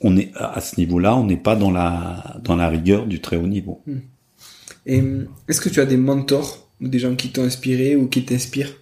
on 0.00 0.16
est 0.16 0.30
à 0.36 0.60
ce 0.60 0.78
niveau-là, 0.78 1.16
on 1.16 1.24
n'est 1.24 1.36
pas 1.36 1.56
dans 1.56 1.72
la 1.72 2.40
dans 2.44 2.54
la 2.54 2.68
rigueur 2.68 3.06
du 3.06 3.20
très 3.20 3.36
haut 3.36 3.48
niveau. 3.48 3.82
Et 4.86 5.02
est-ce 5.48 5.60
que 5.60 5.68
tu 5.68 5.80
as 5.80 5.86
des 5.86 5.96
mentors 5.96 6.70
ou 6.80 6.86
des 6.86 7.00
gens 7.00 7.16
qui 7.16 7.30
t'ont 7.30 7.42
inspiré 7.42 7.96
ou 7.96 8.06
qui 8.06 8.24
t'inspirent? 8.24 8.74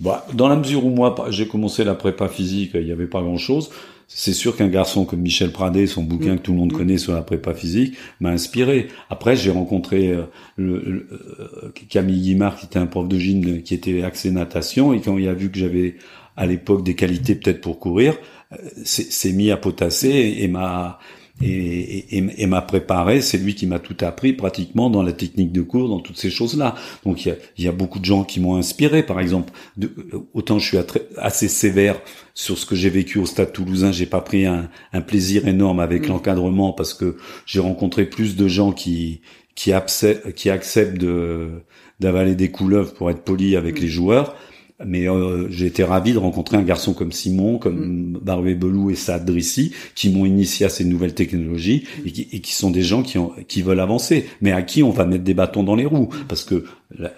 Bah, 0.00 0.26
dans 0.32 0.48
la 0.48 0.56
mesure 0.56 0.84
où 0.84 0.90
moi 0.90 1.14
j'ai 1.30 1.46
commencé 1.46 1.84
la 1.84 1.94
prépa 1.94 2.28
physique, 2.28 2.72
il 2.74 2.84
n'y 2.84 2.92
avait 2.92 3.06
pas 3.06 3.22
grand 3.22 3.36
chose. 3.36 3.70
C'est 4.12 4.32
sûr 4.32 4.56
qu'un 4.56 4.66
garçon 4.66 5.04
comme 5.04 5.20
Michel 5.20 5.52
Pradé, 5.52 5.86
son 5.86 6.02
bouquin 6.02 6.36
que 6.36 6.42
tout 6.42 6.50
le 6.50 6.58
monde 6.58 6.72
connaît 6.72 6.98
sur 6.98 7.12
la 7.12 7.22
prépa 7.22 7.54
physique, 7.54 7.96
m'a 8.18 8.30
inspiré. 8.30 8.88
Après, 9.08 9.36
j'ai 9.36 9.52
rencontré 9.52 10.08
euh, 10.08 10.24
le, 10.56 11.06
euh, 11.12 11.72
Camille 11.88 12.20
Guimard, 12.20 12.56
qui 12.56 12.66
était 12.66 12.80
un 12.80 12.86
prof 12.86 13.06
de 13.06 13.16
gym, 13.16 13.62
qui 13.62 13.72
était 13.72 14.02
axé 14.02 14.32
natation, 14.32 14.92
et 14.92 15.00
quand 15.00 15.16
il 15.16 15.28
a 15.28 15.34
vu 15.34 15.48
que 15.48 15.58
j'avais 15.58 15.94
à 16.36 16.46
l'époque 16.46 16.82
des 16.82 16.96
qualités 16.96 17.36
peut-être 17.36 17.60
pour 17.60 17.78
courir, 17.78 18.16
euh, 18.52 18.56
s'est 18.84 19.32
mis 19.32 19.52
à 19.52 19.56
potasser 19.56 20.38
et 20.38 20.48
m'a 20.48 20.98
et, 21.42 22.18
et, 22.18 22.42
et 22.42 22.46
m'a 22.46 22.62
préparé. 22.62 23.20
C'est 23.20 23.38
lui 23.38 23.54
qui 23.54 23.66
m'a 23.66 23.78
tout 23.78 23.96
appris 24.00 24.32
pratiquement 24.32 24.90
dans 24.90 25.02
la 25.02 25.12
technique 25.12 25.52
de 25.52 25.62
cours, 25.62 25.88
dans 25.88 26.00
toutes 26.00 26.18
ces 26.18 26.30
choses-là. 26.30 26.74
Donc 27.04 27.24
il 27.24 27.28
y 27.28 27.32
a, 27.32 27.36
y 27.58 27.68
a, 27.68 27.72
beaucoup 27.72 27.98
de 27.98 28.04
gens 28.04 28.24
qui 28.24 28.40
m'ont 28.40 28.56
inspiré. 28.56 29.02
Par 29.02 29.20
exemple, 29.20 29.52
de, 29.76 29.90
autant 30.34 30.58
je 30.58 30.66
suis 30.66 30.78
assez 31.16 31.48
sévère 31.48 32.00
sur 32.34 32.58
ce 32.58 32.66
que 32.66 32.74
j'ai 32.74 32.90
vécu 32.90 33.18
au 33.18 33.26
Stade 33.26 33.52
Toulousain, 33.52 33.92
j'ai 33.92 34.06
pas 34.06 34.20
pris 34.20 34.46
un, 34.46 34.68
un 34.92 35.00
plaisir 35.00 35.48
énorme 35.48 35.80
avec 35.80 36.06
mmh. 36.06 36.12
l'encadrement 36.12 36.72
parce 36.72 36.94
que 36.94 37.16
j'ai 37.46 37.60
rencontré 37.60 38.04
plus 38.06 38.36
de 38.36 38.48
gens 38.48 38.72
qui 38.72 39.20
qui 39.54 39.72
acceptent, 39.72 40.32
qui 40.32 40.48
acceptent 40.48 40.98
de 40.98 41.62
d'avaler 41.98 42.34
des 42.34 42.50
couleuvres 42.50 42.94
pour 42.94 43.10
être 43.10 43.22
poli 43.22 43.56
avec 43.56 43.78
mmh. 43.78 43.82
les 43.82 43.88
joueurs 43.88 44.36
mais 44.84 45.08
euh, 45.08 45.48
j'ai 45.50 45.66
été 45.66 45.84
ravi 45.84 46.12
de 46.12 46.18
rencontrer 46.18 46.56
un 46.56 46.62
garçon 46.62 46.94
comme 46.94 47.12
Simon, 47.12 47.58
comme 47.58 48.12
mm. 48.12 48.18
Barbé 48.22 48.54
Belou 48.54 48.90
et 48.90 48.94
Saad 48.94 49.24
Drissi, 49.24 49.72
qui 49.94 50.10
m'ont 50.10 50.24
initié 50.24 50.66
à 50.66 50.68
ces 50.68 50.84
nouvelles 50.84 51.14
technologies 51.14 51.84
mm. 51.84 52.06
et, 52.06 52.12
qui, 52.12 52.28
et, 52.32 52.40
qui, 52.40 52.54
sont 52.54 52.70
des 52.70 52.82
gens 52.82 53.02
qui, 53.02 53.18
ont, 53.18 53.32
qui 53.48 53.62
veulent 53.62 53.80
avancer, 53.80 54.26
mais 54.40 54.52
à 54.52 54.62
qui 54.62 54.82
on 54.82 54.90
va 54.90 55.04
mettre 55.04 55.24
des 55.24 55.34
bâtons 55.34 55.62
dans 55.62 55.74
les 55.74 55.86
roues, 55.86 56.10
mm. 56.12 56.24
parce 56.28 56.44
que 56.44 56.64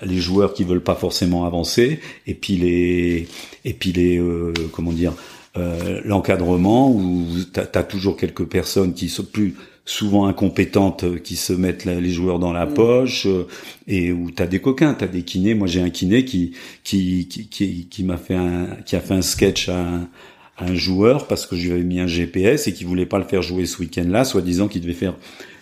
les 0.02 0.18
joueurs 0.18 0.54
qui 0.54 0.64
veulent 0.64 0.82
pas 0.82 0.94
forcément 0.94 1.44
avancer, 1.44 2.00
et 2.26 2.34
puis 2.34 2.56
les, 2.56 3.28
et 3.64 3.72
puis 3.72 3.92
les, 3.92 4.18
euh, 4.18 4.52
comment 4.72 4.92
dire, 4.92 5.14
euh, 5.56 6.00
l'encadrement 6.04 6.90
où 6.90 7.26
t'as 7.52 7.66
as 7.74 7.82
toujours 7.82 8.16
quelques 8.16 8.46
personnes 8.46 8.94
qui 8.94 9.10
sont 9.10 9.24
plus 9.24 9.54
souvent 9.84 10.26
incompétentes 10.26 11.22
qui 11.22 11.36
se 11.36 11.52
mettent 11.52 11.84
les 11.84 12.10
joueurs 12.10 12.38
dans 12.38 12.52
la 12.52 12.66
mm. 12.66 12.74
poche 12.74 13.26
euh, 13.26 13.46
et 13.88 14.12
où 14.12 14.30
t'as 14.30 14.46
des 14.46 14.60
coquins, 14.60 14.94
t'as 14.94 15.08
des 15.08 15.22
kinés. 15.22 15.54
Moi, 15.54 15.66
j'ai 15.66 15.80
un 15.80 15.90
kiné 15.90 16.24
qui 16.24 16.52
qui 16.84 17.28
qui 17.28 17.86
qui, 17.86 18.04
m'a 18.04 18.16
fait 18.16 18.36
un 18.36 18.66
qui 18.86 18.96
a 18.96 19.00
fait 19.00 19.14
un 19.14 19.22
sketch 19.22 19.68
à 19.68 19.80
un, 19.80 20.08
un 20.58 20.74
joueur 20.74 21.26
parce 21.26 21.46
que 21.46 21.56
je 21.56 21.66
lui 21.66 21.72
avais 21.72 21.82
mis 21.82 22.00
un 22.00 22.06
GPS 22.06 22.68
et 22.68 22.72
qui 22.72 22.84
voulait 22.84 23.06
pas 23.06 23.18
le 23.18 23.24
faire 23.24 23.42
jouer 23.42 23.66
ce 23.66 23.78
week-end-là, 23.80 24.24
soi-disant 24.24 24.68
qu'il 24.68 24.82
devait 24.82 24.92
faire 24.92 25.14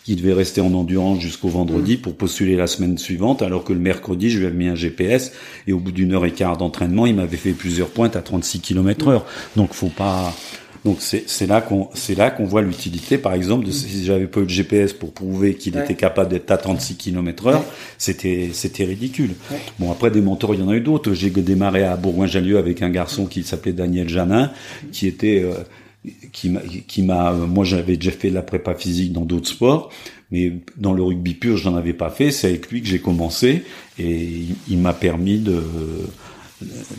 il 0.07 0.17
devait 0.17 0.33
rester 0.33 0.61
en 0.61 0.73
endurance 0.75 1.21
jusqu'au 1.21 1.49
vendredi 1.49 1.97
mm. 1.97 2.01
pour 2.01 2.17
postuler 2.17 2.57
la 2.57 2.67
semaine 2.67 2.99
suivante, 2.99 3.43
alors 3.43 3.65
que 3.65 3.73
le 3.73 3.79
mercredi, 3.79 4.31
je 4.31 4.39
lui 4.39 4.47
avais 4.47 4.57
mis 4.57 4.69
un 4.69 4.75
GPS 4.75 5.33
et 5.67 5.73
au 5.73 5.79
bout 5.79 5.93
d'une 5.93 6.13
heure 6.13 6.25
et 6.25 6.33
quart 6.33 6.57
d'entraînement, 6.57 7.07
il 7.07 7.15
m'avait 7.15 7.37
fait 7.37 7.53
plusieurs 7.53 7.89
pointes 7.89 8.17
à 8.17 8.23
36 8.23 8.61
km 8.61 9.09
heure. 9.09 9.27
Donc, 9.57 9.73
faut 9.73 9.89
pas, 9.89 10.35
donc 10.85 10.99
c'est 11.01 11.47
là 11.47 11.61
qu'on 11.61 11.89
c'est 11.95 12.15
là 12.15 12.31
qu'on 12.31 12.45
voit 12.45 12.63
l'utilité, 12.63 13.19
par 13.19 13.35
exemple, 13.35 13.67
de 13.67 13.71
si 13.71 14.05
j'avais 14.05 14.27
pas 14.27 14.41
eu 14.41 14.45
le 14.45 14.49
GPS 14.49 14.95
pour 14.95 15.13
prouver 15.13 15.55
qu'il 15.55 15.77
était 15.77 15.95
capable 15.95 16.31
d'être 16.31 16.51
à 16.51 16.57
36 16.57 16.97
km 16.97 17.49
heure, 17.49 17.65
c'était 17.99 18.51
c'était 18.53 18.85
ridicule. 18.85 19.31
Bon 19.79 19.93
après 19.93 20.11
des 20.11 20.23
mentors, 20.23 20.55
il 20.55 20.61
y 20.61 20.63
en 20.63 20.69
a 20.69 20.75
eu 20.75 20.81
d'autres. 20.81 21.13
J'ai 21.13 21.31
démarré 21.31 21.85
à 21.85 21.97
Bourgoin-Jallieu 21.97 22.57
avec 22.57 22.81
un 22.81 22.91
garçon 22.91 23.27
qui 23.27 23.43
s'appelait 23.43 23.75
Daniel 23.75 24.09
Janin, 24.09 24.53
qui 24.91 25.07
était 25.07 25.43
euh, 25.45 26.11
qui 26.33 26.49
m'a 26.49 26.61
qui 26.61 27.03
m'a 27.03 27.33
moi 27.33 27.65
j'avais 27.65 27.97
déjà 27.97 28.13
fait 28.13 28.31
de 28.31 28.35
la 28.35 28.43
prépa 28.43 28.75
physique 28.75 29.13
dans 29.13 29.27
d'autres 29.27 29.49
sports 29.49 29.91
mais 30.31 30.53
dans 30.77 30.93
le 30.93 31.03
rugby 31.03 31.35
pur 31.35 31.57
j'en 31.59 31.77
avais 31.77 31.93
pas 31.93 32.09
fait. 32.09 32.31
C'est 32.31 32.49
avec 32.49 32.71
lui 32.71 32.81
que 32.81 32.89
j'ai 32.89 33.01
commencé 33.01 33.65
et 33.99 34.45
il 34.69 34.79
m'a 34.79 34.95
permis 34.95 35.39
de 35.39 35.63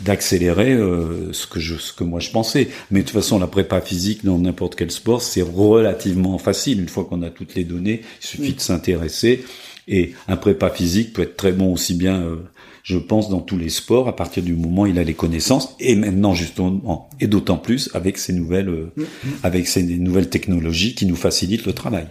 d'accélérer 0.04 0.72
euh, 0.72 1.32
ce 1.32 1.46
que 1.46 1.60
je 1.60 1.76
ce 1.76 1.92
que 1.92 2.04
moi 2.04 2.20
je 2.20 2.30
pensais. 2.30 2.68
Mais 2.90 3.00
de 3.00 3.04
toute 3.04 3.14
façon 3.14 3.38
la 3.38 3.46
prépa 3.46 3.80
physique 3.80 4.24
dans 4.24 4.38
n'importe 4.38 4.74
quel 4.74 4.90
sport 4.90 5.22
c'est 5.22 5.42
relativement 5.42 6.38
facile. 6.38 6.80
Une 6.80 6.88
fois 6.88 7.04
qu'on 7.04 7.22
a 7.22 7.30
toutes 7.30 7.54
les 7.54 7.64
données 7.64 8.02
il 8.20 8.26
suffit 8.26 8.52
de 8.54 8.60
s'intéresser. 8.60 9.44
Et 9.88 10.12
un 10.28 10.36
prépa 10.36 10.70
physique 10.70 11.12
peut 11.12 11.22
être 11.22 11.36
très 11.36 11.52
bon 11.52 11.72
aussi 11.72 11.94
bien 11.94 12.22
euh, 12.22 12.36
je 12.84 12.98
pense 12.98 13.28
dans 13.28 13.40
tous 13.40 13.58
les 13.58 13.68
sports 13.68 14.08
à 14.08 14.16
partir 14.16 14.42
du 14.42 14.54
moment 14.54 14.82
où 14.82 14.86
il 14.86 14.98
a 14.98 15.04
les 15.04 15.14
connaissances. 15.14 15.74
Et 15.80 15.94
maintenant 15.94 16.34
justement 16.34 17.08
et 17.20 17.26
d'autant 17.26 17.58
plus 17.58 17.90
avec 17.94 18.18
ces 18.18 18.32
nouvelles 18.32 18.68
euh, 18.68 18.92
mm, 18.96 19.02
mm. 19.02 19.30
avec 19.42 19.68
ces 19.68 19.82
nouvelles 19.82 20.28
technologies 20.28 20.94
qui 20.94 21.06
nous 21.06 21.16
facilitent 21.16 21.66
le 21.66 21.72
travail. 21.72 22.06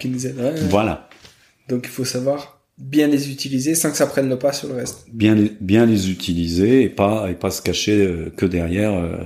Voilà. 0.70 1.10
Donc 1.68 1.84
il 1.86 1.92
faut 1.92 2.06
savoir 2.06 2.61
bien 2.82 3.08
les 3.08 3.32
utiliser 3.32 3.76
sans 3.76 3.92
que 3.92 3.98
ça 3.98 4.08
prenne 4.08 4.28
le 4.28 4.40
pas 4.40 4.54
sur 4.54 4.68
le 4.68 4.76
reste. 4.76 5.06
Bien 5.14 5.36
les, 5.36 5.52
bien 5.62 5.86
les 5.86 6.10
utiliser 6.10 6.84
et 6.84 6.90
pas 6.90 7.30
et 7.30 7.36
pas 7.36 7.52
se 7.52 7.62
cacher 7.62 8.06
euh, 8.06 8.34
que 8.36 8.46
derrière 8.46 8.94
euh, 8.94 9.18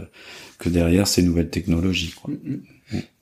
que 0.60 0.70
derrière 0.70 1.08
ces 1.08 1.24
nouvelles 1.24 1.50
technologies. 1.50 2.14
Quoi. 2.22 2.34
Mm, 2.34 2.52
mm. 2.52 2.62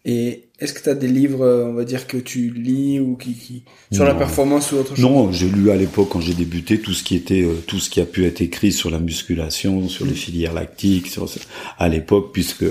Mm. 0.06 0.10
Et 0.10 0.50
est-ce 0.60 0.74
que 0.74 0.82
tu 0.82 0.90
as 0.90 0.96
des 0.96 1.08
livres, 1.08 1.42
euh, 1.42 1.66
on 1.66 1.74
va 1.74 1.84
dire, 1.84 2.08
que 2.08 2.18
tu 2.18 2.50
lis 2.50 3.00
ou 3.00 3.16
qui, 3.16 3.34
qui 3.34 3.64
sur 3.92 4.06
la 4.06 4.14
performance 4.14 4.72
ou 4.72 4.78
autre 4.78 4.96
chose? 4.96 5.04
Non, 5.04 5.32
j'ai 5.32 5.50
lu 5.50 5.72
à 5.72 5.76
l'époque 5.76 6.10
quand 6.10 6.22
j'ai 6.22 6.34
débuté 6.34 6.80
tout 6.80 6.94
ce 6.94 7.04
qui 7.04 7.16
était 7.16 7.46
tout 7.68 7.80
ce 7.80 7.90
qui 7.90 8.00
a 8.02 8.06
pu 8.06 8.26
être 8.26 8.42
écrit 8.42 8.72
sur 8.72 8.90
la 8.90 9.00
musculation, 9.00 9.88
sur 9.90 10.06
les 10.06 10.14
filières 10.14 10.54
lactiques, 10.54 11.08
sur 11.08 11.28
à 11.78 11.90
l'époque 11.90 12.32
puisque 12.34 12.66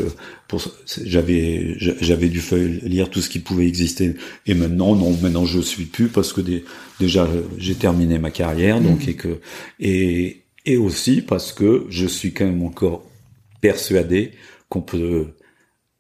j'avais 1.05 1.77
j'avais 1.79 2.29
dû 2.29 2.42
lire 2.83 3.11
tout 3.11 3.21
ce 3.21 3.31
qui 3.31 3.38
pouvait 3.38 3.66
exister 3.66 4.14
et 4.47 4.55
maintenant 4.55 4.95
non 4.95 5.16
maintenant 5.23 5.47
je 5.47 5.61
suis 5.61 5.85
plus 5.85 6.09
parce 6.09 6.33
que 6.33 6.40
déjà 7.01 7.29
j'ai 7.59 7.75
terminé 7.75 8.18
ma 8.18 8.31
carrière 8.31 8.81
donc 8.81 9.07
mmh. 9.07 9.11
et 9.11 9.14
que 9.14 9.40
et 9.81 10.42
et 10.66 10.77
aussi 10.77 11.23
parce 11.23 11.53
que 11.53 11.87
je 11.88 12.07
suis 12.07 12.33
quand 12.33 12.45
même 12.45 12.62
encore 12.62 13.05
persuadé 13.61 14.33
qu'on 14.68 14.83
peut 14.83 15.28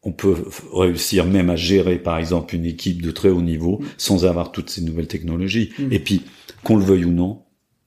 on 0.02 0.12
peut 0.12 0.36
réussir 0.72 1.26
même 1.26 1.50
à 1.50 1.56
gérer 1.56 1.98
par 1.98 2.18
exemple 2.18 2.54
une 2.54 2.66
équipe 2.66 3.02
de 3.02 3.10
très 3.10 3.28
haut 3.28 3.42
niveau 3.42 3.78
mmh. 3.78 3.86
sans 3.98 4.24
avoir 4.24 4.52
toutes 4.52 4.70
ces 4.70 4.82
nouvelles 4.82 5.06
technologies 5.06 5.72
mmh. 5.78 5.92
et 5.92 5.98
puis 5.98 6.22
qu'on 6.64 6.76
le 6.76 6.84
veuille 6.84 7.04
ou 7.04 7.12
non 7.12 7.42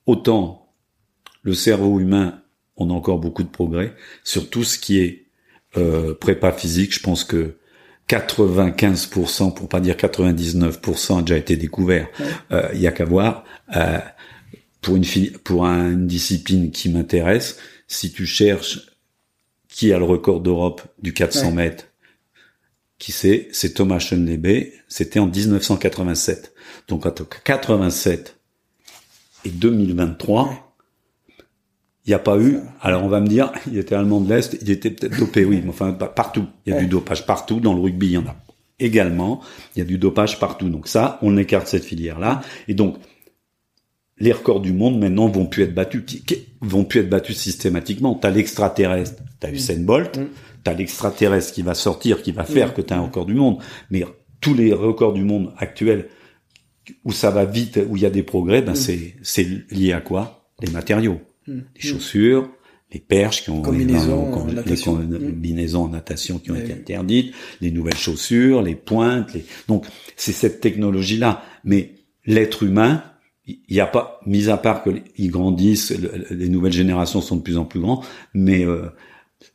autant 0.06 0.72
le 1.42 1.54
cerveau 1.54 2.00
humain 2.00 2.40
on 2.76 2.90
a 2.90 2.92
encore 2.92 3.18
beaucoup 3.18 3.42
de 3.42 3.48
progrès 3.48 3.94
sur 4.24 4.50
tout 4.50 4.64
ce 4.64 4.78
qui 4.78 4.98
est 4.98 5.26
euh, 5.76 6.14
prépa 6.14 6.52
physique, 6.52 6.94
je 6.94 7.00
pense 7.00 7.24
que 7.24 7.56
95%, 8.08 9.52
pour 9.52 9.68
pas 9.68 9.80
dire 9.80 9.96
99%, 9.96 11.18
a 11.18 11.22
déjà 11.22 11.36
été 11.36 11.56
découvert. 11.56 12.08
Euh, 12.52 12.68
il 12.72 12.80
y 12.80 12.86
a 12.86 12.92
qu'à 12.92 13.04
voir. 13.04 13.44
Euh, 13.74 13.98
pour 14.80 14.96
une 14.96 15.04
pour 15.42 15.66
une 15.66 16.06
discipline 16.06 16.70
qui 16.70 16.88
m'intéresse, 16.88 17.58
si 17.88 18.12
tu 18.12 18.24
cherches 18.24 18.92
qui 19.68 19.92
a 19.92 19.98
le 19.98 20.04
record 20.04 20.40
d'Europe 20.40 20.82
du 21.02 21.12
400 21.12 21.50
mètres, 21.50 21.86
qui 22.98 23.12
c'est? 23.12 23.48
C'est 23.52 23.74
Thomas 23.74 23.98
Schoenlebe. 23.98 24.72
C'était 24.88 25.18
en 25.18 25.26
1987. 25.26 26.54
Donc 26.88 27.06
entre 27.06 27.28
87 27.28 28.38
et 29.44 29.50
2023, 29.50 30.74
il 32.04 32.10
n'y 32.10 32.14
a 32.14 32.18
pas 32.18 32.38
eu. 32.38 32.58
Alors 32.80 33.04
on 33.04 33.08
va 33.08 33.20
me 33.20 33.26
dire, 33.26 33.52
il 33.66 33.78
était 33.78 33.94
allemand 33.94 34.20
de 34.20 34.32
l'Est, 34.32 34.56
il 34.60 34.70
était 34.70 34.90
peut-être 34.90 35.18
dopé, 35.18 35.44
oui, 35.44 35.60
mais 35.62 35.70
enfin 35.70 35.92
partout. 35.92 36.46
Il 36.64 36.72
y 36.72 36.76
a 36.76 36.80
du 36.80 36.86
dopage 36.86 37.26
partout. 37.26 37.60
Dans 37.60 37.74
le 37.74 37.80
rugby, 37.80 38.06
il 38.06 38.12
y 38.12 38.18
en 38.18 38.26
a 38.26 38.36
également. 38.78 39.40
Il 39.74 39.80
y 39.80 39.82
a 39.82 39.84
du 39.84 39.98
dopage 39.98 40.38
partout. 40.38 40.68
Donc 40.68 40.88
ça, 40.88 41.18
on 41.22 41.36
écarte 41.36 41.68
cette 41.68 41.84
filière-là. 41.84 42.42
Et 42.68 42.74
donc 42.74 42.96
les 44.18 44.32
records 44.32 44.60
du 44.60 44.72
monde 44.72 44.98
maintenant 44.98 45.28
vont 45.28 45.46
plus 45.46 45.64
être 45.64 45.74
battus, 45.74 46.02
vont 46.60 46.84
plus 46.84 47.00
être 47.00 47.10
battus 47.10 47.36
systématiquement. 47.36 48.14
T'as 48.14 48.30
l'extraterrestre, 48.30 49.22
t'as 49.40 49.50
Usain 49.50 49.80
Bolt, 49.80 50.16
mm. 50.16 50.26
T'as 50.66 50.74
l'extraterrestre 50.74 51.52
qui 51.52 51.62
va 51.62 51.74
sortir, 51.74 52.22
qui 52.22 52.32
va 52.32 52.42
faire 52.42 52.70
mm. 52.70 52.72
que 52.72 52.82
t'as 52.82 52.96
un 52.96 53.02
record 53.02 53.24
du 53.24 53.34
monde. 53.34 53.58
Mais 53.92 54.02
tous 54.40 54.52
les 54.52 54.72
records 54.72 55.12
du 55.12 55.22
monde 55.22 55.52
actuels 55.58 56.08
où 57.04 57.12
ça 57.12 57.30
va 57.30 57.44
vite, 57.44 57.78
où 57.88 57.96
il 57.96 58.02
y 58.02 58.06
a 58.06 58.10
des 58.10 58.24
progrès, 58.24 58.62
ben 58.62 58.72
mm. 58.72 58.76
c'est 58.76 59.14
c'est 59.22 59.46
lié 59.70 59.92
à 59.92 60.00
quoi? 60.00 60.50
Les 60.60 60.72
matériaux, 60.72 61.20
les 61.46 61.62
chaussures, 61.76 62.50
les 62.92 62.98
perches 62.98 63.44
qui 63.44 63.50
ont 63.50 63.62
combinaisons, 63.62 64.32
en 64.34 64.46
les 64.46 64.76
combinaisons 64.76 65.84
en 65.84 65.88
natation 65.88 66.40
qui 66.40 66.50
ont 66.50 66.56
été 66.56 66.72
interdites, 66.72 67.32
les 67.60 67.70
nouvelles 67.70 67.96
chaussures, 67.96 68.60
les 68.62 68.74
pointes, 68.74 69.34
les... 69.34 69.44
donc 69.68 69.86
c'est 70.16 70.32
cette 70.32 70.60
technologie 70.60 71.18
là. 71.18 71.44
Mais 71.62 71.94
l'être 72.24 72.64
humain, 72.64 73.04
il 73.46 73.60
n'y 73.70 73.80
a 73.80 73.86
pas, 73.86 74.20
mis 74.26 74.48
à 74.48 74.56
part 74.56 74.82
qu'ils 74.82 75.30
grandissent, 75.30 75.94
les 76.30 76.48
nouvelles 76.48 76.72
générations 76.72 77.20
sont 77.20 77.36
de 77.36 77.42
plus 77.42 77.56
en 77.56 77.66
plus 77.66 77.78
grands, 77.78 78.02
mais 78.34 78.64
euh, 78.64 78.88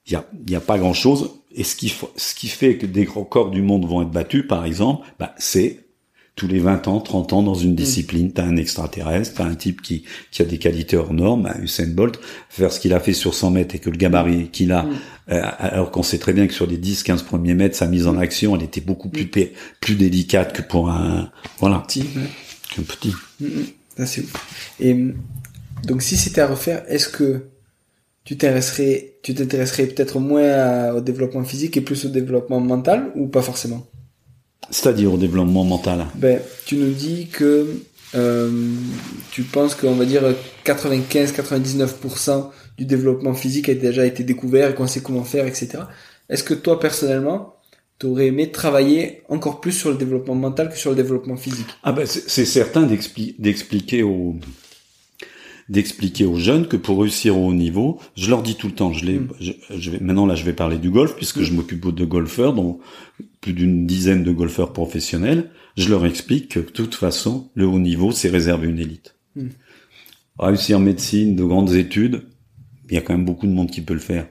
il 0.07 0.19
n'y 0.47 0.55
a, 0.55 0.57
a 0.57 0.61
pas 0.61 0.77
grand-chose. 0.77 1.31
Et 1.53 1.63
ce 1.63 1.75
qui, 1.75 1.93
ce 2.15 2.35
qui 2.35 2.47
fait 2.47 2.77
que 2.77 2.85
des 2.85 3.05
records 3.05 3.51
du 3.51 3.61
monde 3.61 3.85
vont 3.85 4.01
être 4.01 4.11
battus, 4.11 4.45
par 4.47 4.65
exemple, 4.65 5.05
bah, 5.19 5.35
c'est 5.37 5.85
tous 6.35 6.47
les 6.47 6.59
20 6.59 6.87
ans, 6.87 7.01
30 7.01 7.33
ans 7.33 7.43
dans 7.43 7.53
une 7.53 7.73
mm. 7.73 7.75
discipline, 7.75 8.31
t'as 8.31 8.45
un 8.45 8.55
extraterrestre, 8.55 9.35
t'as 9.35 9.45
un 9.45 9.55
type 9.55 9.81
qui, 9.81 10.05
qui 10.31 10.41
a 10.41 10.45
des 10.45 10.57
qualités 10.57 10.97
hors 10.97 11.13
normes, 11.13 11.43
bah, 11.43 11.55
Usain 11.61 11.87
Bolt, 11.87 12.19
faire 12.49 12.71
ce 12.71 12.79
qu'il 12.79 12.93
a 12.93 12.99
fait 12.99 13.13
sur 13.13 13.33
100 13.33 13.51
mètres 13.51 13.75
et 13.75 13.79
que 13.79 13.89
le 13.89 13.97
gabarit 13.97 14.49
qu'il 14.49 14.71
a, 14.71 14.83
mm. 14.83 14.91
euh, 15.31 15.41
alors 15.59 15.91
qu'on 15.91 16.03
sait 16.03 16.19
très 16.19 16.33
bien 16.33 16.47
que 16.47 16.53
sur 16.53 16.67
les 16.67 16.77
10, 16.77 17.03
15 17.03 17.23
premiers 17.23 17.53
mètres, 17.53 17.75
sa 17.75 17.87
mise 17.87 18.07
en 18.07 18.13
mm. 18.13 18.19
action, 18.19 18.55
elle 18.55 18.63
était 18.63 18.81
beaucoup 18.81 19.09
plus, 19.09 19.29
plus 19.79 19.95
délicate 19.95 20.53
que 20.53 20.61
pour 20.61 20.89
un, 20.89 21.29
voilà, 21.59 21.79
petit, 21.79 22.05
qu'un 22.73 22.83
petit. 22.83 23.13
Ça, 23.97 24.05
c'est 24.05 24.23
Et 24.79 24.95
donc, 25.83 26.01
si 26.01 26.15
c'était 26.15 26.41
à 26.41 26.47
refaire, 26.47 26.83
est-ce 26.87 27.09
que 27.09 27.50
tu 28.23 28.37
t'intéresserais, 28.37 29.15
tu 29.23 29.33
t'intéresserais 29.33 29.87
peut-être 29.87 30.19
moins 30.19 30.91
au 30.91 31.01
développement 31.01 31.43
physique 31.43 31.77
et 31.77 31.81
plus 31.81 32.05
au 32.05 32.09
développement 32.09 32.59
mental 32.59 33.11
ou 33.15 33.27
pas 33.27 33.41
forcément? 33.41 33.87
C'est-à-dire 34.69 35.13
au 35.13 35.17
développement 35.17 35.63
mental. 35.63 36.05
Ben, 36.15 36.39
tu 36.65 36.75
nous 36.75 36.91
dis 36.91 37.27
que 37.27 37.67
euh, 38.15 38.49
tu 39.31 39.43
penses 39.43 39.75
qu'on 39.75 39.95
va 39.95 40.05
dire 40.05 40.23
95-99% 40.65 42.49
du 42.77 42.85
développement 42.85 43.33
physique 43.33 43.69
a 43.69 43.73
déjà 43.73 44.05
été 44.05 44.23
découvert 44.23 44.69
et 44.69 44.75
qu'on 44.75 44.87
sait 44.87 45.01
comment 45.01 45.23
faire, 45.23 45.47
etc. 45.47 45.83
Est-ce 46.29 46.43
que 46.43 46.53
toi 46.53 46.79
personnellement, 46.79 47.55
t'aurais 47.99 48.27
aimé 48.27 48.51
travailler 48.51 49.23
encore 49.29 49.61
plus 49.61 49.71
sur 49.71 49.89
le 49.89 49.97
développement 49.97 50.35
mental 50.35 50.69
que 50.69 50.77
sur 50.77 50.91
le 50.91 50.95
développement 50.95 51.37
physique? 51.37 51.67
Ah 51.83 51.91
ben 51.91 52.05
c'est 52.05 52.45
certain 52.45 52.83
d'expliquer 52.83 54.03
aux 54.03 54.35
d'expliquer 55.71 56.25
aux 56.25 56.37
jeunes 56.37 56.67
que 56.67 56.75
pour 56.75 56.99
réussir 56.99 57.37
au 57.37 57.47
haut 57.47 57.53
niveau, 57.53 57.97
je 58.17 58.29
leur 58.29 58.43
dis 58.43 58.55
tout 58.55 58.67
le 58.67 58.73
temps, 58.73 58.91
je, 58.91 59.05
les, 59.05 59.19
mm. 59.19 59.29
je, 59.39 59.89
vais, 59.89 59.99
maintenant 60.01 60.25
là 60.25 60.35
je 60.35 60.43
vais 60.43 60.51
parler 60.51 60.77
du 60.77 60.89
golf 60.91 61.15
puisque 61.15 61.37
mm. 61.37 61.43
je 61.43 61.53
m'occupe 61.53 61.87
de 61.95 62.05
golfeurs, 62.05 62.53
dont 62.53 62.79
plus 63.39 63.53
d'une 63.53 63.87
dizaine 63.87 64.23
de 64.23 64.31
golfeurs 64.33 64.73
professionnels, 64.73 65.49
je 65.77 65.89
leur 65.89 66.05
explique 66.05 66.49
que 66.49 66.59
de 66.59 66.65
toute 66.65 66.93
façon 66.93 67.49
le 67.55 67.65
haut 67.65 67.79
niveau 67.79 68.11
c'est 68.11 68.29
réservé 68.29 68.67
à 68.67 68.69
une 68.69 68.79
élite. 68.79 69.15
Mm. 69.37 69.47
Réussir 70.39 70.77
en 70.77 70.81
médecine, 70.81 71.37
de 71.37 71.43
grandes 71.45 71.73
études, 71.73 72.23
il 72.89 72.95
y 72.95 72.97
a 72.97 73.01
quand 73.01 73.13
même 73.13 73.25
beaucoup 73.25 73.47
de 73.47 73.53
monde 73.53 73.71
qui 73.71 73.79
peut 73.79 73.93
le 73.93 74.01
faire. 74.01 74.27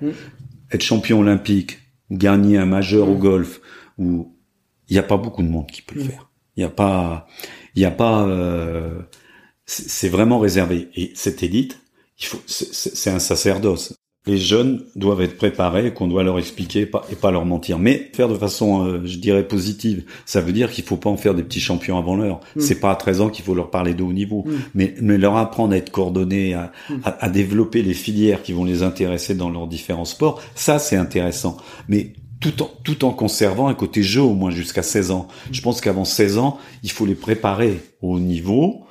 Être 0.70 0.82
champion 0.82 1.20
olympique, 1.20 1.78
gagner 2.10 2.58
un 2.58 2.66
majeur 2.66 3.08
au 3.08 3.16
golf 3.16 3.62
où 3.96 4.36
il 4.88 4.92
n'y 4.92 4.98
a 4.98 5.02
pas 5.02 5.16
beaucoup 5.16 5.42
de 5.42 5.48
monde 5.48 5.68
qui 5.68 5.80
peut 5.80 5.94
le 5.94 6.04
faire. 6.04 6.30
Il 6.56 6.60
n'y 6.60 6.64
a 6.64 6.70
pas, 6.70 7.26
il 7.74 7.80
y 7.80 7.86
a 7.86 7.90
pas, 7.90 8.26
euh, 8.26 9.00
c'est 9.72 10.08
vraiment 10.08 10.38
réservé. 10.38 10.88
Et 10.94 11.12
cette 11.14 11.42
élite, 11.42 11.80
il 12.18 12.26
faut, 12.26 12.40
c'est 12.46 13.10
un 13.10 13.18
sacerdoce 13.18 13.94
les 14.26 14.36
jeunes 14.36 14.84
doivent 14.96 15.22
être 15.22 15.36
préparés, 15.36 15.94
qu'on 15.94 16.06
doit 16.06 16.22
leur 16.22 16.38
expliquer 16.38 16.88
et 17.10 17.16
pas 17.16 17.30
leur 17.30 17.46
mentir. 17.46 17.78
Mais 17.78 18.10
faire 18.12 18.28
de 18.28 18.34
façon, 18.34 18.84
euh, 18.84 19.00
je 19.04 19.16
dirais, 19.16 19.46
positive. 19.46 20.04
Ça 20.26 20.42
veut 20.42 20.52
dire 20.52 20.70
qu'il 20.70 20.84
faut 20.84 20.98
pas 20.98 21.08
en 21.08 21.16
faire 21.16 21.34
des 21.34 21.42
petits 21.42 21.60
champions 21.60 21.96
avant 21.96 22.16
l'heure. 22.16 22.40
Mm. 22.54 22.60
C'est 22.60 22.80
pas 22.80 22.90
à 22.90 22.96
13 22.96 23.22
ans 23.22 23.28
qu'il 23.30 23.44
faut 23.44 23.54
leur 23.54 23.70
parler 23.70 23.94
de 23.94 24.02
haut 24.02 24.12
niveau. 24.12 24.44
Mm. 24.46 24.52
Mais, 24.74 24.94
mais 25.00 25.18
leur 25.18 25.36
apprendre 25.36 25.72
à 25.72 25.78
être 25.78 25.90
coordonnés, 25.90 26.52
à, 26.52 26.70
mm. 26.90 26.94
à, 27.04 27.24
à, 27.24 27.28
développer 27.30 27.82
les 27.82 27.94
filières 27.94 28.42
qui 28.42 28.52
vont 28.52 28.64
les 28.64 28.82
intéresser 28.82 29.34
dans 29.34 29.48
leurs 29.48 29.66
différents 29.66 30.04
sports, 30.04 30.42
ça 30.54 30.78
c'est 30.78 30.96
intéressant. 30.96 31.56
Mais 31.88 32.12
tout 32.40 32.62
en, 32.62 32.70
tout 32.84 33.04
en 33.06 33.12
conservant 33.12 33.68
un 33.68 33.74
côté 33.74 34.02
jeu 34.02 34.22
au 34.22 34.34
moins 34.34 34.50
jusqu'à 34.50 34.82
16 34.82 35.12
ans. 35.12 35.28
Je 35.50 35.62
pense 35.62 35.80
qu'avant 35.80 36.04
16 36.04 36.38
ans, 36.38 36.58
il 36.82 36.90
faut 36.90 37.06
les 37.06 37.14
préparer 37.14 37.80
au 38.02 38.20
niveau, 38.20 38.84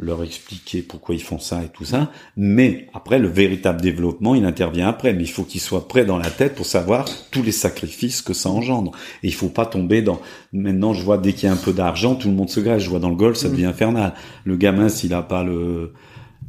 leur 0.00 0.24
expliquer 0.24 0.80
pourquoi 0.80 1.14
ils 1.14 1.22
font 1.22 1.38
ça 1.38 1.62
et 1.62 1.68
tout 1.68 1.84
ça. 1.84 2.10
Mais 2.36 2.86
après, 2.94 3.18
le 3.18 3.28
véritable 3.28 3.80
développement, 3.80 4.34
il 4.34 4.44
intervient 4.44 4.88
après. 4.88 5.12
Mais 5.12 5.22
il 5.22 5.30
faut 5.30 5.44
qu'ils 5.44 5.60
soient 5.60 5.86
prêts 5.86 6.06
dans 6.06 6.16
la 6.16 6.30
tête 6.30 6.54
pour 6.54 6.66
savoir 6.66 7.06
tous 7.30 7.42
les 7.42 7.52
sacrifices 7.52 8.22
que 8.22 8.32
ça 8.32 8.48
engendre. 8.48 8.92
Et 9.22 9.28
il 9.28 9.34
faut 9.34 9.50
pas 9.50 9.66
tomber 9.66 10.00
dans. 10.00 10.20
Maintenant, 10.52 10.94
je 10.94 11.04
vois 11.04 11.18
dès 11.18 11.34
qu'il 11.34 11.48
y 11.48 11.52
a 11.52 11.52
un 11.52 11.56
peu 11.56 11.72
d'argent, 11.72 12.14
tout 12.14 12.28
le 12.28 12.34
monde 12.34 12.50
se 12.50 12.60
grève. 12.60 12.80
Je 12.80 12.88
vois 12.88 12.98
dans 12.98 13.10
le 13.10 13.16
golf, 13.16 13.36
ça 13.36 13.48
devient 13.48 13.66
infernal. 13.66 14.14
Le 14.44 14.56
gamin, 14.56 14.88
s'il 14.88 15.12
a 15.12 15.22
pas 15.22 15.44
le 15.44 15.92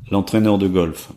l'entraîneur 0.10 0.58
de 0.58 0.68
golf, 0.68 1.12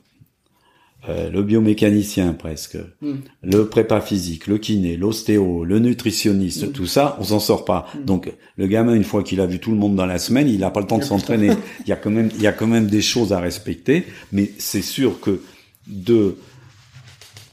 euh, 1.08 1.30
le 1.30 1.42
biomécanicien 1.42 2.32
presque, 2.32 2.78
hmm. 3.02 3.16
le 3.42 3.68
prépa 3.68 4.00
physique, 4.00 4.46
le 4.46 4.58
kiné, 4.58 4.96
l'ostéo, 4.96 5.64
le 5.64 5.78
nutritionniste, 5.78 6.68
hmm. 6.68 6.72
tout 6.72 6.86
ça, 6.86 7.16
on 7.20 7.24
s'en 7.24 7.40
sort 7.40 7.64
pas. 7.64 7.86
Hmm. 7.94 8.04
Donc 8.04 8.32
le 8.56 8.66
gamin, 8.66 8.94
une 8.94 9.04
fois 9.04 9.22
qu'il 9.22 9.40
a 9.40 9.46
vu 9.46 9.58
tout 9.58 9.70
le 9.70 9.76
monde 9.76 9.96
dans 9.96 10.06
la 10.06 10.18
semaine, 10.18 10.48
il 10.48 10.60
n'a 10.60 10.70
pas 10.70 10.80
le 10.80 10.86
temps 10.86 10.98
de 10.98 11.04
s'entraîner. 11.04 11.50
il 11.80 11.88
y 11.88 11.92
a 11.92 11.96
quand 11.96 12.10
même, 12.10 12.30
il 12.34 12.42
y 12.42 12.46
a 12.46 12.52
quand 12.52 12.66
même 12.66 12.86
des 12.86 13.02
choses 13.02 13.32
à 13.32 13.40
respecter, 13.40 14.04
mais 14.32 14.50
c'est 14.58 14.82
sûr 14.82 15.20
que 15.20 15.42
de 15.86 16.36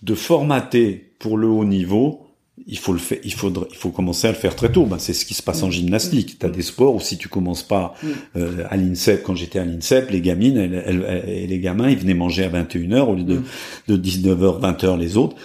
de 0.02 0.16
formater 0.16 1.14
pour 1.20 1.38
le 1.38 1.48
haut 1.48 1.66
niveau, 1.66 2.31
il 2.68 2.78
faut 2.78 2.94
le 2.94 3.00
faire, 3.00 3.20
il 3.24 3.34
faudrait, 3.34 3.68
il 3.72 3.78
faut 3.78 3.90
commencer 3.90 4.28
à 4.28 4.32
le 4.32 4.38
faire 4.38 4.56
très 4.56 4.72
tôt. 4.72 4.86
Ben, 4.86 5.00
c'est 5.00 5.14
ce 5.14 5.26
qui 5.26 5.34
se 5.34 5.42
passe 5.42 5.64
en 5.64 5.68
mm. 5.68 5.72
gymnastique. 5.72 6.40
Tu 6.40 6.46
as 6.46 6.50
des 6.50 6.62
sports 6.62 6.96
où 6.96 7.00
si 7.00 7.18
tu 7.18 7.28
commences 7.28 7.64
pas 7.64 7.96
mm. 8.02 8.08
euh, 8.38 8.64
à 8.70 8.78
l'INSEP, 8.78 9.24
quand 9.24 9.36
j'étais 9.36 9.60
à 9.60 9.66
l'INSEP, 9.66 10.12
les 10.12 10.22
gamines 10.22 10.58
et 10.58 11.48
les 11.48 11.60
gamins, 11.60 11.90
ils 11.90 11.98
venaient 11.98 12.14
manger 12.14 12.44
à 12.44 12.50
21h 12.50 13.00
au 13.02 13.16
lieu 13.16 13.24
de, 13.24 13.36
mm. 13.36 13.44
de 13.88 13.98
19h, 13.98 14.62
20h 14.62 15.00
les 15.00 15.18
autres, 15.18 15.36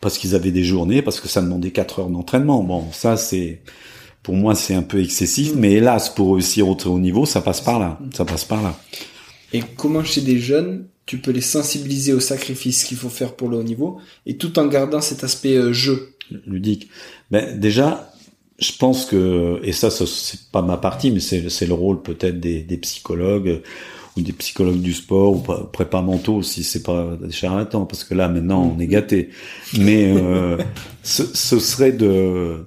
parce 0.00 0.18
qu'ils 0.18 0.34
avaient 0.34 0.50
des 0.50 0.64
journées, 0.64 1.02
parce 1.02 1.20
que 1.20 1.28
ça 1.28 1.42
demandait 1.42 1.70
4 1.70 2.00
heures 2.00 2.10
d'entraînement. 2.10 2.62
Bon, 2.62 2.84
ça 2.92 3.16
c'est, 3.16 3.62
pour 4.22 4.34
moi 4.34 4.54
c'est 4.54 4.74
un 4.74 4.82
peu 4.82 5.00
excessif, 5.00 5.52
mais 5.54 5.72
hélas 5.72 6.10
pour 6.10 6.34
réussir 6.34 6.68
au 6.68 6.74
très 6.74 6.90
haut 6.90 6.98
niveau, 6.98 7.26
ça 7.26 7.40
passe 7.40 7.60
par 7.60 7.78
là, 7.78 7.98
ça 8.14 8.24
passe 8.24 8.44
par 8.44 8.62
là. 8.62 8.78
Et 9.52 9.62
comment 9.76 10.04
chez 10.04 10.20
des 10.20 10.38
jeunes, 10.38 10.86
tu 11.06 11.18
peux 11.18 11.30
les 11.30 11.40
sensibiliser 11.40 12.12
au 12.12 12.20
sacrifice 12.20 12.84
qu'il 12.84 12.98
faut 12.98 13.08
faire 13.08 13.34
pour 13.34 13.48
le 13.48 13.56
haut 13.56 13.62
niveau, 13.62 13.98
et 14.26 14.36
tout 14.36 14.58
en 14.58 14.66
gardant 14.66 15.00
cet 15.00 15.24
aspect 15.24 15.56
euh, 15.56 15.72
jeu? 15.72 16.14
Ludique. 16.46 16.88
Ben 17.30 17.58
déjà, 17.58 18.12
je 18.58 18.72
pense 18.72 19.04
que 19.04 19.60
et 19.62 19.72
ça, 19.72 19.90
c'est 19.90 20.50
pas 20.50 20.62
ma 20.62 20.76
partie, 20.76 21.10
mais 21.10 21.20
c'est 21.20 21.66
le 21.66 21.74
rôle 21.74 22.02
peut-être 22.02 22.40
des, 22.40 22.78
psychologues 22.78 23.62
ou 24.16 24.20
des 24.20 24.32
psychologues 24.32 24.80
du 24.80 24.92
sport 24.92 25.32
ou 25.32 25.66
prépa 25.72 26.02
mentaux 26.02 26.42
si 26.42 26.64
c'est 26.64 26.82
pas 26.82 27.16
des 27.22 27.30
charlatans, 27.30 27.86
parce 27.86 28.02
que 28.04 28.14
là 28.14 28.28
maintenant 28.28 28.74
on 28.76 28.80
est 28.80 28.88
gâté. 28.88 29.30
Mais 29.78 30.12
euh, 30.16 30.58
ce, 31.02 31.58
serait 31.58 31.92
de 31.92 32.66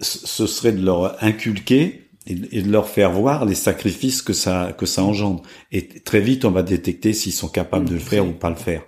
ce 0.00 0.46
serait 0.46 0.72
de 0.72 0.84
leur 0.84 1.22
inculquer 1.22 2.08
et, 2.26 2.62
de 2.62 2.70
leur 2.70 2.88
faire 2.88 3.10
voir 3.10 3.44
les 3.44 3.54
sacrifices 3.54 4.22
que 4.22 4.32
ça 4.32 4.74
que 4.76 4.86
ça 4.86 5.02
engendre. 5.02 5.42
Et 5.72 5.86
très 5.86 6.20
vite, 6.20 6.44
on 6.44 6.50
va 6.50 6.62
détecter 6.62 7.12
s'ils 7.12 7.32
sont 7.32 7.48
capables 7.48 7.88
de 7.88 7.94
le 7.94 8.00
faire 8.00 8.26
ou 8.26 8.32
pas 8.32 8.50
le 8.50 8.56
faire. 8.56 8.82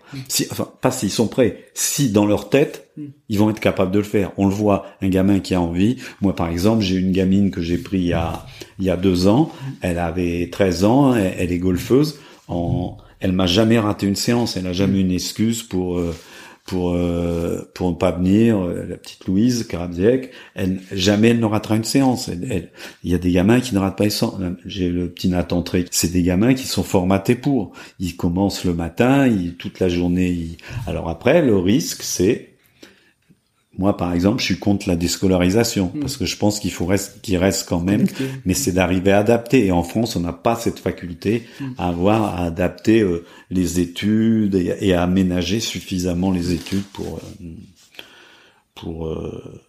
Enfin, 0.50 0.68
pas 0.80 0.90
s'ils 0.90 1.10
sont 1.10 1.28
prêts. 1.28 1.64
Si 1.74 2.10
dans 2.10 2.26
leur 2.26 2.48
tête, 2.48 2.89
ils 3.28 3.38
vont 3.38 3.50
être 3.50 3.60
capables 3.60 3.90
de 3.90 3.98
le 3.98 4.04
faire. 4.04 4.32
On 4.36 4.46
le 4.46 4.54
voit, 4.54 4.86
un 5.02 5.08
gamin 5.08 5.40
qui 5.40 5.54
a 5.54 5.60
envie. 5.60 5.96
Moi, 6.20 6.34
par 6.34 6.48
exemple, 6.48 6.82
j'ai 6.82 6.96
une 6.96 7.12
gamine 7.12 7.50
que 7.50 7.60
j'ai 7.60 7.78
pris 7.78 7.98
il 7.98 8.06
y 8.06 8.12
a 8.12 8.46
il 8.78 8.86
y 8.86 8.90
a 8.90 8.96
deux 8.96 9.28
ans. 9.28 9.52
Elle 9.82 9.98
avait 9.98 10.48
13 10.50 10.84
ans. 10.84 11.14
Elle, 11.14 11.52
est 11.52 11.58
golfeuse. 11.58 12.18
Elle 13.20 13.32
m'a 13.32 13.46
jamais 13.46 13.78
raté 13.78 14.06
une 14.06 14.16
séance. 14.16 14.56
Elle 14.56 14.66
a 14.66 14.72
jamais 14.72 15.00
une 15.00 15.12
excuse 15.12 15.62
pour 15.62 15.98
euh, 15.98 16.14
pour 16.64 16.94
euh, 16.94 17.70
pour 17.74 17.90
ne 17.90 17.96
pas 17.96 18.12
venir. 18.12 18.58
La 18.64 18.96
petite 18.96 19.26
Louise 19.26 19.66
Karadziec, 19.66 20.30
elle 20.54 20.80
jamais 20.92 21.28
elle 21.28 21.40
ne 21.40 21.46
ratera 21.46 21.76
une 21.76 21.84
séance. 21.84 22.28
Il 22.28 23.10
y 23.10 23.14
a 23.14 23.18
des 23.18 23.32
gamins 23.32 23.60
qui 23.60 23.74
ne 23.74 23.80
ratent 23.80 23.98
pas. 23.98 24.04
J'ai 24.64 24.88
le 24.88 25.10
petit 25.10 25.28
Nathan 25.28 25.62
Tré, 25.62 25.84
c'est 25.90 26.12
des 26.12 26.22
gamins 26.22 26.54
qui 26.54 26.66
sont 26.66 26.82
formatés 26.82 27.34
pour. 27.34 27.72
Ils 27.98 28.16
commencent 28.16 28.64
le 28.64 28.74
matin, 28.74 29.26
ils, 29.26 29.56
toute 29.56 29.80
la 29.80 29.88
journée. 29.88 30.56
Alors 30.86 31.08
après, 31.08 31.42
le 31.42 31.56
risque, 31.56 32.02
c'est 32.02 32.49
moi, 33.78 33.96
par 33.96 34.12
exemple, 34.12 34.40
je 34.40 34.44
suis 34.46 34.58
contre 34.58 34.88
la 34.88 34.96
déscolarisation 34.96 35.92
Mm. 35.94 36.00
parce 36.00 36.16
que 36.16 36.26
je 36.26 36.36
pense 36.36 36.58
qu'il 36.60 36.72
faut 36.72 36.86
reste, 36.86 37.20
qu'il 37.22 37.36
reste 37.36 37.68
quand 37.68 37.80
même, 37.80 38.06
mais 38.44 38.52
c'est 38.54 38.72
d'arriver 38.72 39.12
à 39.12 39.18
adapter. 39.18 39.64
Et 39.66 39.72
en 39.72 39.82
France, 39.84 40.16
on 40.16 40.20
n'a 40.20 40.32
pas 40.32 40.56
cette 40.56 40.80
faculté 40.80 41.44
Mm. 41.60 41.64
à 41.78 41.88
avoir 41.88 42.24
à 42.34 42.44
adapter 42.46 43.00
euh, 43.00 43.24
les 43.50 43.78
études 43.80 44.54
et, 44.56 44.76
et 44.80 44.92
à 44.94 45.02
aménager 45.04 45.60
suffisamment 45.60 46.30
les 46.30 46.52
études 46.52 46.84
pour 46.92 47.18
euh, 47.42 47.46
pour 48.74 49.06
euh, 49.06 49.62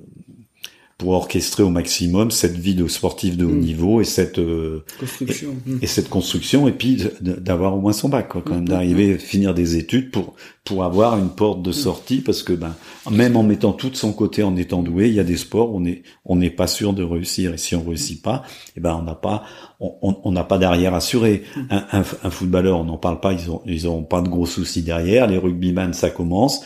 pour 1.02 1.14
orchestrer 1.14 1.64
au 1.64 1.72
maximum 1.72 2.30
cette 2.30 2.56
vie 2.58 2.76
de 2.76 2.88
sportif 2.88 3.36
de 3.36 3.44
haut 3.46 3.50
Mm. 3.50 3.60
niveau 3.60 4.02
et 4.02 4.04
cette 4.04 4.38
euh, 4.38 4.86
Construction. 5.00 5.56
Mm. 5.66 5.78
et 5.82 5.88
cette 5.88 6.10
construction 6.10 6.68
et 6.68 6.74
puis 6.74 7.04
d'avoir 7.20 7.76
au 7.76 7.82
moins 7.82 7.92
son 7.92 8.08
bac 8.08 8.30
quoi 8.30 8.44
quand 8.46 8.54
même 8.54 8.62
Mhm. 8.62 8.68
d'arriver 8.70 9.16
à 9.16 9.18
finir 9.18 9.56
des 9.56 9.78
études 9.78 10.12
pour 10.12 10.36
pour 10.64 10.84
avoir 10.84 11.18
une 11.18 11.30
porte 11.30 11.64
de 11.64 11.72
sortie 11.72 12.20
parce 12.22 12.44
que 12.44 12.54
ben 12.54 12.76
même 13.10 13.36
en 13.36 13.42
mettant 13.42 13.74
tout 13.74 13.90
de 13.90 13.96
son 13.96 14.14
côté 14.14 14.44
en 14.44 14.56
étant 14.56 14.84
doué 14.84 15.08
il 15.08 15.16
y 15.16 15.20
a 15.20 15.24
des 15.24 15.38
sports 15.38 15.74
où 15.74 15.78
on 15.80 15.86
est 15.86 16.04
on 16.24 16.36
n'est 16.36 16.52
pas 16.52 16.68
sûr 16.68 16.94
de 16.94 17.02
réussir 17.04 17.52
et 17.56 17.58
si 17.58 17.76
on 17.76 17.84
réussit 17.84 18.22
pas 18.22 18.44
et 18.78 18.80
ben 18.80 18.96
on 18.96 19.02
n'a 19.02 19.16
pas 19.16 19.44
on 19.80 20.32
n'a 20.32 20.44
pas 20.44 20.60
d'arrière 20.60 20.94
assuré 20.94 21.42
un, 21.72 21.84
un, 21.92 22.04
un 22.24 22.30
footballeur 22.30 22.78
on 22.80 22.84
n'en 22.84 22.98
parle 22.98 23.20
pas 23.20 23.34
ils 23.34 23.50
ont 23.50 23.64
ils 23.66 23.88
ont 23.88 24.04
pas 24.04 24.22
de 24.22 24.30
gros 24.30 24.46
soucis 24.46 24.84
derrière 24.84 25.26
les 25.26 25.40
rugbyman 25.40 25.94
ça 25.94 26.12
commence 26.12 26.64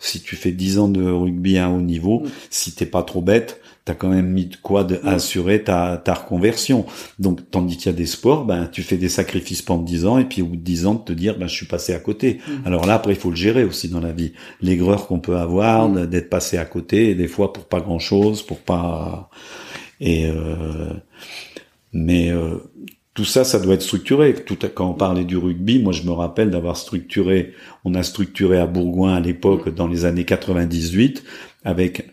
si 0.00 0.20
tu 0.20 0.34
fais 0.34 0.50
10 0.52 0.78
ans 0.80 0.88
de 0.88 1.08
rugby 1.08 1.56
à 1.56 1.70
haut 1.70 1.80
niveau 1.80 2.24
si 2.50 2.72
t'es 2.74 2.84
pas 2.84 3.04
trop 3.04 3.22
bête 3.22 3.60
t'as 3.86 3.94
quand 3.94 4.08
même 4.08 4.26
mis 4.28 4.46
de 4.46 4.56
quoi 4.56 4.84
de, 4.84 4.96
Mhm. 4.96 5.08
assurer 5.08 5.62
ta, 5.62 5.96
ta 5.96 6.12
reconversion. 6.12 6.84
Donc, 7.18 7.50
tandis 7.50 7.76
qu'il 7.78 7.86
y 7.86 7.94
a 7.94 7.96
des 7.96 8.04
sports, 8.04 8.44
ben, 8.44 8.68
tu 8.70 8.82
fais 8.82 8.96
des 8.98 9.08
sacrifices 9.08 9.62
pendant 9.62 9.82
10 9.84 10.04
ans, 10.06 10.18
et 10.18 10.24
puis 10.24 10.42
au 10.42 10.46
bout 10.46 10.56
de 10.56 10.60
10 10.60 10.86
ans, 10.86 10.94
de 10.94 11.00
te 11.04 11.12
dire, 11.12 11.38
ben, 11.38 11.46
je 11.46 11.54
suis 11.54 11.66
passé 11.66 11.94
à 11.94 11.98
côté. 12.00 12.40
Mhm. 12.48 12.54
Alors 12.66 12.84
là, 12.84 12.94
après, 12.94 13.12
il 13.12 13.18
faut 13.18 13.30
le 13.30 13.36
gérer 13.36 13.62
aussi 13.64 13.88
dans 13.88 14.00
la 14.00 14.12
vie. 14.12 14.32
L'aigreur 14.60 15.06
qu'on 15.06 15.20
peut 15.20 15.36
avoir, 15.36 15.88
Mhm. 15.88 16.06
d'être 16.06 16.28
passé 16.28 16.58
à 16.58 16.64
côté, 16.64 17.10
et 17.10 17.14
des 17.14 17.28
fois 17.28 17.52
pour 17.52 17.64
pas 17.66 17.80
grand 17.80 18.00
chose, 18.00 18.42
pour 18.42 18.58
pas, 18.58 19.30
et, 20.00 20.26
euh, 20.26 20.92
mais, 21.92 22.30
euh, 22.32 22.56
tout 23.14 23.24
ça, 23.24 23.44
ça 23.44 23.58
doit 23.60 23.74
être 23.74 23.82
structuré. 23.82 24.34
Tout 24.34 24.58
à- 24.62 24.68
quand 24.68 24.90
on 24.90 24.94
parlait 24.94 25.24
du 25.24 25.36
rugby, 25.38 25.78
moi 25.78 25.92
je 25.92 26.02
me 26.02 26.10
rappelle 26.10 26.50
d'avoir 26.50 26.76
structuré, 26.76 27.52
on 27.84 27.94
a 27.94 28.02
structuré 28.02 28.58
à 28.58 28.66
Bourgoin 28.66 29.14
à 29.14 29.20
l'époque, 29.20 29.74
dans 29.74 29.86
les 29.86 30.04
années 30.04 30.24
98, 30.26 31.22
avec, 31.64 32.10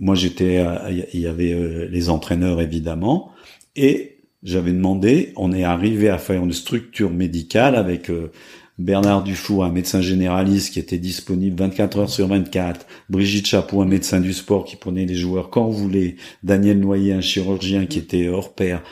moi 0.00 0.14
j'étais, 0.14 0.58
à- 0.58 0.88
il 0.90 1.20
y 1.20 1.26
avait 1.26 1.52
euh, 1.52 1.88
les 1.90 2.08
entraîneurs 2.10 2.60
évidemment, 2.60 3.30
et 3.76 4.18
j'avais 4.42 4.72
demandé, 4.72 5.32
on 5.36 5.52
est 5.52 5.64
arrivé 5.64 6.08
à 6.08 6.18
faire 6.18 6.42
une 6.44 6.52
structure 6.52 7.10
médicale 7.10 7.74
avec 7.74 8.08
euh, 8.10 8.30
Bernard 8.78 9.24
Dufour, 9.24 9.64
un 9.64 9.72
médecin 9.72 10.00
généraliste 10.00 10.72
qui 10.72 10.78
était 10.78 10.98
disponible 10.98 11.56
24 11.58 11.98
heures 11.98 12.10
sur 12.10 12.28
24, 12.28 12.86
Brigitte 13.08 13.46
Chapeau, 13.46 13.82
un 13.82 13.86
médecin 13.86 14.20
du 14.20 14.32
sport 14.32 14.64
qui 14.64 14.76
prenait 14.76 15.06
les 15.06 15.16
joueurs 15.16 15.50
quand 15.50 15.66
on 15.66 15.70
voulait, 15.70 16.14
Daniel 16.44 16.78
Noyer, 16.78 17.12
un 17.14 17.20
chirurgien 17.20 17.86
qui 17.86 17.98
était 17.98 18.28
hors 18.28 18.54
pair, 18.54 18.82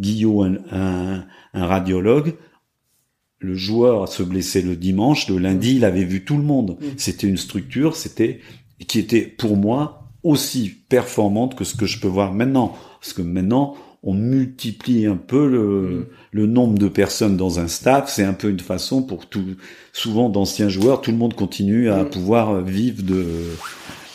Guillot, 0.00 0.42
un, 0.42 0.56
un, 0.72 1.24
un 1.54 1.66
radiologue. 1.66 2.34
Le 3.38 3.54
joueur 3.54 4.08
se 4.08 4.22
blessait 4.24 4.62
le 4.62 4.74
dimanche, 4.76 5.28
le 5.28 5.38
lundi, 5.38 5.76
il 5.76 5.84
avait 5.84 6.04
vu 6.04 6.24
tout 6.24 6.36
le 6.36 6.42
monde. 6.42 6.78
Mm. 6.80 6.84
C'était 6.96 7.28
une 7.28 7.36
structure, 7.36 7.94
c'était 7.94 8.40
qui 8.88 8.98
était 8.98 9.22
pour 9.22 9.56
moi 9.56 10.05
aussi 10.26 10.74
performante 10.88 11.54
que 11.56 11.64
ce 11.64 11.76
que 11.76 11.86
je 11.86 12.00
peux 12.00 12.08
voir 12.08 12.32
maintenant. 12.32 12.76
Parce 13.00 13.12
que 13.12 13.22
maintenant, 13.22 13.76
on 14.02 14.14
multiplie 14.14 15.06
un 15.06 15.16
peu 15.16 15.48
le, 15.48 15.60
Mm. 16.00 16.06
le 16.32 16.46
nombre 16.46 16.78
de 16.78 16.88
personnes 16.88 17.36
dans 17.36 17.58
un 17.60 17.68
staff. 17.68 18.10
C'est 18.10 18.24
un 18.24 18.34
peu 18.34 18.48
une 18.50 18.60
façon 18.60 19.02
pour 19.02 19.26
tout, 19.26 19.44
souvent 19.92 20.28
d'anciens 20.28 20.68
joueurs, 20.68 21.00
tout 21.00 21.10
le 21.10 21.16
monde 21.16 21.34
continue 21.34 21.90
à 21.90 22.04
Mm. 22.04 22.10
pouvoir 22.10 22.60
vivre 22.62 23.02
de. 23.02 23.24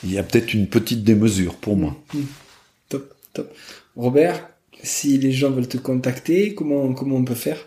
Il 0.03 0.11
y 0.11 0.17
a 0.17 0.23
peut-être 0.23 0.53
une 0.53 0.67
petite 0.67 1.03
démesure 1.03 1.55
pour 1.55 1.75
moi. 1.77 1.95
Mm. 2.13 2.19
Top, 2.89 3.13
top. 3.33 3.53
Robert, 3.95 4.49
si 4.83 5.17
les 5.17 5.31
gens 5.31 5.51
veulent 5.51 5.67
te 5.67 5.77
contacter, 5.77 6.53
comment, 6.55 6.93
comment 6.93 7.17
on 7.17 7.25
peut 7.25 7.35
faire? 7.35 7.57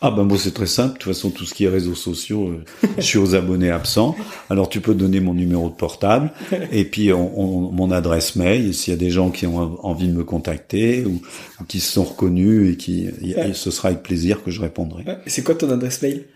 Ah 0.00 0.10
ben 0.10 0.24
moi 0.24 0.36
c'est 0.38 0.52
très 0.54 0.66
simple. 0.66 0.94
De 0.94 0.98
toute 0.98 1.12
façon 1.14 1.30
tout 1.30 1.44
ce 1.44 1.54
qui 1.54 1.64
est 1.64 1.68
réseaux 1.68 1.94
sociaux, 1.94 2.48
euh, 2.48 2.64
je 2.98 3.02
suis 3.02 3.18
aux 3.18 3.34
abonnés 3.34 3.70
absents. 3.70 4.14
Alors 4.50 4.68
tu 4.68 4.80
peux 4.80 4.94
donner 4.94 5.20
mon 5.20 5.34
numéro 5.34 5.68
de 5.68 5.74
portable 5.74 6.30
et 6.70 6.84
puis 6.84 7.12
on, 7.12 7.40
on- 7.40 7.72
mon 7.72 7.90
adresse 7.90 8.36
mail. 8.36 8.72
S'il 8.74 8.92
y 8.92 8.96
a 8.96 8.98
des 8.98 9.10
gens 9.10 9.30
qui 9.30 9.46
ont 9.46 9.84
envie 9.84 10.08
de 10.08 10.12
me 10.12 10.24
contacter 10.24 11.04
ou, 11.04 11.20
ou 11.60 11.64
qui 11.64 11.80
se 11.80 11.92
sont 11.92 12.04
reconnus 12.04 12.72
et 12.72 12.76
qui, 12.76 13.08
et 13.22 13.52
ce 13.54 13.70
sera 13.70 13.88
avec 13.88 14.02
plaisir 14.02 14.42
que 14.44 14.50
je 14.50 14.60
répondrai. 14.60 15.02
Ouais. 15.04 15.18
C'est 15.26 15.42
quoi 15.42 15.54
ton 15.54 15.70
adresse 15.70 16.00
mail? 16.02 16.26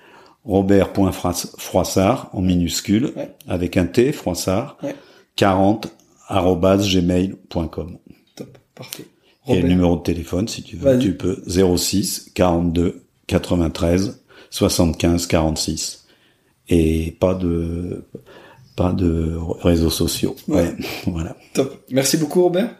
Robert.froissart 0.44 2.30
en 2.32 2.40
minuscule 2.42 3.12
Ouais. 3.16 3.30
avec 3.48 3.76
un 3.76 3.86
T 3.86 4.12
Froissart 4.12 4.76
Ouais. 4.82 4.94
40 5.36 5.88
arobase 6.28 6.88
gmail.com. 6.92 7.98
Top, 8.36 8.58
parfait. 8.74 9.04
Et 9.48 9.60
le 9.60 9.68
numéro 9.68 9.96
de 9.96 10.02
téléphone, 10.02 10.46
si 10.46 10.62
tu 10.62 10.76
veux, 10.76 10.98
tu 10.98 11.16
peux 11.16 11.42
06 11.48 12.30
42 12.34 13.01
93 13.32 14.22
75 14.50 15.26
46. 15.26 16.06
Et 16.68 17.16
pas 17.18 17.34
de 17.34 18.04
pas 18.76 18.92
de 18.92 19.36
réseaux 19.62 19.90
sociaux. 19.90 20.36
Ouais. 20.48 20.62
Ouais, 20.62 20.76
voilà. 21.06 21.36
Top. 21.54 21.84
Merci 21.90 22.16
beaucoup, 22.18 22.42
Robert. 22.42 22.76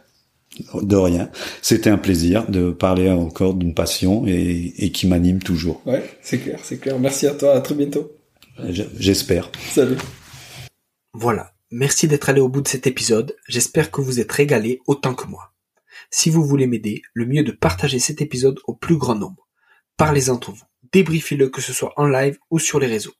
De 0.83 0.97
rien. 0.97 1.31
C'était 1.63 1.89
un 1.91 1.97
plaisir 1.99 2.49
de 2.51 2.71
parler 2.73 3.11
encore 3.11 3.55
d'une 3.55 3.75
passion 3.75 4.27
et, 4.27 4.75
et 4.79 4.93
qui 4.93 5.07
m'anime 5.07 5.43
toujours. 5.43 5.81
Ouais, 5.87 6.03
c'est 6.23 6.39
clair, 6.39 6.61
c'est 6.63 6.77
clair. 6.79 6.99
Merci 6.99 7.27
à 7.27 7.35
toi. 7.35 7.55
À 7.55 7.61
très 7.63 7.75
bientôt. 7.75 8.13
Je- 8.69 8.83
J'espère. 8.99 9.51
Salut. 9.71 9.97
Voilà, 11.15 11.53
merci 11.71 12.07
d'être 12.09 12.29
allé 12.29 12.41
au 12.41 12.49
bout 12.49 12.61
de 12.63 12.69
cet 12.69 12.87
épisode, 12.87 13.35
j'espère 13.49 13.91
que 13.91 14.01
vous 14.03 14.21
êtes 14.21 14.33
régalé 14.33 14.81
autant 14.87 15.15
que 15.15 15.27
moi. 15.27 15.53
Si 16.11 16.29
vous 16.31 16.45
voulez 16.45 16.67
m'aider, 16.67 17.03
le 17.15 17.27
mieux 17.27 17.41
est 17.41 17.45
de 17.45 17.53
partager 17.53 17.99
cet 17.99 18.21
épisode 18.23 18.59
au 18.67 18.75
plus 18.75 18.97
grand 18.97 19.15
nombre. 19.15 19.47
Parlez 19.97 20.31
entre 20.31 20.53
vous, 20.53 20.65
débriefez-le 20.93 21.49
que 21.49 21.61
ce 21.61 21.73
soit 21.73 21.93
en 21.97 22.07
live 22.07 22.39
ou 22.51 22.59
sur 22.59 22.81
les 22.81 22.87
réseaux. 22.87 23.15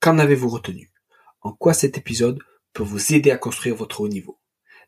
Qu'en 0.00 0.18
avez-vous 0.18 0.48
retenu? 0.48 0.92
En 1.40 1.52
quoi 1.52 1.74
cet 1.74 1.98
épisode 1.98 2.38
peut 2.72 2.82
vous 2.82 3.14
aider 3.14 3.30
à 3.30 3.38
construire 3.38 3.76
votre 3.76 4.00
haut 4.00 4.08
niveau? 4.08 4.38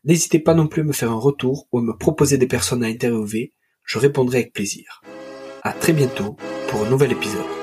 N'hésitez 0.03 0.39
pas 0.39 0.53
non 0.53 0.67
plus 0.67 0.81
à 0.81 0.85
me 0.85 0.93
faire 0.93 1.11
un 1.11 1.19
retour 1.19 1.67
ou 1.71 1.79
à 1.79 1.81
me 1.81 1.97
proposer 1.97 2.37
des 2.37 2.47
personnes 2.47 2.83
à 2.83 2.87
interviewer, 2.87 3.53
je 3.83 3.99
répondrai 3.99 4.39
avec 4.39 4.53
plaisir. 4.53 5.01
À 5.63 5.73
très 5.73 5.93
bientôt 5.93 6.37
pour 6.69 6.85
un 6.85 6.89
nouvel 6.89 7.11
épisode. 7.11 7.58